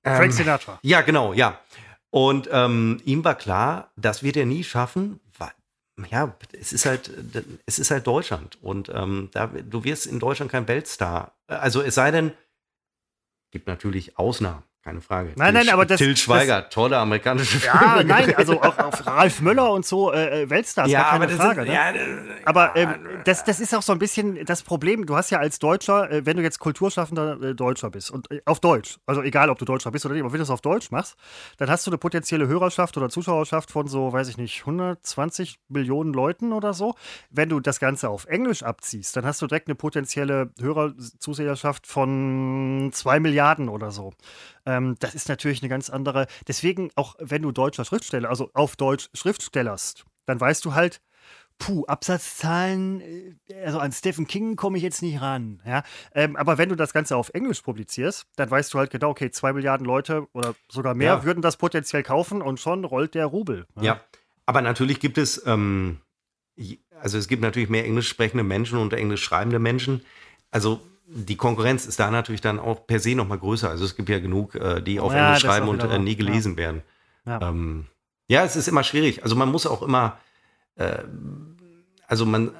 ähm, 0.03 0.15
Frank 0.15 0.33
Sinatra. 0.33 0.79
ja, 0.81 1.01
genau, 1.01 1.33
ja. 1.33 1.59
Und 2.11 2.47
ähm, 2.51 3.01
ihm 3.05 3.23
war 3.23 3.35
klar, 3.35 3.91
das 3.95 4.23
wird 4.23 4.37
er 4.37 4.45
nie 4.45 4.63
schaffen, 4.63 5.19
weil, 5.37 5.51
ja, 6.09 6.35
es 6.53 6.71
ist 6.71 6.85
halt, 6.85 7.11
es 7.65 7.79
ist 7.79 7.91
halt 7.91 8.07
Deutschland. 8.07 8.57
Und 8.61 8.89
ähm, 8.89 9.29
da, 9.33 9.47
du 9.47 9.83
wirst 9.83 10.05
in 10.05 10.19
Deutschland 10.19 10.51
kein 10.51 10.67
Weltstar. 10.67 11.37
Also 11.47 11.81
es 11.81 11.95
sei 11.95 12.11
denn, 12.11 12.31
gibt 13.51 13.67
natürlich 13.67 14.17
Ausnahmen, 14.17 14.63
keine 14.85 15.01
Frage. 15.01 15.31
Nein, 15.35 15.55
nein, 15.55 15.69
aber 15.69 15.83
das- 15.87 15.97
Til 15.97 16.15
Schweiger, 16.15 16.69
tolle 16.69 16.97
amerikanische 16.99 17.57
Ja, 17.65 17.71
Filme 17.95 18.03
nein, 18.05 18.19
gedreht. 18.27 18.37
also 18.37 18.61
auch 18.61 18.77
auf 18.77 19.07
Ralf 19.07 19.41
Möller 19.41 19.71
und 19.71 19.83
so, 19.83 20.13
äh, 20.13 20.43
äh, 20.43 20.49
Weltstars, 20.51 20.91
ja, 20.91 21.01
gar 21.01 21.09
keine 21.13 21.23
aber 21.25 21.33
das 21.33 21.41
Frage. 21.43 21.61
ist, 21.61 21.67
ne? 21.69 21.73
ja, 21.73 21.89
äh, 21.91 22.41
Aber 22.45 22.77
ja, 22.77 22.93
ähm, 22.93 22.99
das, 23.25 23.43
das 23.43 23.59
ist 23.59 23.73
auch 23.73 23.81
so 23.81 23.93
ein 23.93 23.97
bisschen 23.97 24.45
das 24.45 24.61
Problem. 24.61 25.07
Du 25.07 25.15
hast 25.15 25.31
ja 25.31 25.39
als 25.39 25.57
Deutscher, 25.57 26.11
äh, 26.11 26.25
wenn 26.27 26.37
du 26.37 26.43
jetzt 26.43 26.59
kulturschaffender 26.59 27.41
äh, 27.41 27.55
Deutscher 27.55 27.89
bist 27.89 28.11
und 28.11 28.29
äh, 28.29 28.41
auf 28.45 28.59
Deutsch, 28.59 28.97
also 29.07 29.23
egal, 29.23 29.49
ob 29.49 29.57
du 29.57 29.65
Deutscher 29.65 29.89
bist 29.89 30.05
oder 30.05 30.13
nicht, 30.13 30.21
aber 30.23 30.31
wenn 30.31 30.37
du 30.37 30.43
es 30.43 30.51
auf 30.51 30.61
Deutsch 30.61 30.91
machst, 30.91 31.15
dann 31.57 31.67
hast 31.67 31.87
du 31.87 31.89
eine 31.89 31.97
potenzielle 31.97 32.47
Hörerschaft 32.47 32.95
oder 32.95 33.09
Zuschauerschaft 33.09 33.71
von 33.71 33.87
so, 33.87 34.13
weiß 34.13 34.27
ich 34.27 34.37
nicht, 34.37 34.59
120 34.67 35.57
Millionen 35.67 36.13
Leuten 36.13 36.53
oder 36.53 36.75
so. 36.75 36.93
Wenn 37.31 37.49
du 37.49 37.59
das 37.59 37.79
Ganze 37.79 38.07
auf 38.09 38.25
Englisch 38.27 38.61
abziehst, 38.61 39.15
dann 39.17 39.25
hast 39.25 39.41
du 39.41 39.47
direkt 39.47 39.67
eine 39.67 39.73
potenzielle 39.75 40.51
Hörerzuseherschaft 40.61 41.87
von 41.87 42.91
2 42.93 43.19
Milliarden 43.19 43.67
oder 43.67 43.89
so. 43.89 44.13
Ähm, 44.75 44.95
das 44.99 45.15
ist 45.15 45.29
natürlich 45.29 45.61
eine 45.61 45.69
ganz 45.69 45.89
andere. 45.89 46.27
Deswegen, 46.47 46.91
auch 46.95 47.15
wenn 47.19 47.41
du 47.41 47.51
deutscher 47.51 47.85
Schriftsteller, 47.85 48.29
also 48.29 48.49
auf 48.53 48.75
Deutsch 48.75 49.09
Schriftstellerst, 49.13 50.05
dann 50.25 50.39
weißt 50.39 50.65
du 50.65 50.73
halt, 50.73 51.01
puh, 51.57 51.85
Absatzzahlen, 51.85 53.01
äh, 53.01 53.35
also 53.63 53.79
an 53.79 53.91
Stephen 53.91 54.27
King 54.27 54.55
komme 54.55 54.77
ich 54.77 54.83
jetzt 54.83 55.01
nicht 55.01 55.21
ran. 55.21 55.61
Ja? 55.65 55.83
Ähm, 56.13 56.35
aber 56.35 56.57
wenn 56.57 56.69
du 56.69 56.75
das 56.75 56.93
Ganze 56.93 57.15
auf 57.15 57.29
Englisch 57.33 57.61
publizierst, 57.61 58.25
dann 58.35 58.49
weißt 58.49 58.73
du 58.73 58.79
halt 58.79 58.91
genau, 58.91 59.09
okay, 59.09 59.31
zwei 59.31 59.53
Milliarden 59.53 59.85
Leute 59.85 60.27
oder 60.33 60.55
sogar 60.69 60.93
mehr 60.93 61.13
Ja. 61.13 61.23
würden 61.23 61.41
das 61.41 61.57
potenziell 61.57 62.03
kaufen 62.03 62.41
und 62.41 62.59
schon 62.59 62.85
rollt 62.85 63.15
der 63.15 63.27
Rubel. 63.27 63.65
Ja, 63.79 64.01
aber 64.45 64.61
natürlich 64.61 64.99
gibt 64.99 65.17
es, 65.17 65.45
ähm, 65.45 65.99
also 66.99 67.17
es 67.17 67.27
gibt 67.27 67.41
natürlich 67.41 67.69
mehr 67.69 67.85
englisch 67.85 68.09
sprechende 68.09 68.43
Menschen 68.43 68.77
und 68.77 68.93
englisch 68.93 69.23
schreibende 69.23 69.59
Menschen. 69.59 70.05
Also 70.51 70.81
die 71.07 71.35
Konkurrenz 71.37 71.85
ist 71.85 71.99
da 71.99 72.09
natürlich 72.11 72.41
dann 72.41 72.59
auch 72.59 72.87
per 72.87 72.99
se 72.99 73.15
noch 73.15 73.27
mal 73.27 73.37
größer. 73.37 73.69
Also 73.69 73.85
es 73.85 73.95
gibt 73.95 74.09
ja 74.09 74.19
genug, 74.19 74.55
äh, 74.55 74.81
die 74.81 74.99
auf 74.99 75.13
Ja, 75.13 75.27
Englisch 75.27 75.43
schreiben 75.43 75.67
und 75.67 75.83
äh, 75.83 75.99
nie 75.99 76.11
Ja. 76.11 76.17
gelesen 76.17 76.57
werden. 76.57 76.81
Ja. 77.25 77.41
Ähm, 77.49 77.85
ja, 78.27 78.43
es 78.43 78.55
ist 78.55 78.67
immer 78.67 78.83
schwierig. 78.83 79.23
Also 79.23 79.35
man 79.35 79.49
muss 79.51 79.67
auch 79.67 79.81
immer, 79.83 80.17
äh, 80.75 81.03
also 82.07 82.25
man, 82.25 82.51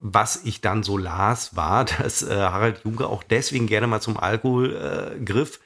was 0.00 0.44
ich 0.44 0.60
dann 0.60 0.82
so 0.84 0.96
las, 0.96 1.56
war, 1.56 1.84
dass 1.98 2.22
äh, 2.22 2.34
Harald 2.36 2.84
Junke 2.84 3.06
auch 3.08 3.22
deswegen 3.24 3.66
gerne 3.66 3.86
mal 3.88 4.00
zum 4.00 4.16
Alkohol 4.16 4.76
äh, 5.18 5.24
griff, 5.24 5.60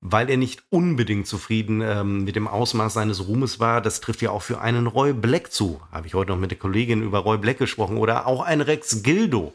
weil 0.00 0.28
er 0.30 0.36
nicht 0.36 0.62
unbedingt 0.70 1.26
zufrieden 1.26 1.80
ähm, 1.80 2.24
mit 2.24 2.36
dem 2.36 2.46
Ausmaß 2.48 2.92
seines 2.94 3.26
Ruhmes 3.26 3.58
war. 3.60 3.80
Das 3.80 4.00
trifft 4.00 4.20
ja 4.22 4.30
auch 4.30 4.42
für 4.42 4.60
einen 4.60 4.86
Roy 4.86 5.12
Black 5.14 5.50
zu. 5.52 5.80
Habe 5.90 6.06
ich 6.06 6.14
heute 6.14 6.30
noch 6.32 6.38
mit 6.38 6.50
der 6.50 6.58
Kollegin 6.58 7.02
über 7.02 7.20
Roy 7.20 7.38
Black 7.38 7.58
gesprochen. 7.58 7.96
Oder 7.96 8.26
auch 8.26 8.42
ein 8.42 8.60
Rex 8.60 9.02
Gildo, 9.02 9.54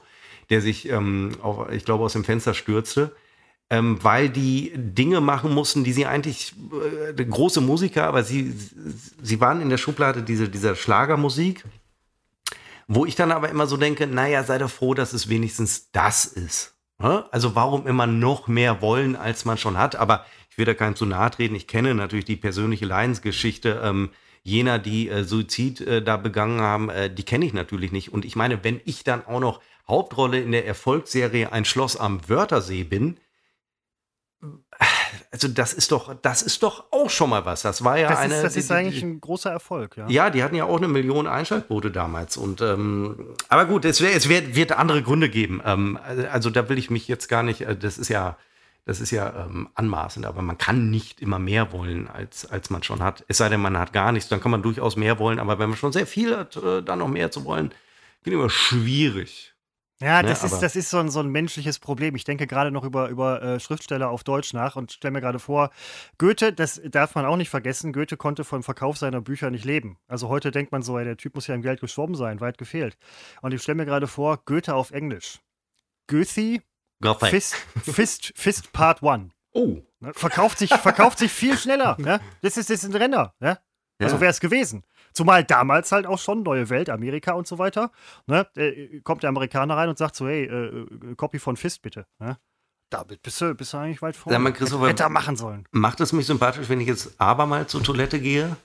der 0.50 0.62
sich, 0.62 0.90
ähm, 0.90 1.32
auf, 1.42 1.72
ich 1.72 1.86
glaube, 1.86 2.04
aus 2.04 2.14
dem 2.14 2.24
Fenster 2.24 2.54
stürzte. 2.54 3.16
Ähm, 3.70 3.98
weil 4.04 4.30
die 4.30 4.74
Dinge 4.76 5.22
machen 5.22 5.54
mussten, 5.54 5.84
die 5.84 5.94
sie 5.94 6.06
eigentlich, 6.06 6.54
äh, 7.18 7.26
große 7.26 7.62
Musiker, 7.62 8.06
aber 8.06 8.24
sie, 8.24 8.54
sie 9.22 9.40
waren 9.40 9.62
in 9.62 9.70
der 9.70 9.78
Schublade 9.78 10.22
diese, 10.22 10.50
dieser 10.50 10.76
Schlagermusik, 10.76 11.64
wo 12.88 13.06
ich 13.06 13.16
dann 13.16 13.32
aber 13.32 13.50
immer 13.50 13.66
so 13.66 13.78
denke, 13.78 14.06
naja, 14.06 14.44
sei 14.44 14.58
doch 14.58 14.70
froh, 14.70 14.94
dass 14.94 15.14
es 15.14 15.30
wenigstens 15.30 15.92
das 15.92 16.26
ist. 16.26 16.74
Also 17.32 17.56
warum 17.56 17.86
immer 17.86 18.08
noch 18.08 18.48
mehr 18.48 18.82
wollen, 18.82 19.16
als 19.16 19.44
man 19.44 19.58
schon 19.58 19.78
hat? 19.78 19.96
Aber 19.96 20.26
ich 20.50 20.58
will 20.58 20.66
da 20.66 20.74
keinem 20.74 20.96
zu 20.96 21.06
nahe 21.06 21.32
treten. 21.32 21.56
Ich 21.56 21.68
kenne 21.68 21.94
natürlich 21.96 22.26
die 22.26 22.38
persönliche 22.38 22.86
Leidensgeschichte 22.86 23.82
ähm, 23.84 24.12
jener, 24.44 24.80
die 24.80 25.10
äh, 25.10 25.24
Suizid 25.24 25.82
äh, 25.82 26.02
da 26.02 26.16
begangen 26.16 26.62
haben. 26.62 26.90
Äh, 26.90 27.14
die 27.14 27.24
kenne 27.24 27.46
ich 27.46 27.54
natürlich 27.54 27.92
nicht. 27.92 28.14
Und 28.14 28.24
ich 28.24 28.36
meine, 28.36 28.64
wenn 28.64 28.80
ich 28.86 29.04
dann 29.04 29.26
auch 29.26 29.40
noch 29.40 29.62
Hauptrolle 29.88 30.40
in 30.40 30.52
der 30.52 30.66
Erfolgsserie 30.66 31.52
Ein 31.52 31.66
Schloss 31.66 31.98
am 31.98 32.28
Wörthersee 32.30 32.84
bin, 32.84 33.18
also 35.32 35.48
das 35.48 35.74
ist 35.74 35.92
doch, 35.92 36.16
das 36.22 36.42
ist 36.42 36.64
doch 36.64 36.86
auch 36.92 37.10
schon 37.10 37.30
mal 37.30 37.46
was. 37.46 37.62
Das 37.62 37.84
war 37.84 37.98
ja 37.98 38.10
das 38.10 38.20
eine. 38.20 38.36
Ist, 38.36 38.44
das 38.44 38.54
die, 38.54 38.60
ist 38.60 38.72
eigentlich 38.72 39.02
ein 39.04 39.22
großer 39.22 39.52
Erfolg, 39.52 39.98
ja. 39.98 40.08
Ja, 40.08 40.30
die 40.30 40.44
hatten 40.44 40.56
ja 40.56 40.66
auch 40.66 40.78
eine 40.78 40.88
Million 40.88 41.28
Einschaltquote 41.28 41.92
damals. 41.92 42.38
Und 42.38 42.62
ähm, 42.62 43.36
aber 43.50 43.66
gut, 43.66 43.86
es, 43.86 44.02
wär, 44.02 44.16
es 44.16 44.30
wär, 44.30 44.56
wird 44.56 44.72
andere 44.74 45.02
Gründe 45.02 45.30
geben. 45.30 45.62
Ähm, 45.66 45.98
also 46.32 46.50
da 46.50 46.70
will 46.70 46.78
ich 46.78 46.90
mich 46.90 47.08
jetzt 47.08 47.28
gar 47.28 47.44
nicht. 47.44 47.62
äh, 47.62 47.76
Das 47.76 47.98
ist 47.98 48.10
ja, 48.10 48.38
das 48.86 49.00
ist 49.00 49.12
ja 49.12 49.46
ähm, 49.46 49.70
anmaßend. 49.76 50.26
Aber 50.26 50.42
man 50.42 50.58
kann 50.58 50.90
nicht 50.90 51.22
immer 51.22 51.40
mehr 51.40 51.72
wollen, 51.72 52.08
als 52.08 52.46
als 52.46 52.70
man 52.70 52.84
schon 52.84 53.02
hat. 53.02 53.24
Es 53.28 53.38
sei 53.38 53.50
denn, 53.50 53.62
man 53.62 53.78
hat 53.78 53.94
gar 53.94 54.12
nichts, 54.12 54.30
dann 54.30 54.42
kann 54.42 54.52
man 54.52 54.62
durchaus 54.62 54.96
mehr 54.96 55.20
wollen. 55.20 55.40
Aber 55.40 55.58
wenn 55.58 55.70
man 55.70 55.78
schon 55.78 55.94
sehr 55.94 56.08
viel 56.08 56.36
hat, 56.36 56.58
äh, 56.58 56.84
dann 56.84 57.00
noch 57.00 57.08
mehr 57.08 57.32
zu 57.32 57.46
wollen, 57.46 57.70
finde 58.22 58.38
ich 58.38 58.42
immer 58.42 58.50
schwierig. 58.50 59.53
Ja, 60.04 60.22
Ne, 60.22 60.28
das 60.28 60.44
ist, 60.44 60.60
das 60.60 60.76
ist 60.76 60.90
so 60.90 60.98
ein, 60.98 61.10
so 61.10 61.22
ein 61.22 61.30
menschliches 61.30 61.80
Problem. 61.80 62.14
Ich 62.16 62.26
denke 62.26 62.46
gerade 62.46 62.72
noch 62.72 62.84
über, 62.84 63.08
über 63.08 63.42
äh, 63.42 63.60
Schriftsteller 63.62 64.10
auf 64.10 64.26
Deutsch 64.26 64.54
nach 64.54 64.76
und 64.76 64.92
stelle 64.92 65.14
mir 65.14 65.22
gerade 65.22 65.40
vor, 65.40 65.70
Goethe, 66.18 66.52
das 66.52 66.82
darf 66.84 67.16
man 67.16 67.26
auch 67.26 67.38
nicht 67.38 67.50
vergessen, 67.50 67.94
Goethe 67.94 68.18
konnte 68.18 68.44
vom 68.44 68.64
Verkauf 68.64 68.98
seiner 68.98 69.22
Bücher 69.22 69.50
nicht 69.50 69.64
leben. 69.64 69.98
Also 70.08 70.28
heute 70.28 70.52
denkt 70.52 70.74
man 70.74 70.82
so, 70.82 70.98
ey, 70.98 71.06
der 71.06 71.16
Typ 71.16 71.36
muss 71.36 71.48
ja 71.48 71.56
im 71.56 71.62
Geld 71.62 71.80
gestorben 71.80 72.16
sein, 72.16 72.42
weit 72.42 72.58
gefehlt. 72.58 72.98
Und 73.42 73.54
ich 73.54 73.62
stelle 73.62 73.78
mir 73.78 73.86
gerade 73.86 74.08
vor, 74.08 74.42
Goethe 74.46 74.76
auf 74.76 74.92
Englisch. 74.92 75.40
Goethe. 76.08 76.62
Fist, 77.30 77.56
Fist, 77.82 78.34
Fist 78.36 78.74
Part 78.74 79.04
One. 79.04 79.30
Oh. 79.54 79.78
Ne? 80.02 80.14
Verkauft, 80.14 80.58
sich, 80.58 80.74
verkauft 80.74 81.18
sich 81.18 81.32
viel 81.32 81.58
schneller. 81.58 81.96
Ne? 81.98 82.20
Das, 82.42 82.58
ist, 82.58 82.70
das 82.70 82.84
ist 82.84 82.90
ein 82.90 82.96
Renner. 82.96 83.34
Ne? 83.40 83.58
Also 84.00 84.20
wäre 84.20 84.32
es 84.32 84.40
gewesen. 84.40 84.84
Zumal 85.14 85.44
damals 85.44 85.92
halt 85.92 86.06
auch 86.08 86.20
schon 86.20 86.44
neue 86.44 86.70
Welt, 86.70 86.90
Amerika 86.90 87.34
und 87.34 87.48
so 87.48 87.58
weiter. 87.60 87.92
Ne? 88.28 88.48
Äh, 88.56 89.00
kommt 89.02 89.24
der 89.24 89.30
Amerikaner 89.30 89.78
rein 89.78 89.90
und 89.90 89.98
sagt 89.98 90.16
so, 90.16 90.28
hey, 90.28 90.46
äh, 90.46 90.80
äh, 91.12 91.16
Copy 91.16 91.40
von 91.40 91.56
Fist 91.56 91.82
bitte. 91.82 92.06
Ne? 92.20 92.38
Damit 92.90 93.22
bist 93.24 93.42
du, 93.42 93.56
bist 93.56 93.74
du 93.74 93.78
eigentlich 93.78 94.02
weit 94.02 94.16
vorne. 94.16 94.36
Sag 94.36 94.42
mal, 94.44 94.54
Christopher- 94.54 94.88
Hätte 94.88 95.04
er 95.04 95.10
machen 95.10 95.36
sollen. 95.36 95.68
Macht 95.72 96.00
es 96.02 96.14
mich 96.14 96.26
sympathisch, 96.26 96.70
wenn 96.70 96.80
ich 96.82 96.88
jetzt 96.88 97.20
abermals 97.20 97.72
zur 97.72 97.84
Toilette 97.84 98.20
gehe? 98.20 98.56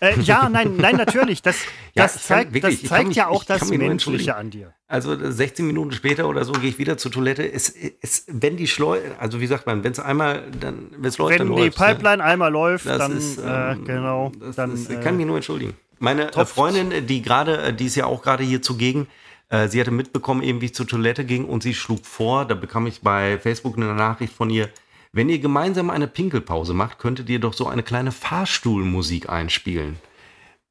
Äh, 0.00 0.20
ja, 0.20 0.48
nein, 0.50 0.76
nein, 0.76 0.96
natürlich. 0.96 1.40
Das, 1.42 1.56
Ja, 1.94 2.02
das 2.02 2.16
ich 2.16 2.22
zeigt, 2.22 2.52
wirklich- 2.52 2.74
das 2.76 2.82
ich 2.82 2.88
zeigt 2.88 3.08
mich- 3.08 3.16
ja 3.16 3.28
auch 3.28 3.42
ich 3.42 3.46
das 3.48 3.70
Menschliche 3.70 4.36
an 4.36 4.50
dir. 4.50 4.74
Also 4.88 5.14
äh, 5.14 5.32
16 5.32 5.66
Minuten 5.66 5.92
später 5.92 6.28
oder 6.28 6.44
so 6.44 6.52
gehe 6.52 6.68
ich 6.68 6.78
wieder 6.78 6.98
zur 6.98 7.10
Toilette. 7.10 7.50
Es, 7.50 7.74
es, 8.02 8.24
wenn 8.28 8.56
die 8.58 8.66
Schleu, 8.68 8.98
also 9.18 9.40
wie 9.40 9.46
sagt 9.46 9.66
man, 9.66 9.82
wenn 9.84 9.92
es 9.92 9.98
einmal, 9.98 10.44
dann, 10.60 10.88
wenn 10.98 11.04
es 11.06 11.16
läuft, 11.18 11.38
Wenn 11.38 11.48
dann 11.48 11.56
die 11.56 11.62
läuft's, 11.64 11.80
ne? 11.80 11.86
Pipeline 11.86 12.22
einmal 12.22 12.52
läuft, 12.52 12.84
Das 12.86 12.98
dann, 12.98 13.16
ist, 13.16 13.38
äh, 13.38 13.72
ähm, 13.72 13.84
genau, 13.86 14.32
Das, 14.38 14.56
dann 14.56 14.70
das 14.72 14.90
äh, 14.90 14.96
kann 15.00 15.14
ich 15.14 15.18
mich 15.18 15.26
nur 15.26 15.36
entschuldigen. 15.36 15.74
Meine 15.98 16.28
äh, 16.28 16.30
tropft. 16.30 16.52
Freundin, 16.54 17.06
die 17.06 17.22
gerade, 17.22 17.56
äh, 17.62 17.72
die 17.72 17.86
ist 17.86 17.94
ja 17.96 18.04
auch 18.04 18.22
gerade 18.22 18.44
hier 18.44 18.60
zugegen, 18.60 19.06
äh, 19.48 19.68
sie 19.68 19.80
hatte 19.80 19.92
mitbekommen, 19.92 20.42
eben 20.42 20.60
wie 20.60 20.66
ich 20.66 20.74
zur 20.74 20.86
Toilette 20.86 21.24
ging 21.24 21.46
und 21.46 21.62
sie 21.62 21.72
schlug 21.72 22.04
vor, 22.04 22.44
da 22.44 22.54
bekam 22.54 22.86
ich 22.86 23.00
bei 23.00 23.38
Facebook 23.38 23.76
eine 23.78 23.94
Nachricht 23.94 24.34
von 24.34 24.50
ihr, 24.50 24.68
wenn 25.16 25.28
ihr 25.28 25.38
gemeinsam 25.40 25.90
eine 25.90 26.06
Pinkelpause 26.06 26.74
macht, 26.74 26.98
könntet 26.98 27.28
ihr 27.28 27.40
doch 27.40 27.52
so 27.54 27.66
eine 27.66 27.82
kleine 27.82 28.12
Fahrstuhlmusik 28.12 29.28
einspielen. 29.28 29.96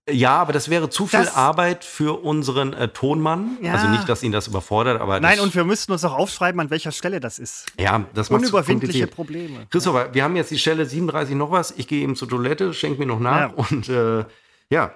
Ja, 0.07 0.37
aber 0.37 0.53
das 0.53 0.69
wäre 0.69 0.91
zu 0.91 1.07
viel 1.07 1.21
Das- 1.21 1.35
Arbeit 1.35 1.83
für 1.83 2.23
unseren 2.23 2.73
äh, 2.73 2.89
Tonmann. 2.89 3.57
Ja. 3.61 3.73
Also 3.73 3.87
nicht, 3.87 4.07
dass 4.07 4.21
ihn 4.21 4.31
das 4.31 4.47
überfordert, 4.47 5.01
aber 5.01 5.19
Nein, 5.19 5.39
und 5.39 5.55
wir 5.55 5.63
müssten 5.63 5.91
uns 5.93 6.05
auch 6.05 6.13
aufschreiben, 6.13 6.61
an 6.61 6.69
welcher 6.69 6.91
Stelle 6.91 7.19
das 7.19 7.39
ist. 7.39 7.65
ja, 7.79 8.05
das 8.13 8.29
macht 8.29 8.41
Unüberwindliche 8.43 9.07
Probleme. 9.07 9.65
Christopher, 9.71 10.13
wir 10.13 10.23
haben 10.23 10.35
jetzt 10.35 10.51
die 10.51 10.59
Stelle 10.59 10.85
37 10.85 11.35
noch 11.35 11.49
was. 11.49 11.71
Ich 11.75 11.87
gehe 11.87 12.03
eben 12.03 12.15
zur 12.15 12.29
Toilette, 12.29 12.71
schenk 12.75 12.99
mir 12.99 13.07
noch 13.07 13.19
nach 13.19 13.49
Ja. 13.49 13.53
und 13.55 13.89
äh, 13.89 14.25
ja, 14.69 14.91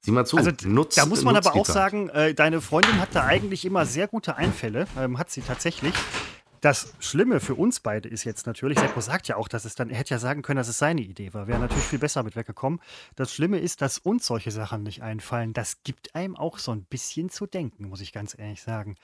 sieh 0.00 0.10
mal 0.10 0.26
zu. 0.26 0.36
Also 0.38 0.50
Nutz- 0.64 0.96
da 0.96 1.06
muss 1.06 1.22
man 1.22 1.36
aber 1.36 1.54
auch 1.54 1.64
sagen, 1.64 2.08
äh, 2.08 2.34
deine 2.34 2.60
Freundin 2.60 3.00
hat 3.00 3.10
da 3.12 3.26
eigentlich 3.26 3.64
immer 3.64 3.86
sehr 3.86 4.08
gute 4.08 4.34
Einfälle, 4.36 4.88
ähm, 4.98 5.18
hat 5.20 5.30
sie 5.30 5.42
tatsächlich. 5.42 5.94
Das 6.60 6.94
Schlimme 6.98 7.40
für 7.40 7.54
uns 7.54 7.80
beide 7.80 8.08
ist 8.08 8.24
jetzt 8.24 8.46
natürlich, 8.46 8.78
Seppo 8.78 9.00
sagt 9.00 9.28
ja 9.28 9.36
auch, 9.36 9.48
dass 9.48 9.64
es 9.64 9.74
dann, 9.74 9.90
er 9.90 9.96
hätte 9.96 10.14
ja 10.14 10.18
sagen 10.18 10.42
können, 10.42 10.56
dass 10.56 10.68
es 10.68 10.78
seine 10.78 11.02
Idee 11.02 11.32
war, 11.34 11.46
wäre 11.46 11.58
natürlich 11.58 11.84
viel 11.84 11.98
besser 11.98 12.22
mit 12.22 12.36
weggekommen. 12.36 12.80
Das 13.16 13.32
Schlimme 13.32 13.58
ist, 13.58 13.80
dass 13.82 13.98
uns 13.98 14.26
solche 14.26 14.50
Sachen 14.50 14.82
nicht 14.82 15.02
einfallen. 15.02 15.52
Das 15.52 15.82
gibt 15.84 16.14
einem 16.14 16.36
auch 16.36 16.58
so 16.58 16.72
ein 16.72 16.84
bisschen 16.84 17.30
zu 17.30 17.46
denken, 17.46 17.88
muss 17.88 18.00
ich 18.00 18.12
ganz 18.12 18.36
ehrlich 18.38 18.62
sagen. 18.62 18.96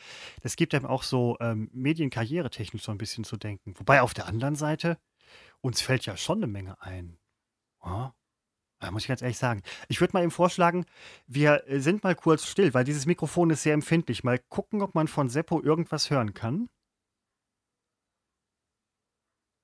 Das 0.42 0.56
gibt 0.56 0.74
einem 0.74 0.86
auch 0.86 1.02
so 1.02 1.36
ähm, 1.40 1.70
medienkarrieretechnisch 1.72 2.82
so 2.82 2.92
ein 2.92 2.98
bisschen 2.98 3.24
zu 3.24 3.36
denken. 3.36 3.74
Wobei 3.78 4.02
auf 4.02 4.14
der 4.14 4.26
anderen 4.26 4.56
Seite, 4.56 4.98
uns 5.60 5.80
fällt 5.80 6.06
ja 6.06 6.16
schon 6.16 6.38
eine 6.38 6.46
Menge 6.46 6.80
ein. 6.82 7.18
Ja? 7.84 8.14
Da 8.80 8.90
muss 8.90 9.02
ich 9.02 9.08
ganz 9.08 9.22
ehrlich 9.22 9.38
sagen. 9.38 9.62
Ich 9.88 10.00
würde 10.00 10.12
mal 10.12 10.22
eben 10.22 10.30
vorschlagen, 10.30 10.84
wir 11.26 11.66
äh, 11.68 11.80
sind 11.80 12.02
mal 12.02 12.14
kurz 12.14 12.46
still, 12.46 12.74
weil 12.74 12.84
dieses 12.84 13.06
Mikrofon 13.06 13.50
ist 13.50 13.62
sehr 13.62 13.72
empfindlich. 13.72 14.24
Mal 14.24 14.38
gucken, 14.50 14.82
ob 14.82 14.94
man 14.94 15.08
von 15.08 15.30
Seppo 15.30 15.62
irgendwas 15.62 16.10
hören 16.10 16.34
kann. 16.34 16.68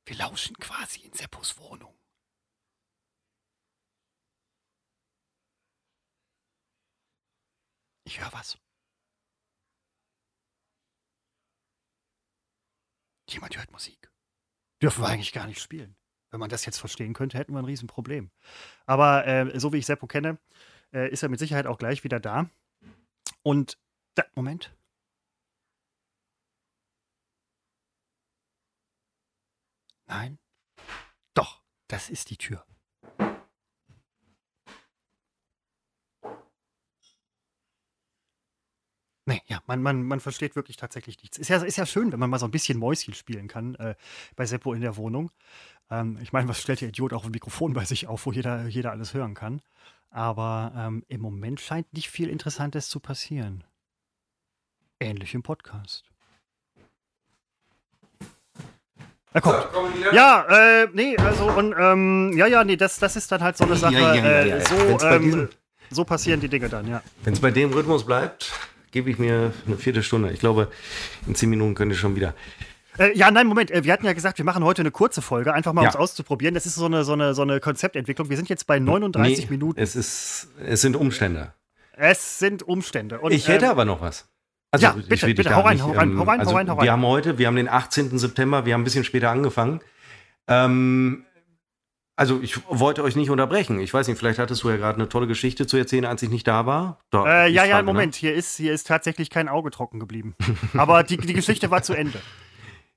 Wir 0.06 0.16
lauschen 0.16 0.56
quasi 0.56 1.00
in 1.00 1.12
Seppos 1.12 1.58
Wohnung. 1.58 1.96
Ich 8.04 8.20
höre 8.20 8.32
was. 8.32 8.58
Jemand 13.28 13.56
hört 13.56 13.70
Musik. 13.70 14.10
Dürfen 14.82 15.04
wir 15.04 15.08
eigentlich 15.08 15.32
gar 15.32 15.46
nicht 15.46 15.60
spielen. 15.60 15.94
Wenn 16.30 16.40
man 16.40 16.50
das 16.50 16.64
jetzt 16.64 16.78
verstehen 16.78 17.12
könnte, 17.12 17.38
hätten 17.38 17.52
wir 17.52 17.58
ein 17.60 17.64
Riesenproblem. 17.64 18.30
Aber 18.86 19.26
äh, 19.26 19.60
so 19.60 19.72
wie 19.72 19.78
ich 19.78 19.86
Seppo 19.86 20.06
kenne, 20.06 20.38
äh, 20.92 21.08
ist 21.10 21.22
er 21.22 21.28
mit 21.28 21.38
Sicherheit 21.38 21.66
auch 21.66 21.78
gleich 21.78 22.02
wieder 22.02 22.18
da. 22.18 22.50
Und 23.42 23.78
da, 24.14 24.24
Moment. 24.34 24.72
Nein. 30.10 30.40
Doch, 31.34 31.62
das 31.86 32.10
ist 32.10 32.30
die 32.30 32.36
Tür. 32.36 32.66
Nee, 39.24 39.40
ja, 39.46 39.62
man, 39.66 39.80
man, 39.80 40.02
man 40.02 40.18
versteht 40.18 40.56
wirklich 40.56 40.76
tatsächlich 40.76 41.22
nichts. 41.22 41.38
Ist 41.38 41.46
ja, 41.46 41.62
ist 41.62 41.76
ja 41.76 41.86
schön, 41.86 42.10
wenn 42.10 42.18
man 42.18 42.28
mal 42.28 42.40
so 42.40 42.46
ein 42.46 42.50
bisschen 42.50 42.76
Mäuschen 42.76 43.14
spielen 43.14 43.46
kann 43.46 43.76
äh, 43.76 43.94
bei 44.34 44.46
Seppo 44.46 44.72
in 44.72 44.80
der 44.80 44.96
Wohnung. 44.96 45.30
Ähm, 45.90 46.18
ich 46.20 46.32
meine, 46.32 46.48
was 46.48 46.60
stellt 46.60 46.80
der 46.80 46.88
Idiot 46.88 47.12
auch 47.12 47.24
ein 47.24 47.30
Mikrofon 47.30 47.72
bei 47.72 47.84
sich 47.84 48.08
auf, 48.08 48.26
wo 48.26 48.32
jeder, 48.32 48.66
jeder 48.66 48.90
alles 48.90 49.14
hören 49.14 49.34
kann? 49.34 49.62
Aber 50.10 50.72
ähm, 50.76 51.04
im 51.06 51.20
Moment 51.20 51.60
scheint 51.60 51.92
nicht 51.92 52.10
viel 52.10 52.28
Interessantes 52.28 52.88
zu 52.88 52.98
passieren. 52.98 53.62
Ähnlich 54.98 55.34
im 55.34 55.44
Podcast. 55.44 56.10
Er 59.32 59.40
kommt. 59.40 59.68
Ja, 60.12 60.44
äh, 60.82 60.88
nee, 60.92 61.16
also 61.18 61.44
und 61.50 61.74
ähm, 61.78 62.32
ja, 62.36 62.46
ja, 62.46 62.64
nee, 62.64 62.76
das, 62.76 62.98
das 62.98 63.14
ist 63.16 63.30
dann 63.30 63.42
halt 63.42 63.56
so 63.56 63.64
eine 63.64 63.76
Sache. 63.76 63.94
Ja, 63.94 64.14
ja, 64.14 64.24
ja, 64.24 64.24
äh, 64.24 64.48
ja, 64.48 64.56
ja. 64.56 64.64
So, 64.98 65.06
ähm, 65.06 65.22
diesem- 65.22 65.48
so 65.90 66.04
passieren 66.04 66.40
die 66.40 66.48
Dinge 66.48 66.68
dann, 66.68 66.88
ja. 66.88 67.02
Wenn 67.24 67.32
es 67.34 67.40
bei 67.40 67.50
dem 67.50 67.72
Rhythmus 67.72 68.04
bleibt, 68.04 68.52
gebe 68.90 69.10
ich 69.10 69.18
mir 69.18 69.52
eine 69.66 69.76
Viertelstunde. 69.76 70.30
Ich 70.32 70.40
glaube, 70.40 70.68
in 71.26 71.34
zehn 71.34 71.48
Minuten 71.50 71.74
könnte 71.74 71.94
ich 71.94 72.00
schon 72.00 72.16
wieder. 72.16 72.34
Äh, 72.98 73.16
ja, 73.16 73.30
nein, 73.30 73.46
Moment. 73.46 73.70
äh, 73.70 73.84
Wir 73.84 73.92
hatten 73.92 74.04
ja 74.04 74.12
gesagt, 74.12 74.38
wir 74.38 74.44
machen 74.44 74.64
heute 74.64 74.82
eine 74.82 74.90
kurze 74.90 75.22
Folge, 75.22 75.54
einfach 75.54 75.72
mal 75.72 75.82
Ja. 75.82 75.88
uns 75.90 75.96
auszuprobieren. 75.96 76.54
Das 76.54 76.66
ist 76.66 76.74
so 76.74 76.86
eine, 76.86 77.04
so, 77.04 77.12
eine, 77.12 77.34
so 77.34 77.42
eine 77.42 77.60
Konzeptentwicklung. 77.60 78.28
Wir 78.30 78.36
sind 78.36 78.48
jetzt 78.48 78.66
bei 78.66 78.78
39 78.80 79.44
Nee, 79.44 79.50
Minuten. 79.50 79.80
Es, 79.80 79.94
ist, 79.96 80.48
es 80.64 80.80
sind 80.80 80.96
Umstände. 80.96 81.52
Es 81.96 82.38
sind 82.40 82.62
Umstände. 82.64 83.20
Und, 83.20 83.32
Ich 83.32 83.46
hätte 83.48 83.66
ähm, 83.66 83.70
aber 83.70 83.84
noch 83.84 84.00
was. 84.00 84.26
Also, 84.72 84.86
ja, 84.86 84.92
bitte, 84.92 85.26
bitte, 85.26 85.42
da 85.42 85.56
hau 85.56 85.62
rein, 85.62 85.76
nicht, 85.76 85.82
hau 85.84 85.90
rein, 85.92 86.10
ähm, 86.12 86.18
hau 86.20 86.22
rein, 86.24 86.38
hau 86.38 86.44
also 86.44 86.54
rein, 86.54 86.70
hau 86.70 86.76
Wir 86.76 86.80
rein. 86.82 86.90
haben 86.90 87.06
heute, 87.06 87.38
wir 87.38 87.46
haben 87.48 87.56
den 87.56 87.68
18. 87.68 88.18
September, 88.18 88.64
wir 88.66 88.74
haben 88.74 88.82
ein 88.82 88.84
bisschen 88.84 89.04
später 89.04 89.30
angefangen. 89.30 89.80
Ähm, 90.46 91.24
also 92.16 92.38
ich 92.42 92.60
wollte 92.68 93.02
euch 93.02 93.16
nicht 93.16 93.30
unterbrechen. 93.30 93.80
Ich 93.80 93.92
weiß 93.94 94.06
nicht, 94.06 94.18
vielleicht 94.18 94.38
hattest 94.38 94.62
du 94.62 94.68
ja 94.70 94.76
gerade 94.76 94.96
eine 94.96 95.08
tolle 95.08 95.26
Geschichte 95.26 95.66
zu 95.66 95.76
erzählen, 95.76 96.04
als 96.04 96.22
ich 96.22 96.28
nicht 96.28 96.46
da 96.46 96.66
war. 96.66 96.98
Doch, 97.10 97.26
Äh, 97.26 97.48
ja, 97.48 97.64
ja, 97.64 97.76
frage, 97.76 97.86
ne? 97.86 97.92
Moment. 97.92 98.14
Hier 98.14 98.34
ist, 98.34 98.56
hier 98.58 98.72
ist 98.74 98.86
tatsächlich 98.86 99.30
kein 99.30 99.48
Auge 99.48 99.70
trocken 99.70 99.98
geblieben. 100.00 100.36
Aber 100.76 101.02
die, 101.02 101.16
die 101.16 101.32
Geschichte 101.32 101.70
war 101.70 101.82
zu 101.82 101.94
Ende. 101.94 102.20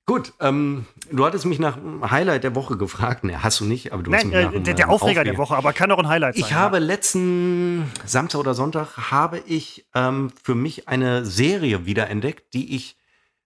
Gut, 0.05 0.33
ähm, 0.41 0.85
du 1.11 1.25
hattest 1.25 1.45
mich 1.45 1.59
nach 1.59 1.77
Highlight 2.09 2.43
der 2.43 2.55
Woche 2.55 2.75
gefragt. 2.75 3.23
Ne, 3.23 3.41
hast 3.41 3.61
du 3.61 3.65
nicht, 3.65 3.93
aber 3.93 4.03
du 4.03 4.13
hast 4.13 4.25
Nein, 4.25 4.47
mich 4.49 4.55
äh, 4.57 4.59
der, 4.59 4.73
der 4.73 4.87
äh, 4.87 4.89
Aufreger 4.89 5.23
der 5.23 5.37
Woche, 5.37 5.55
aber 5.55 5.71
kann 5.71 5.91
auch 5.91 5.99
ein 5.99 6.09
Highlight 6.09 6.35
sein. 6.35 6.43
Ich 6.43 6.53
habe 6.53 6.79
letzten 6.79 7.89
Samstag 8.05 8.39
oder 8.39 8.53
Sonntag 8.53 9.11
habe 9.11 9.39
ich 9.39 9.87
ähm, 9.95 10.31
für 10.43 10.55
mich 10.55 10.89
eine 10.89 11.25
Serie 11.25 11.85
wiederentdeckt, 11.85 12.53
die 12.53 12.75
ich 12.75 12.97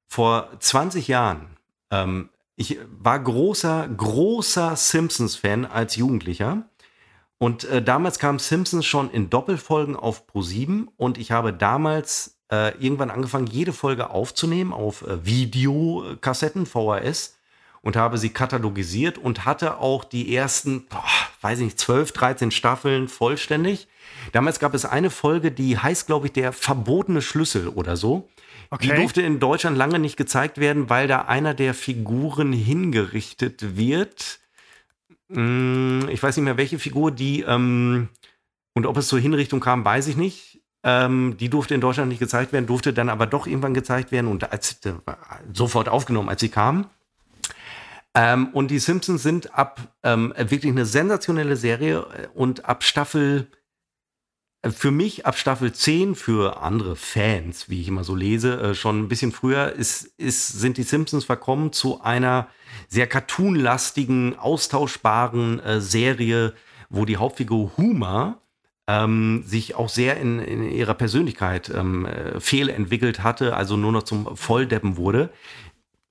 vor 0.08 0.50
20 0.60 1.08
Jahren, 1.08 1.58
ähm, 1.92 2.30
ich 2.56 2.80
war 2.90 3.20
großer, 3.20 3.88
großer 3.88 4.76
Simpsons-Fan 4.76 5.66
als 5.66 5.96
Jugendlicher. 5.96 6.68
Und 7.38 7.66
äh, 7.66 7.84
damals 7.84 8.18
kam 8.18 8.40
Simpsons 8.40 8.84
schon 8.84 9.12
in 9.12 9.30
Doppelfolgen 9.30 9.96
auf 9.96 10.24
Pro7 10.28 10.88
und 10.98 11.20
ich 11.20 11.32
habe 11.32 11.54
damals 11.54 12.37
äh, 12.52 12.76
irgendwann 12.78 13.12
angefangen, 13.12 13.48
jede 13.48 13.74
Folge 13.74 14.10
aufzunehmen 14.10 14.74
auf 14.74 15.02
äh, 15.02 15.26
Videokassetten, 15.26 16.66
VHS 16.66 17.38
und 17.82 17.96
habe 17.96 18.18
sie 18.18 18.30
katalogisiert 18.30 19.18
und 19.18 19.46
hatte 19.46 19.78
auch 19.80 20.04
die 20.04 20.36
ersten, 20.36 20.86
boah, 20.88 21.04
weiß 21.42 21.60
ich 21.60 21.66
nicht, 21.66 21.80
12, 21.80 22.12
13 22.12 22.52
Staffeln 22.52 23.08
vollständig. 23.08 23.88
Damals 24.32 24.60
gab 24.60 24.74
es 24.74 24.86
eine 24.86 25.10
Folge, 25.10 25.52
die 25.52 25.78
heißt, 25.78 26.08
glaube 26.08 26.28
ich, 26.28 26.34
der 26.34 26.52
verbotene 26.54 27.22
Schlüssel 27.22 27.68
oder 27.68 27.96
so. 27.98 28.30
Die 28.82 28.90
Okay. 28.90 28.96
durfte 28.98 29.22
in 29.22 29.40
Deutschland 29.40 29.78
lange 29.78 30.00
nicht 30.00 30.18
gezeigt 30.18 30.58
werden, 30.58 30.90
weil 30.90 31.08
da 31.08 31.22
einer 31.22 31.54
der 31.54 31.74
Figuren 31.74 32.52
hingerichtet 32.52 33.78
wird. 33.78 34.40
Hm, 35.30 36.10
Ich 36.12 36.22
weiß 36.22 36.36
nicht 36.38 36.44
mehr, 36.46 36.58
welche 36.58 36.80
Figur 36.80 37.12
die 37.12 37.42
ähm, 37.42 38.10
und 38.74 38.86
ob 38.86 38.98
es 38.98 39.08
zur 39.08 39.20
Hinrichtung 39.20 39.60
kam, 39.60 39.86
weiß 39.86 40.08
ich 40.08 40.18
nicht. 40.18 40.57
Ähm, 40.90 41.36
die 41.38 41.50
durfte 41.50 41.76
in 41.76 41.82
Deutschland 41.82 42.08
nicht 42.08 42.20
gezeigt 42.20 42.54
werden, 42.54 42.66
durfte 42.66 42.94
dann 42.94 43.10
aber 43.10 43.28
doch 43.28 43.46
irgendwann 43.46 43.74
gezeigt 43.74 44.14
werden 44.14 44.28
und 44.28 44.54
als, 44.54 44.80
äh, 44.86 44.94
sofort 45.52 45.90
aufgenommen, 45.90 46.30
als 46.30 46.40
sie 46.40 46.48
kam. 46.48 46.90
Ähm, 48.16 48.48
und 48.54 48.72
die 48.72 48.80
Simpsons 48.80 49.22
sind 49.22 49.54
ab 49.54 49.82
ähm, 50.04 50.34
wirklich 50.38 50.72
eine 50.72 50.86
sensationelle 50.86 51.58
Serie 51.58 52.06
äh, 52.18 52.28
und 52.34 52.64
ab 52.64 52.86
Staffel, 52.86 53.52
äh, 54.62 54.70
für 54.70 54.92
mich 54.92 55.26
ab 55.26 55.38
Staffel 55.38 55.74
10, 55.74 56.16
für 56.16 56.62
andere 56.62 56.96
Fans, 56.96 57.68
wie 57.68 57.82
ich 57.82 57.90
immer 57.90 58.06
so 58.06 58.16
lese, 58.16 58.58
äh, 58.58 58.74
schon 58.74 58.98
ein 58.98 59.08
bisschen 59.10 59.34
früher, 59.34 59.74
ist, 59.74 60.06
ist, 60.18 60.48
sind 60.48 60.78
die 60.78 60.84
Simpsons 60.84 61.26
verkommen 61.26 61.74
zu 61.74 62.00
einer 62.00 62.48
sehr 62.88 63.08
cartoonlastigen, 63.08 64.40
austauschbaren 64.40 65.60
äh, 65.60 65.82
Serie, 65.82 66.54
wo 66.90 67.04
die 67.04 67.18
Hauptfigur 67.18 67.76
Homer 67.76 68.42
ähm, 68.88 69.44
sich 69.46 69.76
auch 69.76 69.90
sehr 69.90 70.18
in, 70.18 70.40
in 70.40 70.64
ihrer 70.72 70.94
Persönlichkeit 70.94 71.70
ähm, 71.74 72.06
äh, 72.06 72.40
fehlentwickelt 72.40 73.24
hatte, 73.24 73.56
also 73.56 73.78
nur 73.78 73.92
noch 73.92 74.04
zum 74.04 74.36
Volldeppen 74.36 74.98
wurde 74.98 75.30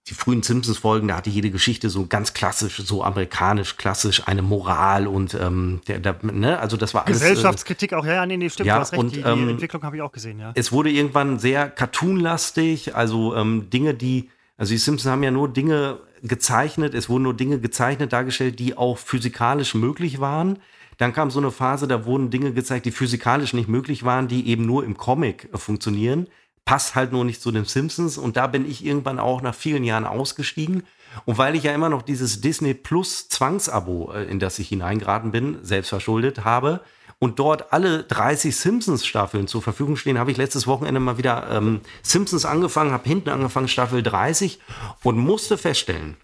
die 0.08 0.14
frühen 0.14 0.42
Simpsons-Folgen, 0.42 1.08
da 1.08 1.16
hatte 1.16 1.30
jede 1.30 1.50
Geschichte 1.50 1.90
so 1.90 2.06
ganz 2.06 2.32
klassisch, 2.32 2.80
so 2.84 3.02
amerikanisch, 3.02 3.76
klassisch, 3.76 4.22
eine 4.26 4.40
Moral 4.40 5.08
und 5.08 5.34
ähm, 5.34 5.80
der, 5.88 5.98
der, 5.98 6.16
ne, 6.22 6.60
also 6.60 6.76
das 6.76 6.94
war 6.94 7.06
alles. 7.06 7.20
Äh, 7.20 7.30
Gesellschaftskritik 7.30 7.92
auch, 7.92 8.04
ja, 8.06 8.14
ja, 8.14 8.26
nee, 8.26 8.36
nee, 8.36 8.48
stimmt, 8.48 8.68
ja, 8.68 8.76
du 8.76 8.80
hast 8.82 8.92
recht, 8.92 9.00
und, 9.00 9.16
die, 9.16 9.22
die 9.22 9.28
ähm, 9.28 9.48
Entwicklung 9.48 9.82
habe 9.82 9.96
ich 9.96 10.02
auch 10.02 10.12
gesehen, 10.12 10.38
ja. 10.38 10.52
es 10.54 10.70
wurde 10.70 10.90
irgendwann 10.90 11.40
sehr 11.40 11.68
cartoonlastig, 11.68 12.94
also 12.94 13.34
ähm, 13.34 13.68
Dinge, 13.70 13.94
die, 13.94 14.30
also 14.56 14.70
die 14.70 14.78
Simpsons 14.78 15.10
haben 15.10 15.24
ja 15.24 15.32
nur 15.32 15.48
Dinge 15.48 15.98
gezeichnet, 16.22 16.94
es 16.94 17.08
wurden 17.08 17.24
nur 17.24 17.34
Dinge 17.34 17.58
gezeichnet, 17.58 18.12
dargestellt, 18.12 18.60
die 18.60 18.76
auch 18.76 18.98
physikalisch 18.98 19.74
möglich 19.74 20.20
waren. 20.20 20.60
Dann 20.98 21.12
kam 21.12 21.30
so 21.30 21.38
eine 21.38 21.50
Phase, 21.50 21.86
da 21.88 22.04
wurden 22.04 22.30
Dinge 22.30 22.52
gezeigt, 22.52 22.86
die 22.86 22.90
physikalisch 22.90 23.52
nicht 23.52 23.68
möglich 23.68 24.04
waren, 24.04 24.28
die 24.28 24.48
eben 24.48 24.66
nur 24.66 24.84
im 24.84 24.96
Comic 24.96 25.48
äh, 25.52 25.58
funktionieren. 25.58 26.28
Passt 26.64 26.94
halt 26.94 27.12
nur 27.12 27.24
nicht 27.24 27.40
zu 27.40 27.52
den 27.52 27.64
Simpsons. 27.64 28.18
Und 28.18 28.36
da 28.36 28.46
bin 28.46 28.68
ich 28.68 28.84
irgendwann 28.84 29.18
auch 29.18 29.42
nach 29.42 29.54
vielen 29.54 29.84
Jahren 29.84 30.04
ausgestiegen. 30.06 30.84
Und 31.24 31.38
weil 31.38 31.54
ich 31.54 31.62
ja 31.62 31.74
immer 31.74 31.88
noch 31.88 32.02
dieses 32.02 32.40
Disney 32.40 32.74
Plus 32.74 33.28
Zwangsabo, 33.28 34.12
äh, 34.12 34.24
in 34.24 34.38
das 34.38 34.58
ich 34.58 34.68
hineingeraten 34.68 35.30
bin, 35.30 35.58
selbst 35.62 35.90
verschuldet 35.90 36.44
habe, 36.44 36.80
und 37.18 37.38
dort 37.38 37.72
alle 37.72 38.02
30 38.04 38.54
Simpsons-Staffeln 38.54 39.48
zur 39.48 39.62
Verfügung 39.62 39.96
stehen, 39.96 40.18
habe 40.18 40.30
ich 40.30 40.36
letztes 40.36 40.66
Wochenende 40.66 41.00
mal 41.00 41.16
wieder 41.16 41.48
ähm, 41.50 41.80
Simpsons 42.02 42.44
angefangen, 42.44 42.92
habe 42.92 43.08
hinten 43.08 43.30
angefangen, 43.30 43.68
Staffel 43.68 44.02
30 44.02 44.60
und 45.02 45.16
musste 45.16 45.56
feststellen, 45.56 46.18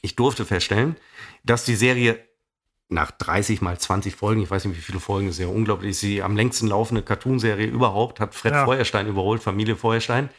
ich 0.00 0.14
durfte 0.14 0.44
feststellen, 0.44 0.96
dass 1.42 1.64
die 1.64 1.74
Serie 1.74 2.20
nach 2.88 3.10
30 3.10 3.60
mal 3.60 3.78
20 3.78 4.16
Folgen, 4.16 4.42
ich 4.42 4.50
weiß 4.50 4.64
nicht, 4.64 4.76
wie 4.76 4.82
viele 4.82 5.00
Folgen, 5.00 5.28
ist 5.28 5.38
ja 5.38 5.46
unglaublich, 5.46 5.90
ist 5.90 6.02
die 6.02 6.22
am 6.22 6.36
längsten 6.36 6.68
laufende 6.68 7.02
Cartoonserie 7.02 7.66
überhaupt, 7.66 8.18
hat 8.20 8.34
Fred 8.34 8.54
Ja. 8.54 8.64
Feuerstein 8.64 9.06
überholt, 9.06 9.42
Familie 9.42 9.76
Feuerstein, 9.76 10.30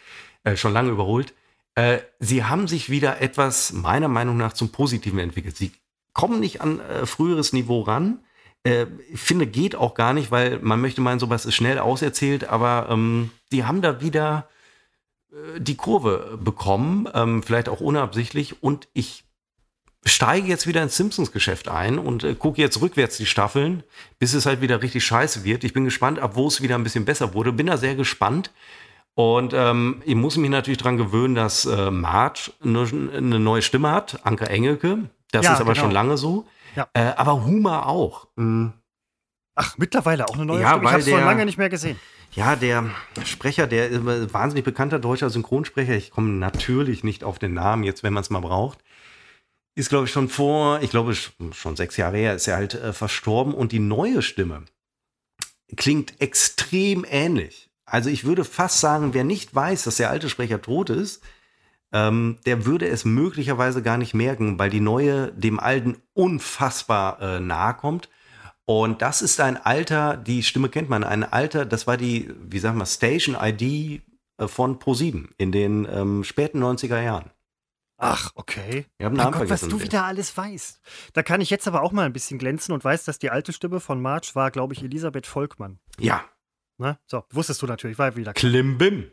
äh, 0.43 0.55
schon 0.55 0.73
lange 0.73 0.89
überholt. 0.89 1.33
Äh, 1.75 1.99
sie 2.19 2.43
haben 2.43 2.67
sich 2.67 2.89
wieder 2.89 3.21
etwas, 3.21 3.71
meiner 3.71 4.07
Meinung 4.07 4.37
nach, 4.37 4.53
zum 4.53 4.69
Positiven 4.69 5.19
entwickelt. 5.19 5.55
Sie 5.55 5.71
kommen 6.13 6.39
nicht 6.39 6.61
an 6.61 6.79
äh, 6.79 7.05
früheres 7.05 7.53
Niveau 7.53 7.81
ran. 7.81 8.19
Äh, 8.63 8.87
ich 9.13 9.19
finde, 9.19 9.45
geht 9.45 9.75
auch 9.75 9.93
gar 9.93 10.13
nicht, 10.13 10.31
weil 10.31 10.59
man 10.59 10.81
möchte 10.81 11.01
meinen, 11.01 11.19
sowas 11.19 11.45
ist 11.45 11.55
schnell 11.55 11.77
auserzählt, 11.77 12.49
aber 12.49 12.87
ähm, 12.89 13.29
die 13.51 13.63
haben 13.63 13.81
da 13.81 14.01
wieder 14.01 14.49
äh, 15.31 15.61
die 15.61 15.75
Kurve 15.75 16.39
bekommen, 16.43 17.07
ähm, 17.13 17.43
vielleicht 17.43 17.69
auch 17.69 17.79
unabsichtlich. 17.79 18.61
Und 18.63 18.87
ich 18.93 19.23
steige 20.05 20.47
jetzt 20.47 20.65
wieder 20.67 20.81
ins 20.81 20.95
Simpsons-Geschäft 20.95 21.67
ein 21.67 21.99
und 21.99 22.23
äh, 22.23 22.35
gucke 22.35 22.61
jetzt 22.61 22.81
rückwärts 22.81 23.17
die 23.17 23.25
Staffeln, 23.25 23.83
bis 24.17 24.33
es 24.33 24.45
halt 24.45 24.61
wieder 24.61 24.81
richtig 24.81 25.03
scheiße 25.03 25.43
wird. 25.43 25.63
Ich 25.63 25.73
bin 25.73 25.83
gespannt, 25.85 26.19
ab 26.19 26.31
wo 26.35 26.47
es 26.47 26.61
wieder 26.61 26.75
ein 26.75 26.83
bisschen 26.83 27.05
besser 27.05 27.33
wurde. 27.33 27.51
Bin 27.51 27.67
da 27.67 27.77
sehr 27.77 27.95
gespannt. 27.95 28.51
Und 29.15 29.53
ähm, 29.53 30.01
ich 30.05 30.15
muss 30.15 30.37
mich 30.37 30.49
natürlich 30.49 30.77
dran 30.77 30.95
gewöhnen, 30.97 31.35
dass 31.35 31.65
äh, 31.65 31.91
Marge 31.91 32.51
eine, 32.63 32.87
eine 33.17 33.39
neue 33.39 33.61
Stimme 33.61 33.91
hat, 33.91 34.25
Anke 34.25 34.47
Engelke. 34.47 35.09
Das 35.31 35.45
Ja, 35.45 35.53
ist 35.53 35.59
aber 35.61 35.73
genau. 35.73 35.85
schon 35.85 35.91
lange 35.91 36.15
so. 36.17 36.45
Ja. 36.75 36.87
Äh, 36.93 37.11
aber 37.17 37.43
Humor 37.43 37.87
auch. 37.87 38.27
Mhm. 38.37 38.73
Ach, 39.55 39.77
mittlerweile 39.77 40.29
auch 40.29 40.35
eine 40.35 40.45
neue 40.45 40.61
Ja, 40.61 40.69
Stimme. 40.69 40.85
Ich 40.85 40.91
habe 40.91 41.01
es 41.01 41.09
schon 41.09 41.19
lange 41.19 41.45
nicht 41.45 41.57
mehr 41.57 41.69
gesehen. 41.69 41.99
Ja, 42.31 42.55
der 42.55 42.85
Sprecher, 43.25 43.67
der 43.67 44.05
wahnsinnig 44.33 44.63
bekannter 44.63 44.99
deutscher 44.99 45.29
Synchronsprecher, 45.29 45.95
ich 45.95 46.11
komme 46.11 46.29
natürlich 46.29 47.03
nicht 47.03 47.23
auf 47.23 47.39
den 47.39 47.55
Namen 47.55 47.83
jetzt, 47.83 48.03
wenn 48.03 48.13
man 48.13 48.21
es 48.21 48.29
mal 48.29 48.39
braucht, 48.39 48.79
ist, 49.79 49.89
glaube 49.89 50.05
ich, 50.05 50.11
schon 50.11 50.29
vor, 50.29 50.81
ich 50.81 50.89
glaube, 50.89 51.13
sch- 51.13 51.31
schon 51.53 51.75
sechs 51.75 51.97
Jahre 51.97 52.17
her, 52.17 52.35
ist 52.35 52.47
er 52.47 52.57
halt 52.57 52.73
äh, 52.75 52.93
verstorben 52.93 53.53
und 53.53 53.71
die 53.71 53.79
neue 53.79 54.21
Stimme 54.21 54.65
klingt 55.75 56.19
extrem 56.21 57.05
ähnlich. 57.09 57.69
Also 57.85 58.09
ich 58.09 58.23
würde 58.23 58.43
fast 58.43 58.79
sagen, 58.79 59.13
wer 59.13 59.23
nicht 59.23 59.53
weiß, 59.55 59.83
dass 59.83 59.97
der 59.97 60.09
alte 60.09 60.29
Sprecher 60.29 60.61
tot 60.61 60.89
ist, 60.89 61.23
ähm, 61.91 62.37
der 62.45 62.65
würde 62.65 62.87
es 62.87 63.05
möglicherweise 63.05 63.81
gar 63.81 63.97
nicht 63.97 64.13
merken, 64.13 64.59
weil 64.59 64.69
die 64.69 64.79
neue 64.79 65.31
dem 65.31 65.59
alten 65.59 65.97
unfassbar 66.13 67.21
äh, 67.21 67.39
nahe 67.39 67.73
kommt. 67.73 68.09
Und 68.65 69.01
das 69.01 69.23
ist 69.23 69.39
ein 69.39 69.57
Alter, 69.57 70.15
die 70.17 70.43
Stimme 70.43 70.69
kennt 70.69 70.89
man, 70.89 71.03
ein 71.03 71.23
Alter, 71.23 71.65
das 71.65 71.87
war 71.87 71.97
die, 71.97 72.29
wie 72.47 72.59
sagen 72.59 72.77
wir, 72.77 72.85
Station 72.85 73.35
ID 73.39 74.03
äh, 74.37 74.47
von 74.47 74.77
Pro7 74.77 75.29
in 75.37 75.51
den 75.51 75.87
ähm, 75.91 76.23
späten 76.23 76.63
90er 76.63 77.01
Jahren. 77.01 77.31
Ach, 78.01 78.31
okay. 78.35 78.85
Ich 78.97 79.05
habe 79.05 79.15
Mein 79.15 79.25
Namen 79.25 79.37
Gott, 79.39 79.49
was 79.49 79.59
vergessen. 79.59 79.77
du 79.79 79.83
wieder 79.83 80.05
alles 80.05 80.35
weißt. 80.35 80.79
Da 81.13 81.21
kann 81.21 81.41
ich 81.41 81.49
jetzt 81.49 81.67
aber 81.67 81.81
auch 81.81 81.91
mal 81.91 82.05
ein 82.05 82.13
bisschen 82.13 82.39
glänzen 82.39 82.73
und 82.73 82.83
weiß, 82.83 83.03
dass 83.03 83.19
die 83.19 83.29
alte 83.29 83.51
Stimme 83.51 83.79
von 83.81 84.01
Marge 84.01 84.31
war, 84.35 84.51
glaube 84.51 84.73
ich, 84.73 84.81
Elisabeth 84.83 85.27
Volkmann. 85.27 85.79
Ja, 85.99 86.23
Ne? 86.81 86.97
So, 87.07 87.25
wusstest 87.31 87.61
du 87.61 87.65
natürlich, 87.67 87.99
war 87.99 88.15
wieder. 88.15 88.31
Klimbim. 88.33 89.11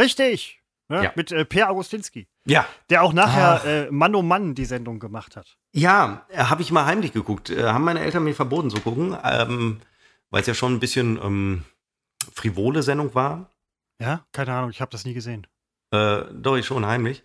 Richtig! 0.00 0.62
Ne? 0.88 1.04
Ja. 1.04 1.12
Mit 1.14 1.30
äh, 1.30 1.44
Per 1.44 1.68
Augustinski, 1.70 2.26
Ja, 2.46 2.66
der 2.88 3.02
auch 3.02 3.12
nachher 3.12 3.62
Ah. 3.62 3.66
äh, 3.66 3.90
Mann 3.90 4.14
um 4.14 4.26
Mann 4.26 4.54
die 4.54 4.64
Sendung 4.64 4.98
gemacht 4.98 5.36
hat. 5.36 5.58
ja, 5.74 6.24
äh, 6.30 6.44
habe 6.44 6.62
ich 6.62 6.72
mal 6.72 6.86
heimlich 6.86 7.12
geguckt. 7.12 7.50
Äh, 7.50 7.64
haben 7.64 7.84
meine 7.84 8.00
Eltern 8.00 8.24
mir 8.24 8.34
verboten 8.34 8.70
zu 8.70 8.80
gucken, 8.80 9.14
ähm, 9.24 9.80
weil 10.30 10.40
es 10.40 10.46
ja 10.46 10.54
schon 10.54 10.72
ein 10.72 10.80
bisschen 10.80 11.18
ähm, 11.22 11.64
frivole 12.34 12.82
Sendung 12.82 13.14
war. 13.14 13.50
Ja? 14.00 14.24
Keine 14.32 14.54
Ahnung, 14.54 14.70
ich 14.70 14.80
habe 14.80 14.90
das 14.90 15.04
nie 15.04 15.12
gesehen. 15.14 15.46
Äh, 15.92 16.22
doch, 16.32 16.56
ich 16.56 16.64
schon 16.64 16.86
heimlich. 16.86 17.22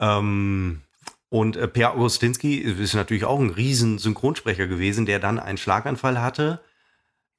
Ähm, 0.00 0.80
und 1.28 1.56
äh, 1.56 1.68
Per 1.68 1.94
Augustinski 1.94 2.56
ist 2.56 2.94
natürlich 2.94 3.24
auch 3.24 3.38
ein 3.38 3.50
riesen 3.50 3.98
Synchronsprecher 3.98 4.66
gewesen, 4.66 5.06
der 5.06 5.20
dann 5.20 5.38
einen 5.38 5.58
Schlaganfall 5.58 6.20
hatte. 6.20 6.60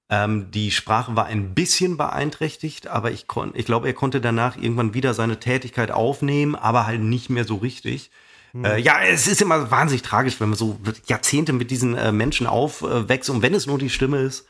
Ähm, 0.09 0.51
die 0.51 0.71
Sprache 0.71 1.15
war 1.15 1.25
ein 1.25 1.53
bisschen 1.53 1.97
beeinträchtigt, 1.97 2.87
aber 2.87 3.11
ich, 3.11 3.27
kon 3.27 3.51
ich 3.53 3.65
glaube, 3.65 3.87
er 3.87 3.93
konnte 3.93 4.21
danach 4.21 4.57
irgendwann 4.57 4.93
wieder 4.93 5.13
seine 5.13 5.39
Tätigkeit 5.39 5.91
aufnehmen, 5.91 6.55
aber 6.55 6.85
halt 6.85 7.01
nicht 7.01 7.29
mehr 7.29 7.43
so 7.43 7.55
richtig. 7.55 8.11
Äh, 8.53 8.81
ja, 8.81 9.01
es 9.01 9.27
ist 9.27 9.41
immer 9.41 9.71
wahnsinnig 9.71 10.01
tragisch, 10.01 10.39
wenn 10.41 10.49
man 10.49 10.57
so 10.57 10.77
Jahrzehnte 11.05 11.53
mit 11.53 11.71
diesen 11.71 11.95
äh, 11.95 12.11
Menschen 12.11 12.47
aufwächst 12.47 13.29
und 13.29 13.41
wenn 13.41 13.53
es 13.53 13.65
nur 13.65 13.77
die 13.77 13.89
Stimme 13.89 14.19
ist 14.19 14.45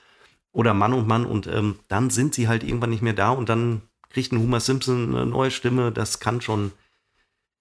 oder 0.51 0.74
Mann 0.74 0.93
und 0.93 1.07
Mann 1.07 1.26
und 1.26 1.47
ähm, 1.47 1.78
dann 1.88 2.09
sind 2.09 2.34
sie 2.34 2.47
halt 2.47 2.64
irgendwann 2.64 2.89
nicht 2.89 3.03
mehr 3.03 3.14
da 3.14 3.30
und 3.30 3.47
dann 3.47 3.84
kriegt 4.09 4.32
ein 4.32 4.39
Homer 4.39 4.59
Simpson 4.59 5.16
eine 5.16 5.26
neue 5.26 5.51
Stimme. 5.51 5.91
Das 5.91 6.20
kann 6.20 6.41
schon. 6.41 6.72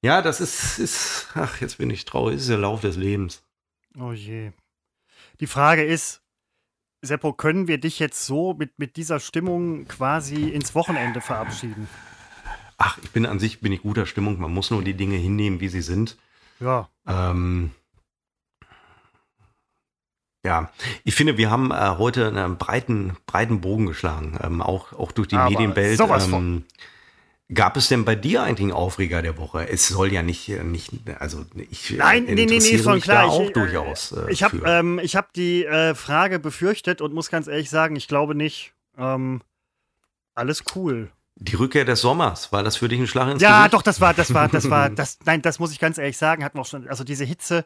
Ja, 0.03 0.23
das 0.23 0.41
ist, 0.41 0.79
ist 0.79 1.29
ach, 1.35 1.61
jetzt 1.61 1.79
bin 1.79 1.91
ich 1.91 2.05
traurig. 2.05 2.35
Das 2.37 2.43
ist 2.43 2.51
der 2.51 2.59
Lauf 2.59 2.81
des 2.81 2.97
Lebens. 2.97 3.43
Oh 3.99 4.13
je. 4.13 4.53
Die 5.41 5.47
Frage 5.47 5.85
ist, 5.85 6.23
Seppo, 7.03 7.33
können 7.33 7.67
wir 7.69 7.79
dich 7.79 7.99
jetzt 7.99 8.27
so 8.27 8.55
mit, 8.55 8.79
mit 8.79 8.97
dieser 8.97 9.21
Stimmung 9.21 9.87
quasi 9.89 10.49
ins 10.51 10.75
Wochenende 10.75 11.21
verabschieden? 11.21 11.89
Ach, 12.79 12.99
ich 13.03 13.11
bin 13.11 13.27
an 13.27 13.39
sich 13.39 13.61
bin 13.61 13.73
ich 13.73 13.83
guter 13.83 14.07
Stimmung. 14.07 14.39
Man 14.39 14.53
muss 14.53 14.71
nur 14.71 14.83
die 14.83 14.95
Dinge 14.95 15.17
hinnehmen, 15.17 15.61
wie 15.61 15.69
sie 15.69 15.83
sind. 15.83 16.17
Ja. 16.61 16.89
Ähm, 17.07 17.73
ja, 20.45 20.71
ich 21.05 21.15
finde, 21.15 21.37
wir 21.37 21.51
haben 21.51 21.71
äh, 21.71 21.97
heute 21.99 22.29
einen 22.29 22.57
breiten, 22.57 23.17
breiten 23.27 23.61
Bogen 23.61 23.87
geschlagen, 23.87 24.39
ähm, 24.43 24.63
auch, 24.63 24.95
auch 24.95 25.13
durch 25.13 25.29
die 25.29 25.37
Aber 25.37 25.51
Medienwelt. 25.51 25.99
sowas 25.99 26.25
Ähm, 26.25 26.31
von. 26.31 26.65
Gab 27.53 27.77
es 27.77 27.89
denn 27.89 28.05
bei 28.05 28.15
dir 28.15 28.43
eigentlich 28.43 28.65
einen 28.65 28.73
Aufreger 28.73 29.23
der 29.23 29.37
Woche? 29.39 29.69
Es 29.69 29.89
soll 29.89 30.13
ja 30.13 30.23
nicht, 30.23 30.49
äh, 30.49 30.63
nicht 30.65 30.93
also 31.19 31.45
ich 31.71 31.93
äh, 31.93 31.97
Nein, 31.97 32.25
nee, 32.25 32.47
nee, 32.47 32.59
nee, 32.59 32.79
schon 32.79 33.01
klar. 33.01 33.29
Auch 33.29 33.43
ich, 33.43 33.53
durchaus. 33.53 34.13
Äh, 34.13 34.31
ich 34.33 34.43
habe 34.43 34.61
ähm, 34.67 34.99
ich 34.99 35.17
hab 35.17 35.33
die 35.33 35.65
äh, 35.65 35.95
Frage 35.95 36.39
befürchtet 36.39 37.01
und 37.01 37.13
muss 37.13 37.31
ganz 37.31 37.47
ehrlich 37.47 37.71
sagen, 37.71 37.97
ich 37.97 38.09
glaube 38.09 38.35
nicht. 38.35 38.73
Ähm, 38.99 39.41
alles 40.35 40.65
cool. 40.75 41.11
die 41.37 41.55
Rückkehr 41.57 41.85
des 41.85 42.01
Sommers, 42.01 42.53
war 42.53 42.63
das 42.63 42.77
für 42.77 42.89
dich 42.89 43.01
ein 43.01 43.07
Schlag 43.07 43.31
ins 43.31 43.43
Ja, 43.43 43.59
Gesicht? 43.59 43.75
doch, 43.75 43.83
das 43.83 44.01
war, 44.01 44.15
das 44.15 44.33
war, 44.35 44.49
das 44.49 44.69
war, 44.71 44.91
das, 44.91 45.19
nein, 45.25 45.43
das 45.43 45.59
muss 45.59 45.73
ich 45.73 45.79
ganz 45.79 45.99
ehrlich 45.99 46.17
sagen, 46.19 46.45
hatten 46.45 46.57
wir 46.59 46.63
auch 46.63 46.67
schon, 46.67 46.89
also 46.89 47.03
diese 47.05 47.25
Hitze, 47.25 47.65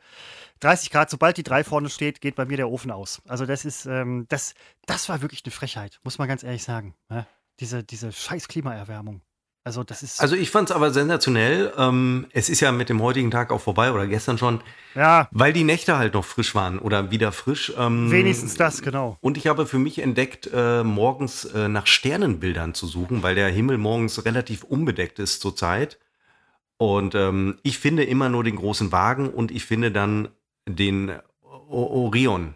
30 0.61 0.91
Grad, 0.91 1.11
sobald 1.11 1.37
die 1.37 1.43
3 1.43 1.64
vorne 1.64 1.91
steht, 1.91 2.20
geht 2.20 2.37
bei 2.37 2.45
mir 2.47 2.57
der 2.57 2.68
Ofen 2.70 2.91
aus. 2.91 3.20
Also 3.28 3.47
das 3.47 3.64
ist, 3.64 3.87
ähm, 3.87 4.26
das, 4.28 4.55
das 4.87 5.09
war 5.09 5.22
wirklich 5.22 5.43
eine 5.45 5.51
Frechheit, 5.53 5.99
muss 6.05 6.18
man 6.18 6.28
ganz 6.28 6.43
ehrlich 6.43 6.62
sagen. 6.62 6.95
Ne? 7.09 7.26
Diese, 7.61 7.82
diese 7.85 8.12
scheiß 8.12 8.49
Klimaerwärmung. 8.49 9.20
Also 9.66 9.82
das 9.82 10.02
ist, 10.02 10.20
Also 10.20 10.36
ich 10.36 10.50
fand 10.50 10.68
es 10.68 10.76
aber 10.76 10.90
sensationell. 10.92 11.72
Ähm, 11.78 12.26
es 12.32 12.50
ist 12.50 12.60
ja 12.60 12.70
mit 12.70 12.90
dem 12.90 13.00
heutigen 13.00 13.30
Tag 13.30 13.50
auch 13.50 13.62
vorbei 13.62 13.92
oder 13.92 14.06
gestern 14.06 14.36
schon, 14.36 14.60
ja, 14.94 15.26
weil 15.30 15.54
die 15.54 15.64
Nächte 15.64 15.96
halt 15.96 16.12
noch 16.12 16.24
frisch 16.26 16.54
waren 16.54 16.78
oder 16.78 17.10
wieder 17.10 17.32
frisch. 17.32 17.72
Ähm, 17.78 18.10
wenigstens 18.10 18.56
das, 18.56 18.82
genau. 18.82 19.16
Und 19.22 19.38
ich 19.38 19.46
habe 19.46 19.66
für 19.66 19.78
mich 19.78 20.00
entdeckt, 20.00 20.50
äh, 20.52 20.84
morgens 20.84 21.46
äh, 21.46 21.68
nach 21.68 21.86
Sternenbildern 21.86 22.74
zu 22.74 22.86
suchen, 22.86 23.22
weil 23.22 23.34
der 23.34 23.48
Himmel 23.48 23.78
morgens 23.78 24.26
relativ 24.26 24.64
unbedeckt 24.64 25.18
ist 25.18 25.40
zurzeit. 25.40 25.98
Und 26.76 27.14
ähm, 27.14 27.58
ich 27.62 27.78
finde 27.78 28.04
immer 28.04 28.28
nur 28.28 28.44
den 28.44 28.56
großen 28.56 28.92
Wagen 28.92 29.30
und 29.30 29.50
ich 29.50 29.64
finde 29.64 29.90
dann 29.90 30.28
den 30.68 31.10
o 31.42 32.04
Orion 32.04 32.54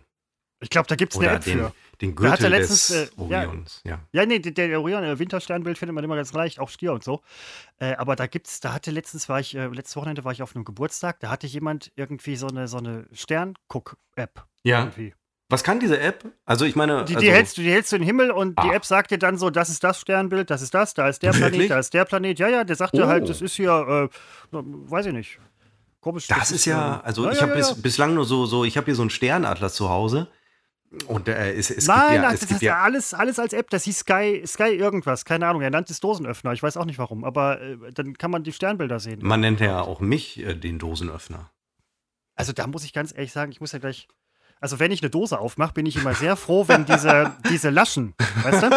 Ich 0.61 0.69
glaube, 0.69 0.89
da 0.89 0.97
gibt 0.97 1.15
es 1.15 1.19
eine 1.19 1.31
App 1.31 1.45
den, 1.45 1.59
für. 1.59 1.73
Den 2.01 2.15
Gürtel 2.15 2.51
letztens, 2.51 2.89
des 2.89 3.11
äh, 3.11 3.29
ja. 3.29 3.39
Orions. 3.47 3.81
Ja. 3.85 3.99
Ja, 4.13 4.25
nee, 4.27 4.39
der, 4.39 4.53
der 4.53 4.81
Orion, 4.81 5.03
der 5.03 5.19
Wintersternbild 5.19 5.79
findet 5.79 5.95
man 5.95 6.05
immer 6.05 6.17
ganz 6.17 6.33
leicht, 6.33 6.61
auch 6.61 6.69
Stier 6.69 6.93
und 6.93 7.03
so. 7.03 7.23
Äh, 7.79 7.95
aber 7.97 8.15
da 8.17 8.27
gibt's, 8.27 8.61
da 8.61 8.73
hatte 8.73 8.91
letztens 8.91 9.29
war 9.29 9.41
ich, 9.41 9.55
äh, 9.57 9.67
letztes 9.67 9.97
Wochenende 9.97 10.25
war 10.25 10.33
ich 10.33 10.43
auf 10.43 10.55
einem 10.55 10.65
Geburtstag, 10.65 11.21
da 11.21 11.31
hatte 11.31 11.47
jemand 11.47 11.91
irgendwie 11.97 12.37
so 12.37 12.47
eine, 12.47 12.69
so 12.69 12.79
eine 12.79 13.07
Sternguck-App. 13.13 14.45
ja. 14.63 14.81
Irgendwie. 14.81 15.15
Was 15.51 15.65
kann 15.65 15.81
diese 15.81 15.99
App? 15.99 16.27
Also 16.45 16.67
ich 16.67 16.77
meine, 16.77 17.07
Die, 17.07 17.15
also, 17.17 17.25
die, 17.27 17.33
hältst 17.33 17.57
du, 17.57 17.63
die 17.63 17.71
hältst 17.73 17.91
du 17.91 17.97
in 17.97 18.03
den 18.03 18.07
Himmel 18.07 18.31
und 18.31 18.59
die 18.63 18.69
Ah. 18.69 18.75
App 18.75 18.85
sagt 18.85 19.11
dir 19.13 19.17
dann 19.19 19.39
so, 19.39 19.49
das 19.49 19.71
ist 19.71 19.83
das 19.83 19.99
Sternbild, 19.99 20.51
das 20.51 20.61
ist 20.61 20.75
das, 20.75 20.93
da 20.93 21.09
ist 21.09 21.23
der 21.23 21.33
Wirklich? 21.33 21.53
Planet, 21.53 21.71
da 21.71 21.79
ist 21.79 21.95
der 21.95 22.05
Planet. 22.05 22.39
Ja, 22.39 22.49
ja, 22.49 22.65
der 22.65 22.77
sagt 22.77 22.93
dir 22.95 23.05
Oh. 23.05 23.09
halt, 23.09 23.31
das 23.31 23.41
ist 23.41 23.55
hier, 23.55 23.71
äh, 23.71 24.15
weiß 24.53 25.07
ich 25.07 25.15
nicht. 25.15 25.39
Komisch. 26.01 26.27
Das 26.27 26.51
ist 26.51 26.67
ja, 26.67 26.97
ähm, 26.97 27.01
also 27.03 27.25
ja, 27.25 27.31
ich 27.33 27.37
ja, 27.37 27.43
habe 27.45 27.53
ja, 27.53 27.57
bis, 27.61 27.71
ja. 27.71 27.77
bislang 27.81 28.13
nur 28.13 28.27
so, 28.27 28.45
so 28.45 28.67
ich 28.67 28.77
habe 28.77 28.85
hier 28.85 28.95
so 28.95 29.01
einen 29.01 29.09
Sternatlas 29.09 29.73
zu 29.73 29.89
Hause. 29.89 30.29
Und 31.07 31.29
äh, 31.29 31.53
es, 31.53 31.71
es 31.71 31.87
Nein, 31.87 31.99
gibt 31.99 32.15
ja, 32.15 32.23
nein, 32.23 32.35
es 32.35 32.41
das 32.41 32.49
gibt 32.49 32.63
ist 32.63 32.67
ja, 32.67 32.81
alles, 32.81 33.13
alles 33.15 33.39
als 33.39 33.53
App. 33.53 33.69
Das 33.71 33.85
hieß 33.85 33.99
Sky, 34.01 34.43
Sky 34.47 34.71
irgendwas. 34.71 35.25
Keine 35.25 35.47
Ahnung. 35.47 35.61
Er 35.61 35.71
nannte 35.71 35.93
es 35.93 36.01
Dosenöffner. 36.01 36.53
Ich 36.53 36.63
weiß 36.63 36.77
auch 36.79 36.87
nicht 36.87 36.99
warum. 36.99 37.25
Aber 37.25 37.61
äh, 37.61 37.77
dann 37.93 38.17
kann 38.17 38.31
man 38.31 38.43
die 38.43 38.53
Sternbilder 38.53 38.99
sehen. 38.99 39.21
man 39.23 39.41
nennt 39.41 39.61
ja 39.61 39.83
auch 39.83 40.01
mich 40.01 40.39
äh, 40.39 40.55
den 40.55 40.79
Dosenöffner. 40.79 41.51
Also 42.37 42.53
da 42.53 42.67
muss 42.67 42.85
ich 42.85 42.93
ganz 42.93 43.13
ehrlich 43.13 43.33
sagen, 43.33 43.53
ich 43.53 43.61
muss 43.61 43.73
ja 43.73 43.79
gleich. 43.81 44.09
Also 44.61 44.81
wenn 44.81 44.91
ich 44.91 45.03
eine 45.03 45.11
Dose 45.11 45.39
aufmache, 45.39 45.73
bin 45.75 45.87
ich 45.87 45.97
immer 45.97 46.15
sehr 46.15 46.37
froh, 46.37 46.67
wenn 46.67 46.85
diese, 46.85 47.33
diese 47.51 47.71
Laschen, 47.71 48.15
weißt 48.43 48.63
du, 48.65 48.71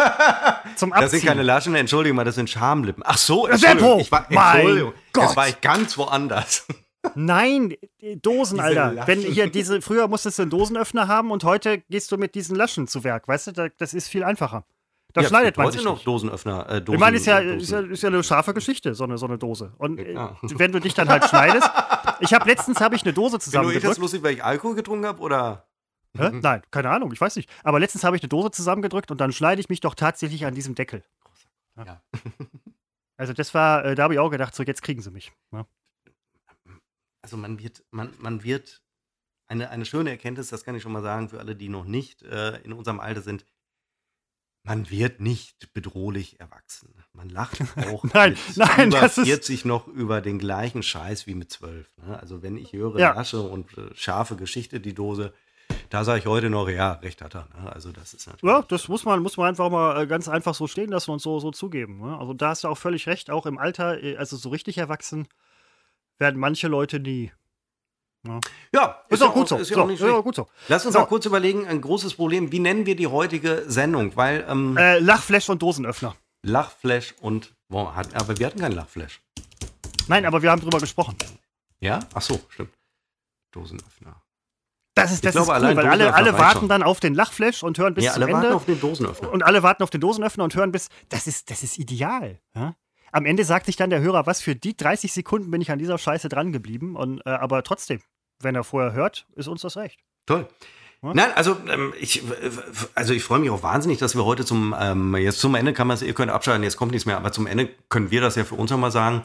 zum 0.76 0.92
Abziehen. 0.92 1.02
Das 1.04 1.10
sind 1.10 1.24
keine 1.24 1.42
Laschen, 1.42 1.74
entschuldige 1.74 2.14
mal, 2.14 2.24
das 2.24 2.36
sind 2.36 2.48
Schamlippen. 2.50 3.02
Ach 3.04 3.18
so, 3.18 3.48
Das 3.48 3.56
ist 3.56 3.64
Entschuldigung, 3.64 4.00
ich 4.00 4.12
war, 4.12 4.26
Mein 4.30 4.58
Entschuldigung, 4.58 4.92
Gott! 5.12 5.24
jetzt 5.24 5.36
war 5.36 5.48
ich 5.48 5.60
ganz 5.60 5.98
woanders. 5.98 6.66
Nein, 7.14 7.74
Dosen, 8.22 8.56
Diese 8.58 8.62
Alter. 8.64 8.92
Laschen. 8.92 9.08
Wenn 9.08 9.20
hier 9.32 9.48
diese, 9.50 9.82
früher 9.82 10.08
musstest 10.08 10.38
du 10.38 10.42
einen 10.42 10.50
Dosenöffner 10.50 11.08
haben 11.08 11.30
und 11.30 11.44
heute 11.44 11.78
gehst 11.90 12.10
du 12.12 12.16
mit 12.16 12.34
diesen 12.34 12.56
Laschen 12.56 12.86
zu 12.86 13.04
Werk, 13.04 13.26
weißt 13.28 13.48
du, 13.48 13.52
da, 13.52 13.68
das 13.68 13.92
ist 13.94 14.08
viel 14.08 14.24
einfacher. 14.24 14.64
Da 15.12 15.20
Ja, 15.20 15.28
schneidet 15.28 15.56
man 15.58 15.66
heute 15.66 15.76
sich 15.76 15.84
noch 15.84 15.94
nicht. 15.96 16.06
Dosenöffner. 16.06 16.68
Äh, 16.70 16.80
Dosen, 16.80 16.94
Ich 16.94 17.00
meine, 17.00 17.16
ist 17.18 17.26
ja, 17.26 17.38
ist, 17.38 17.70
ja, 17.70 17.80
ist 17.80 18.02
ja 18.02 18.08
eine 18.08 18.22
scharfe 18.22 18.54
Geschichte, 18.54 18.94
so 18.94 19.04
eine, 19.04 19.18
so 19.18 19.26
eine 19.26 19.36
Dose. 19.36 19.72
Und 19.78 19.98
äh, 19.98 20.12
Ja. 20.14 20.36
wenn 20.42 20.72
du 20.72 20.78
dich 20.80 20.94
dann 20.94 21.08
halt 21.08 21.24
schneidest. 21.24 21.68
Ich 22.20 22.32
habe 22.32 22.48
letztens 22.48 22.80
habe 22.80 22.94
ich 22.94 23.02
eine 23.02 23.12
Dose 23.12 23.38
Bin 23.38 23.62
nur 23.62 23.72
ich 23.72 23.82
das 23.82 23.94
zusammengedrückt. 23.94 23.98
lustig, 23.98 24.22
weil 24.22 24.34
ich 24.34 24.44
Alkohol 24.44 24.76
getrunken 24.76 25.06
habe 25.06 25.20
oder? 25.20 25.66
Hä? 26.16 26.30
Nein, 26.40 26.62
keine 26.70 26.90
Ahnung, 26.90 27.10
ich 27.12 27.20
weiß 27.20 27.34
nicht. 27.34 27.50
Aber 27.64 27.80
letztens 27.80 28.04
habe 28.04 28.14
ich 28.14 28.22
eine 28.22 28.28
Dose 28.28 28.52
zusammengedrückt 28.52 29.10
und 29.10 29.20
dann 29.20 29.32
schneide 29.32 29.60
ich 29.60 29.68
mich 29.68 29.80
doch 29.80 29.96
tatsächlich 29.96 30.46
an 30.46 30.54
diesem 30.54 30.76
Deckel. 30.76 31.02
Ja. 31.76 32.00
Also 33.16 33.32
das 33.32 33.54
war, 33.54 33.84
äh, 33.84 33.94
da 33.96 34.04
habe 34.04 34.14
ich 34.14 34.20
auch 34.20 34.30
gedacht, 34.30 34.54
so 34.54 34.62
jetzt 34.62 34.82
kriegen 34.82 35.02
sie 35.02 35.10
mich. 35.10 35.32
Ja. 35.52 35.66
Also 37.22 37.36
man 37.36 37.58
wird, 37.58 37.84
man, 37.90 38.12
man 38.18 38.42
wird 38.42 38.82
eine, 39.46 39.70
eine 39.70 39.84
schöne 39.84 40.10
Erkenntnis, 40.10 40.48
das 40.48 40.64
kann 40.64 40.74
ich 40.74 40.82
schon 40.82 40.92
mal 40.92 41.02
sagen, 41.02 41.28
für 41.28 41.38
alle, 41.38 41.54
die 41.56 41.68
noch 41.68 41.84
nicht 41.84 42.22
äh, 42.22 42.58
in 42.62 42.72
unserem 42.72 43.00
Alter 43.00 43.22
sind. 43.22 43.44
Man 44.64 44.90
wird 44.90 45.18
nicht 45.20 45.72
bedrohlich 45.72 46.38
erwachsen. 46.38 46.94
Man 47.12 47.28
lacht 47.28 47.60
auch 47.88 48.04
Nein, 48.14 48.36
mit 48.48 48.56
nein, 48.56 48.88
über 48.88 49.00
das 49.00 49.18
ist- 49.18 49.26
40 49.26 49.64
noch 49.64 49.88
über 49.88 50.20
den 50.20 50.38
gleichen 50.38 50.82
Scheiß 50.82 51.26
wie 51.26 51.34
mit 51.34 51.50
12. 51.50 51.88
Ne? 51.98 52.18
Also 52.20 52.42
wenn 52.42 52.56
ich 52.56 52.72
höre 52.72 52.98
Ja. 52.98 53.12
Lasche 53.12 53.40
und 53.42 53.76
äh, 53.76 53.94
scharfe 53.94 54.36
Geschichte, 54.36 54.78
die 54.80 54.94
Dose, 54.94 55.32
da 55.90 56.04
sage 56.04 56.20
ich 56.20 56.26
heute 56.26 56.48
noch, 56.48 56.68
ja, 56.68 56.92
recht 56.94 57.22
hat 57.22 57.34
er. 57.34 57.48
Ne? 57.60 57.72
Also 57.72 57.90
das 57.92 58.14
ist 58.14 58.26
natürlich. 58.28 58.54
Ja, 58.54 58.62
das 58.62 58.86
muss 58.88 59.04
man, 59.04 59.20
muss 59.20 59.36
man 59.36 59.48
einfach 59.48 59.68
mal 59.68 60.00
äh, 60.02 60.06
ganz 60.06 60.28
einfach 60.28 60.54
so 60.54 60.66
stehen 60.68 60.90
lassen 60.90 61.10
und 61.10 61.20
so, 61.20 61.40
so 61.40 61.50
zugeben. 61.50 61.98
Ne? 62.00 62.16
Also 62.18 62.32
da 62.32 62.50
hast 62.50 62.62
du 62.64 62.68
auch 62.68 62.78
völlig 62.78 63.06
recht, 63.08 63.30
auch 63.30 63.46
im 63.46 63.58
Alter, 63.58 64.00
äh, 64.02 64.16
also 64.16 64.36
so 64.36 64.48
richtig 64.50 64.78
erwachsen 64.78 65.26
werden 66.22 66.40
manche 66.40 66.68
Leute 66.68 66.98
nie. 67.00 67.30
Ja, 68.72 69.02
Ist, 69.08 69.20
auch 69.22 69.34
gut 69.34 69.48
so. 69.48 69.56
Ist 69.58 69.70
ja 69.70 69.74
so 69.76 69.82
auch 69.82 69.90
ist 69.90 69.98
schlecht. 69.98 70.22
gut 70.22 70.36
so. 70.36 70.48
Lass 70.68 70.86
uns 70.86 70.92
So. 70.94 71.00
mal 71.00 71.06
kurz 71.06 71.26
überlegen, 71.26 71.66
ein 71.66 71.80
großes 71.80 72.14
Problem. 72.14 72.52
Wie 72.52 72.60
nennen 72.60 72.86
wir 72.86 72.94
die 72.94 73.08
heutige 73.08 73.64
Sendung? 73.66 74.14
Weil 74.16 74.46
ähm, 74.48 74.76
Äh, 74.76 75.00
Lachflash 75.00 75.48
und 75.48 75.60
Dosenöffner. 75.60 76.14
Lachflash 76.42 77.14
und. 77.20 77.52
Boah, 77.68 77.96
hat, 77.96 78.14
aber 78.14 78.38
wir 78.38 78.46
hatten 78.46 78.60
keinen 78.60 78.76
Lachflash. 78.76 79.20
Nein, 80.06 80.24
aber 80.24 80.40
wir 80.42 80.52
haben 80.52 80.60
drüber 80.60 80.78
gesprochen. 80.78 81.16
Ja? 81.80 81.98
Ach 82.14 82.22
so, 82.22 82.40
stimmt. 82.48 82.72
Dosenöffner. 83.50 84.22
Das 84.94 85.10
ist, 85.10 85.24
das 85.24 85.32
glaube, 85.34 85.52
ist 85.52 85.58
cool, 85.62 85.76
weil 85.76 85.86
alle, 85.86 86.14
alle 86.14 86.38
warten 86.38 86.68
dann 86.68 86.82
auf 86.82 87.00
den 87.00 87.14
Lachflash 87.14 87.62
und 87.62 87.78
hören 87.78 87.94
bis 87.94 88.04
ja, 88.04 88.12
zum 88.12 88.22
alle 88.22 88.32
warten 88.32 88.44
Ende. 88.44 88.56
auf 88.56 88.66
den 88.66 88.78
Dosenöffner. 88.78 89.32
Und 89.32 89.42
alle 89.42 89.62
warten 89.62 89.82
auf 89.82 89.90
den 89.90 90.00
Dosenöffner 90.00 90.44
und 90.44 90.54
hören 90.54 90.70
bis. 90.70 90.90
Das 91.08 91.26
ist, 91.26 91.50
das 91.50 91.62
ist 91.62 91.78
ideal. 91.78 92.38
Ja? 92.54 92.76
Am 93.12 93.26
Ende 93.26 93.44
sagt 93.44 93.66
sich 93.66 93.76
dann 93.76 93.90
der 93.90 94.00
Hörer, 94.00 94.26
was 94.26 94.40
für 94.40 94.56
die 94.56 94.76
30 94.76 95.12
Sekunden 95.12 95.50
bin 95.50 95.60
ich 95.60 95.70
an 95.70 95.78
dieser 95.78 95.98
Scheiße 95.98 96.28
dran 96.28 96.50
geblieben. 96.52 96.96
Und, 96.96 97.20
äh, 97.26 97.30
aber 97.30 97.62
trotzdem, 97.62 98.00
wenn 98.40 98.54
er 98.54 98.64
vorher 98.64 98.92
hört, 98.92 99.26
ist 99.36 99.48
uns 99.48 99.60
das 99.60 99.76
recht. 99.76 100.00
Toll. 100.26 100.48
Nein, 101.02 101.30
also 101.34 101.56
ähm, 101.68 101.92
ich, 101.98 102.22
also 102.94 103.12
ich 103.12 103.24
freue 103.24 103.40
mich 103.40 103.50
auch 103.50 103.64
wahnsinnig, 103.64 103.98
dass 103.98 104.14
wir 104.14 104.24
heute 104.24 104.44
zum, 104.44 104.74
ähm, 104.78 105.16
jetzt 105.16 105.40
zum 105.40 105.56
Ende 105.56 105.72
kann 105.72 105.88
man 105.88 105.96
es, 105.96 106.02
ihr 106.02 106.14
könnt 106.14 106.30
abschalten, 106.30 106.62
jetzt 106.62 106.76
kommt 106.76 106.92
nichts 106.92 107.06
mehr, 107.06 107.16
aber 107.16 107.32
zum 107.32 107.48
Ende 107.48 107.68
können 107.88 108.12
wir 108.12 108.20
das 108.20 108.36
ja 108.36 108.44
für 108.44 108.54
uns 108.54 108.70
nochmal 108.70 108.92
sagen. 108.92 109.24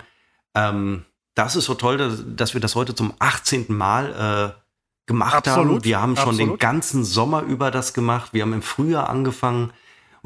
Ähm, 0.55 1.05
das 1.35 1.55
ist 1.55 1.65
so 1.65 1.75
toll, 1.75 1.97
dass, 1.97 2.23
dass 2.25 2.55
wir 2.55 2.61
das 2.61 2.73
heute 2.73 2.95
zum 2.95 3.13
18. 3.19 3.65
Mal 3.69 4.55
äh, 4.55 4.59
gemacht 5.05 5.47
haben. 5.47 5.61
Absolut, 5.61 5.85
Wir 5.85 6.01
haben 6.01 6.15
schon 6.15 6.35
den 6.35 6.49
absolut. 6.49 6.59
ganzen 6.59 7.03
Sommer 7.03 7.43
über 7.43 7.69
das 7.69 7.93
gemacht. 7.93 8.33
Wir 8.33 8.41
haben 8.41 8.53
im 8.53 8.63
Frühjahr 8.63 9.07
angefangen. 9.07 9.71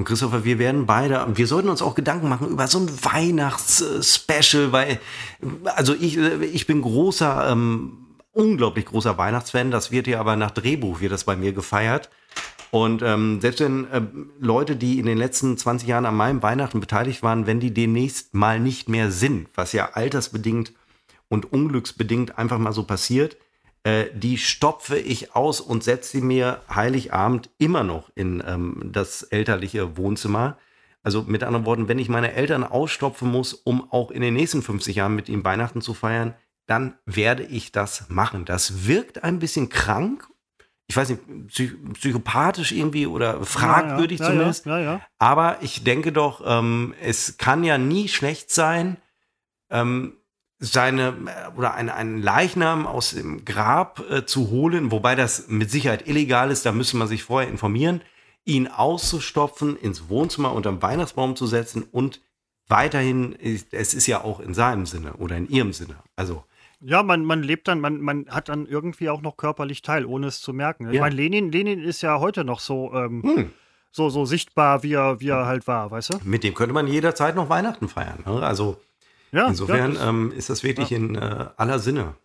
Und 0.02 0.06
Christopher, 0.06 0.44
wir 0.44 0.58
werden 0.58 0.88
beide, 0.88 1.28
wir 1.36 1.46
sollten 1.46 1.70
uns 1.70 1.84
auch 1.84 1.94
Gedanken 1.94 2.28
machen 2.28 2.48
über 2.48 2.66
so 2.66 2.80
ein 2.80 2.90
Weihnachts-Special, 2.90 4.72
weil, 4.72 5.00
also 5.76 5.94
ich, 5.94 6.18
ich 6.18 6.66
bin 6.66 6.82
großer, 6.82 7.52
ähm, 7.52 8.08
unglaublich 8.32 8.86
großer 8.86 9.20
Weihnachtsfan. 9.20 9.70
Das 9.70 9.92
wird 9.92 10.08
ja 10.08 10.20
aber 10.20 10.36
nach 10.36 10.50
Drehbuch, 10.50 11.02
wird 11.02 11.12
das 11.12 11.26
bei 11.26 11.36
mir 11.36 11.54
gefeiert. 11.54 12.10
Und 12.72 13.04
ähm, 13.04 13.42
selbst 13.42 13.60
wenn 13.60 13.86
ähm, 13.94 14.32
Leute, 14.40 14.76
die 14.76 14.98
in 14.98 15.06
den 15.06 15.20
letzten 15.20 15.56
20 15.56 15.88
Jahren 15.88 16.08
an 16.08 16.16
meinem 16.16 16.42
Weihnachten 16.42 16.80
beteiligt 16.80 17.22
waren, 17.22 17.46
wenn 17.46 17.60
die 17.60 17.72
demnächst 17.72 18.34
mal 18.34 18.60
nicht 18.60 18.90
mehr 18.90 19.12
sind, 19.12 19.50
was 19.54 19.72
ja 19.72 19.92
altersbedingt 19.94 20.74
und 21.30 21.54
unglücksbedingt 21.54 22.40
einfach 22.40 22.58
mal 22.58 22.74
so 22.74 22.86
passiert, 22.86 23.38
äh, 23.84 24.06
die 24.14 24.38
stopfe 24.38 24.98
ich 24.98 25.36
aus 25.36 25.60
und 25.60 25.84
setze 25.84 26.18
sie 26.18 26.22
mir 26.22 26.62
Heiligabend 26.70 27.50
immer 27.58 27.84
noch 27.84 28.12
in 28.16 28.44
ähm, 28.46 28.90
das 28.92 29.24
elterliche 29.24 29.98
Wohnzimmer. 29.98 30.58
Also 31.04 31.24
mit 31.24 31.44
anderen 31.44 31.66
Worten, 31.66 31.88
wenn 31.88 31.98
ich 31.98 32.10
meine 32.10 32.34
Eltern 32.34 32.64
ausstopfen 32.64 33.32
muss, 33.32 33.54
um 33.54 33.92
auch 33.92 34.12
in 34.12 34.22
den 34.22 34.36
nächsten 34.36 34.62
50 34.62 34.98
Jahren 34.98 35.16
mit 35.16 35.30
ihnen 35.30 35.44
Weihnachten 35.44 35.82
zu 35.82 35.96
feiern, 35.96 36.36
dann 36.68 36.94
werde 37.06 37.44
ich 37.44 37.72
das 37.72 38.08
machen. 38.10 38.46
Das 38.46 38.86
wirkt 38.86 39.24
ein 39.24 39.40
bisschen 39.40 39.70
krank. 39.70 40.28
Ich 40.88 40.96
weiß 40.96 41.10
nicht, 41.10 41.48
psych 41.48 41.74
psychopathisch 41.94 42.72
irgendwie 42.74 43.08
oder 43.08 43.44
fragwürdig 43.44 44.20
ja, 44.20 44.26
ja, 44.26 44.32
zumindest. 44.32 44.66
Ja. 44.68 45.02
Aber 45.18 45.58
ich 45.62 45.84
denke 45.84 46.12
doch, 46.12 46.44
ähm, 46.46 46.94
es 47.02 47.38
kann 47.38 47.64
ja 47.64 47.80
nie 47.80 48.08
schlecht 48.08 48.52
sein, 48.52 48.98
ähm, 49.72 50.18
seine 50.64 51.08
äh, 51.26 51.58
oder 51.58 51.74
einen, 51.74 51.90
einen 51.90 52.22
Leichnam 52.22 52.86
aus 52.88 53.12
dem 53.12 53.44
Grab 53.46 54.00
äh, 54.10 54.26
zu 54.26 54.50
holen, 54.52 54.92
wobei 54.92 55.16
das 55.16 55.48
mit 55.50 55.70
Sicherheit 55.72 56.08
illegal 56.08 56.52
ist, 56.52 56.66
da 56.66 56.72
müsste 56.72 56.98
man 56.98 57.08
sich 57.08 57.24
vorher 57.24 57.50
informieren, 57.50 58.02
ihn 58.46 58.68
auszustopfen, 58.68 59.76
ins 59.76 60.08
Wohnzimmer 60.08 60.54
unterm 60.54 60.82
Weihnachtsbaum 60.82 61.36
zu 61.36 61.48
setzen 61.48 61.84
und 61.92 62.22
weiterhin, 62.68 63.36
es 63.72 63.94
ist 63.94 64.08
ja 64.08 64.24
auch 64.24 64.40
in 64.40 64.54
seinem 64.54 64.86
Sinne 64.86 65.14
oder 65.16 65.36
in 65.36 65.50
ihrem 65.50 65.74
Sinne. 65.74 65.96
Also 66.16 66.44
ja, 66.80 67.04
man, 67.04 67.26
man 67.26 67.44
lebt 67.44 67.68
dann, 67.68 67.80
man, 67.80 68.00
man 68.02 68.26
hat 68.30 68.50
dann 68.50 68.66
irgendwie 68.66 69.10
auch 69.10 69.22
noch 69.22 69.38
körperlich 69.38 69.82
teil, 69.82 70.06
ohne 70.06 70.28
es 70.28 70.42
zu 70.42 70.54
merken. 70.54 70.88
Ich 70.90 70.96
Ja. 70.96 71.02
meine, 71.02 71.14
Lenin, 71.16 71.52
Lenin 71.52 71.82
ist 71.84 72.02
ja 72.02 72.20
heute 72.20 72.44
noch 72.44 72.60
so, 72.60 72.92
ähm, 72.94 73.22
Hm. 73.24 73.52
so, 73.92 74.10
so 74.10 74.26
sichtbar, 74.26 74.82
wie 74.84 74.94
er, 74.94 75.20
wie 75.20 75.30
er 75.30 75.46
halt 75.46 75.68
war, 75.68 75.92
weißt 75.92 76.10
du? 76.12 76.20
mit 76.24 76.44
dem 76.44 76.54
könnte 76.56 76.74
man 76.74 76.88
jederzeit 76.88 77.36
noch 77.36 77.50
Weihnachten 77.50 77.88
feiern. 77.88 78.24
Ne? 78.26 78.42
Also 78.42 78.78
Ja, 79.32 79.48
insofern 79.48 79.94
ja, 79.94 80.00
das- 80.00 80.08
ähm, 80.10 80.32
ist 80.32 80.50
das 80.50 80.64
wirklich 80.64 80.92
in 80.92 81.16
äh, 81.16 81.48
aller 81.58 81.80
Sinne. 81.80 82.16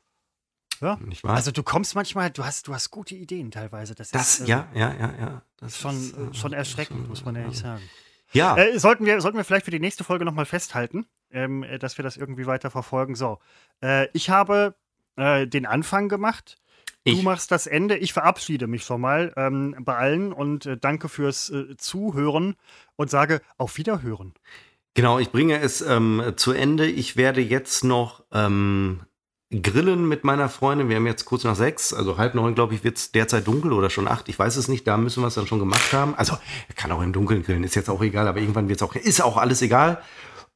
ja. 0.80 0.96
Nicht 1.00 1.22
wahr? 1.24 1.34
Also 1.36 1.50
du 1.52 1.62
kommst 1.62 1.94
manchmal, 1.94 2.30
du 2.30 2.44
hast, 2.44 2.66
du 2.68 2.74
hast 2.74 2.90
gute 2.90 3.14
Ideen 3.14 3.50
teilweise. 3.50 3.94
Das, 3.94 4.10
das, 4.10 4.40
ist 4.40 4.46
äh, 4.46 4.50
ja, 4.50 4.68
ja, 4.74 4.92
ja, 4.94 5.14
ja. 5.18 5.42
Das 5.58 5.78
schon, 5.78 5.96
ist, 5.96 6.16
äh, 6.16 6.34
schon 6.34 6.52
erschreckend, 6.52 7.08
muss 7.08 7.24
man 7.24 7.36
ehrlich 7.36 7.58
sagen. 7.58 7.82
Ja, 8.32 8.56
Äh, 8.56 8.78
sollten, 8.78 9.06
wir, 9.06 9.20
sollten 9.20 9.36
wir 9.38 9.44
vielleicht 9.44 9.64
für 9.64 9.70
die 9.70 9.78
nächste 9.80 10.02
Folge 10.04 10.24
nochmal 10.24 10.46
festhalten, 10.46 11.06
ähm, 11.30 11.62
äh, 11.62 11.78
dass 11.78 11.96
wir 11.98 12.02
das 12.02 12.16
irgendwie 12.16 12.46
weiter 12.46 12.70
verfolgen. 12.70 13.14
So, 13.14 13.38
äh, 13.82 14.08
ich 14.12 14.28
habe 14.30 14.74
äh, 15.16 15.46
den 15.46 15.64
Anfang 15.64 16.08
gemacht. 16.08 16.58
Du 17.04 17.12
Ich- 17.12 17.22
machst 17.22 17.52
das 17.52 17.68
Ende. 17.68 17.96
Ich 17.96 18.12
verabschiede 18.12 18.66
mich 18.66 18.82
schon 18.82 19.00
mal 19.00 19.32
ähm, 19.36 19.76
bei 19.78 19.96
allen 19.96 20.32
und 20.32 20.66
äh, 20.66 20.76
danke 20.76 21.08
fürs 21.08 21.50
äh, 21.50 21.76
Zuhören 21.76 22.56
und 22.96 23.10
sage 23.10 23.40
auf 23.58 23.76
Wiederhören. 23.78 24.34
Genau, 24.96 25.18
ich 25.20 25.30
bringe 25.30 25.60
es 25.60 25.80
ähm, 25.82 26.20
zu 26.36 26.52
Ende. 26.52 26.86
Ich 26.86 27.16
werde 27.16 27.40
jetzt 27.40 27.84
noch 27.84 28.24
ähm, 28.32 29.00
grillen 29.62 30.08
mit 30.08 30.24
meiner 30.24 30.48
Freundin. 30.48 30.88
Wir 30.88 30.96
haben 30.96 31.06
jetzt 31.06 31.24
kurz 31.26 31.44
nach 31.44 31.54
sechs, 31.54 31.92
also 31.94 32.18
halb 32.18 32.34
neun, 32.34 32.54
glaube 32.56 32.74
ich, 32.74 32.82
wird 32.82 32.96
es 32.96 33.12
derzeit 33.12 33.46
dunkel 33.46 33.72
oder 33.72 33.90
schon 33.90 34.08
acht. 34.08 34.28
Ich 34.28 34.38
weiß 34.38 34.56
es 34.56 34.68
nicht, 34.68 34.86
da 34.86 34.96
müssen 34.96 35.22
wir 35.22 35.28
es 35.28 35.34
dann 35.34 35.46
schon 35.46 35.58
gemacht 35.60 35.92
haben. 35.92 36.14
Also, 36.16 36.36
kann 36.74 36.90
auch 36.92 37.02
im 37.02 37.12
Dunkeln 37.12 37.42
grillen, 37.44 37.62
ist 37.62 37.74
jetzt 37.76 37.88
auch 37.90 38.02
egal, 38.02 38.26
aber 38.26 38.40
irgendwann 38.40 38.68
wird 38.68 38.80
es 38.80 38.82
auch, 38.82 38.94
ist 38.96 39.22
auch 39.22 39.36
alles 39.36 39.62
egal. 39.62 40.00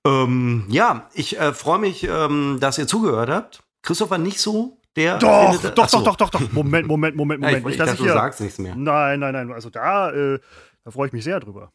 Ähm, 0.07 0.65
ja, 0.69 1.09
ich 1.15 1.39
äh, 1.39 1.53
freue 1.53 1.79
mich, 1.79 2.05
ähm, 2.09 2.57
dass 2.61 2.79
ihr 2.79 2.87
zugehört 2.87 3.29
habt. 3.29 3.63
Christopher 3.83 4.17
nicht 4.19 4.41
so, 4.41 4.79
der. 4.97 5.19
Doch, 5.19 5.53
findet- 5.53 5.77
doch, 5.79 5.89
so. 5.89 5.99
doch, 5.99 6.17
doch, 6.17 6.31
doch, 6.31 6.41
doch. 6.41 6.53
Moment, 6.53 6.87
Moment, 6.89 7.15
Moment, 7.15 7.43
Ja, 7.43 7.49
Moment. 7.51 7.67
ich, 7.67 7.75
ich 7.75 7.79
Nicht, 7.79 7.81
dass 7.81 7.87
dachte, 7.91 7.95
ich 7.97 7.99
du 7.99 8.05
hier- 8.05 8.15
sagst 8.15 8.41
nichts 8.41 8.59
mehr. 8.59 8.75
Nein, 8.75 9.21
nein, 9.21 9.33
nein. 9.35 9.53
Also 9.53 9.69
da, 9.69 10.11
äh, 10.11 10.39
da 10.85 10.91
freue 10.91 11.09
ich 11.09 11.13
mich 11.13 11.25
sehr 11.25 11.39
drüber. 11.41 11.71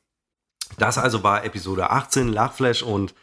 Das 0.77 0.97
also 0.97 1.23
war 1.23 1.45
Episode 1.45 1.89
18, 1.89 2.27
Lachflash 2.27 2.83
und 2.83 3.13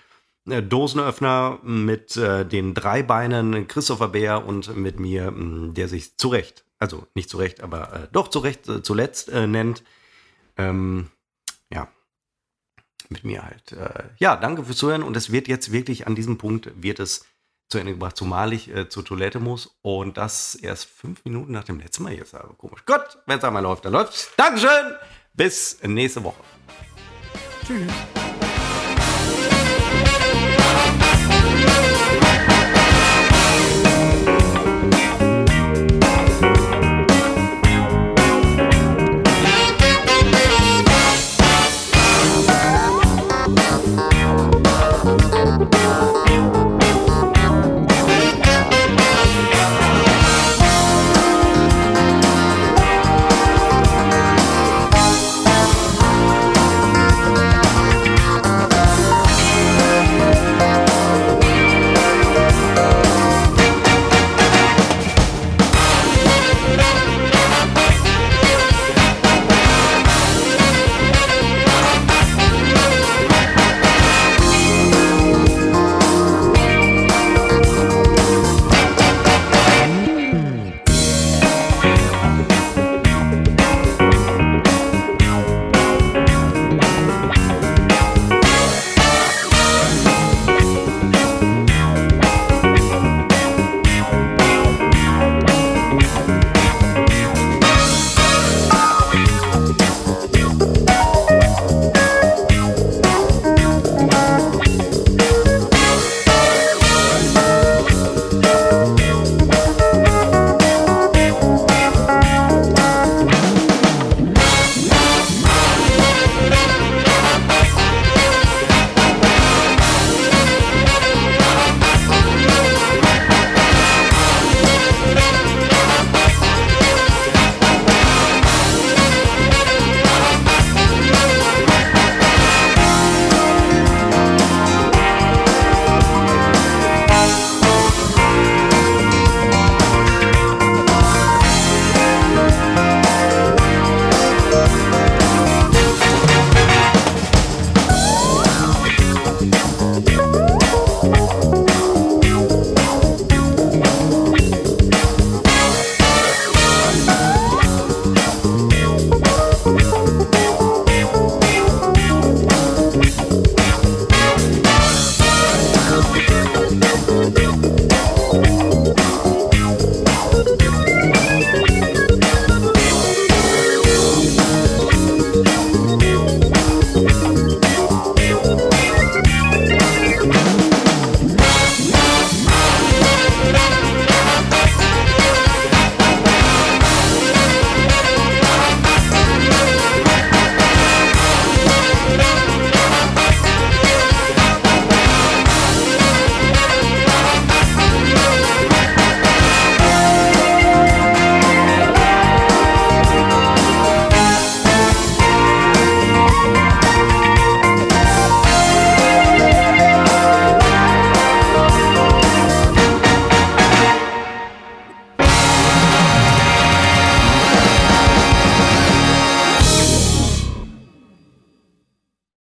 äh, 0.48 0.62
Dosenöffner 0.62 1.60
mit 1.62 2.16
äh, 2.16 2.44
den 2.44 2.74
drei 2.74 3.02
Beinen 3.02 3.68
Christopher 3.68 4.08
Bär 4.08 4.44
und 4.44 4.74
mit 4.76 4.98
mir, 4.98 5.30
mh, 5.30 5.74
der 5.74 5.88
sich 5.88 6.16
zurecht, 6.16 6.64
also 6.78 7.06
nicht 7.14 7.30
zurecht, 7.30 7.62
aber 7.62 7.92
äh, 7.92 8.08
doch 8.12 8.28
zurecht 8.28 8.68
äh, 8.68 8.82
zuletzt 8.82 9.28
äh, 9.28 9.46
nennt. 9.46 9.84
Ähm, 10.56 11.10
ja, 11.72 11.88
mit 13.08 13.24
mir 13.24 13.44
halt. 13.44 13.72
Äh, 13.72 14.04
ja, 14.18 14.36
danke 14.36 14.64
fürs 14.64 14.78
Zuhören 14.78 15.02
und 15.02 15.16
es 15.16 15.30
wird 15.30 15.48
jetzt 15.48 15.72
wirklich 15.72 16.06
an 16.06 16.14
diesem 16.14 16.38
Punkt, 16.38 16.70
wird 16.82 16.98
es 16.98 17.24
zu 17.68 17.78
Ende 17.78 17.92
gebracht, 17.92 18.18
zumal 18.18 18.52
ich 18.52 18.70
zur 18.90 19.02
Toilette 19.02 19.40
muss 19.40 19.78
und 19.80 20.18
das 20.18 20.54
erst 20.56 20.84
fünf 20.84 21.24
Minuten 21.24 21.52
nach 21.52 21.64
dem 21.64 21.80
letzten 21.80 22.02
Mal 22.02 22.12
jetzt, 22.12 22.34
aber 22.34 22.52
komisch. 22.52 22.84
Gut, 22.84 23.18
wenn 23.24 23.38
es 23.38 23.44
einmal 23.44 23.62
läuft, 23.62 23.86
dann 23.86 23.94
läuft's. 23.94 24.30
Dankeschön, 24.36 24.92
bis 25.32 25.82
nächste 25.82 26.22
Woche. 26.22 26.42
Tschüss. 27.66 28.41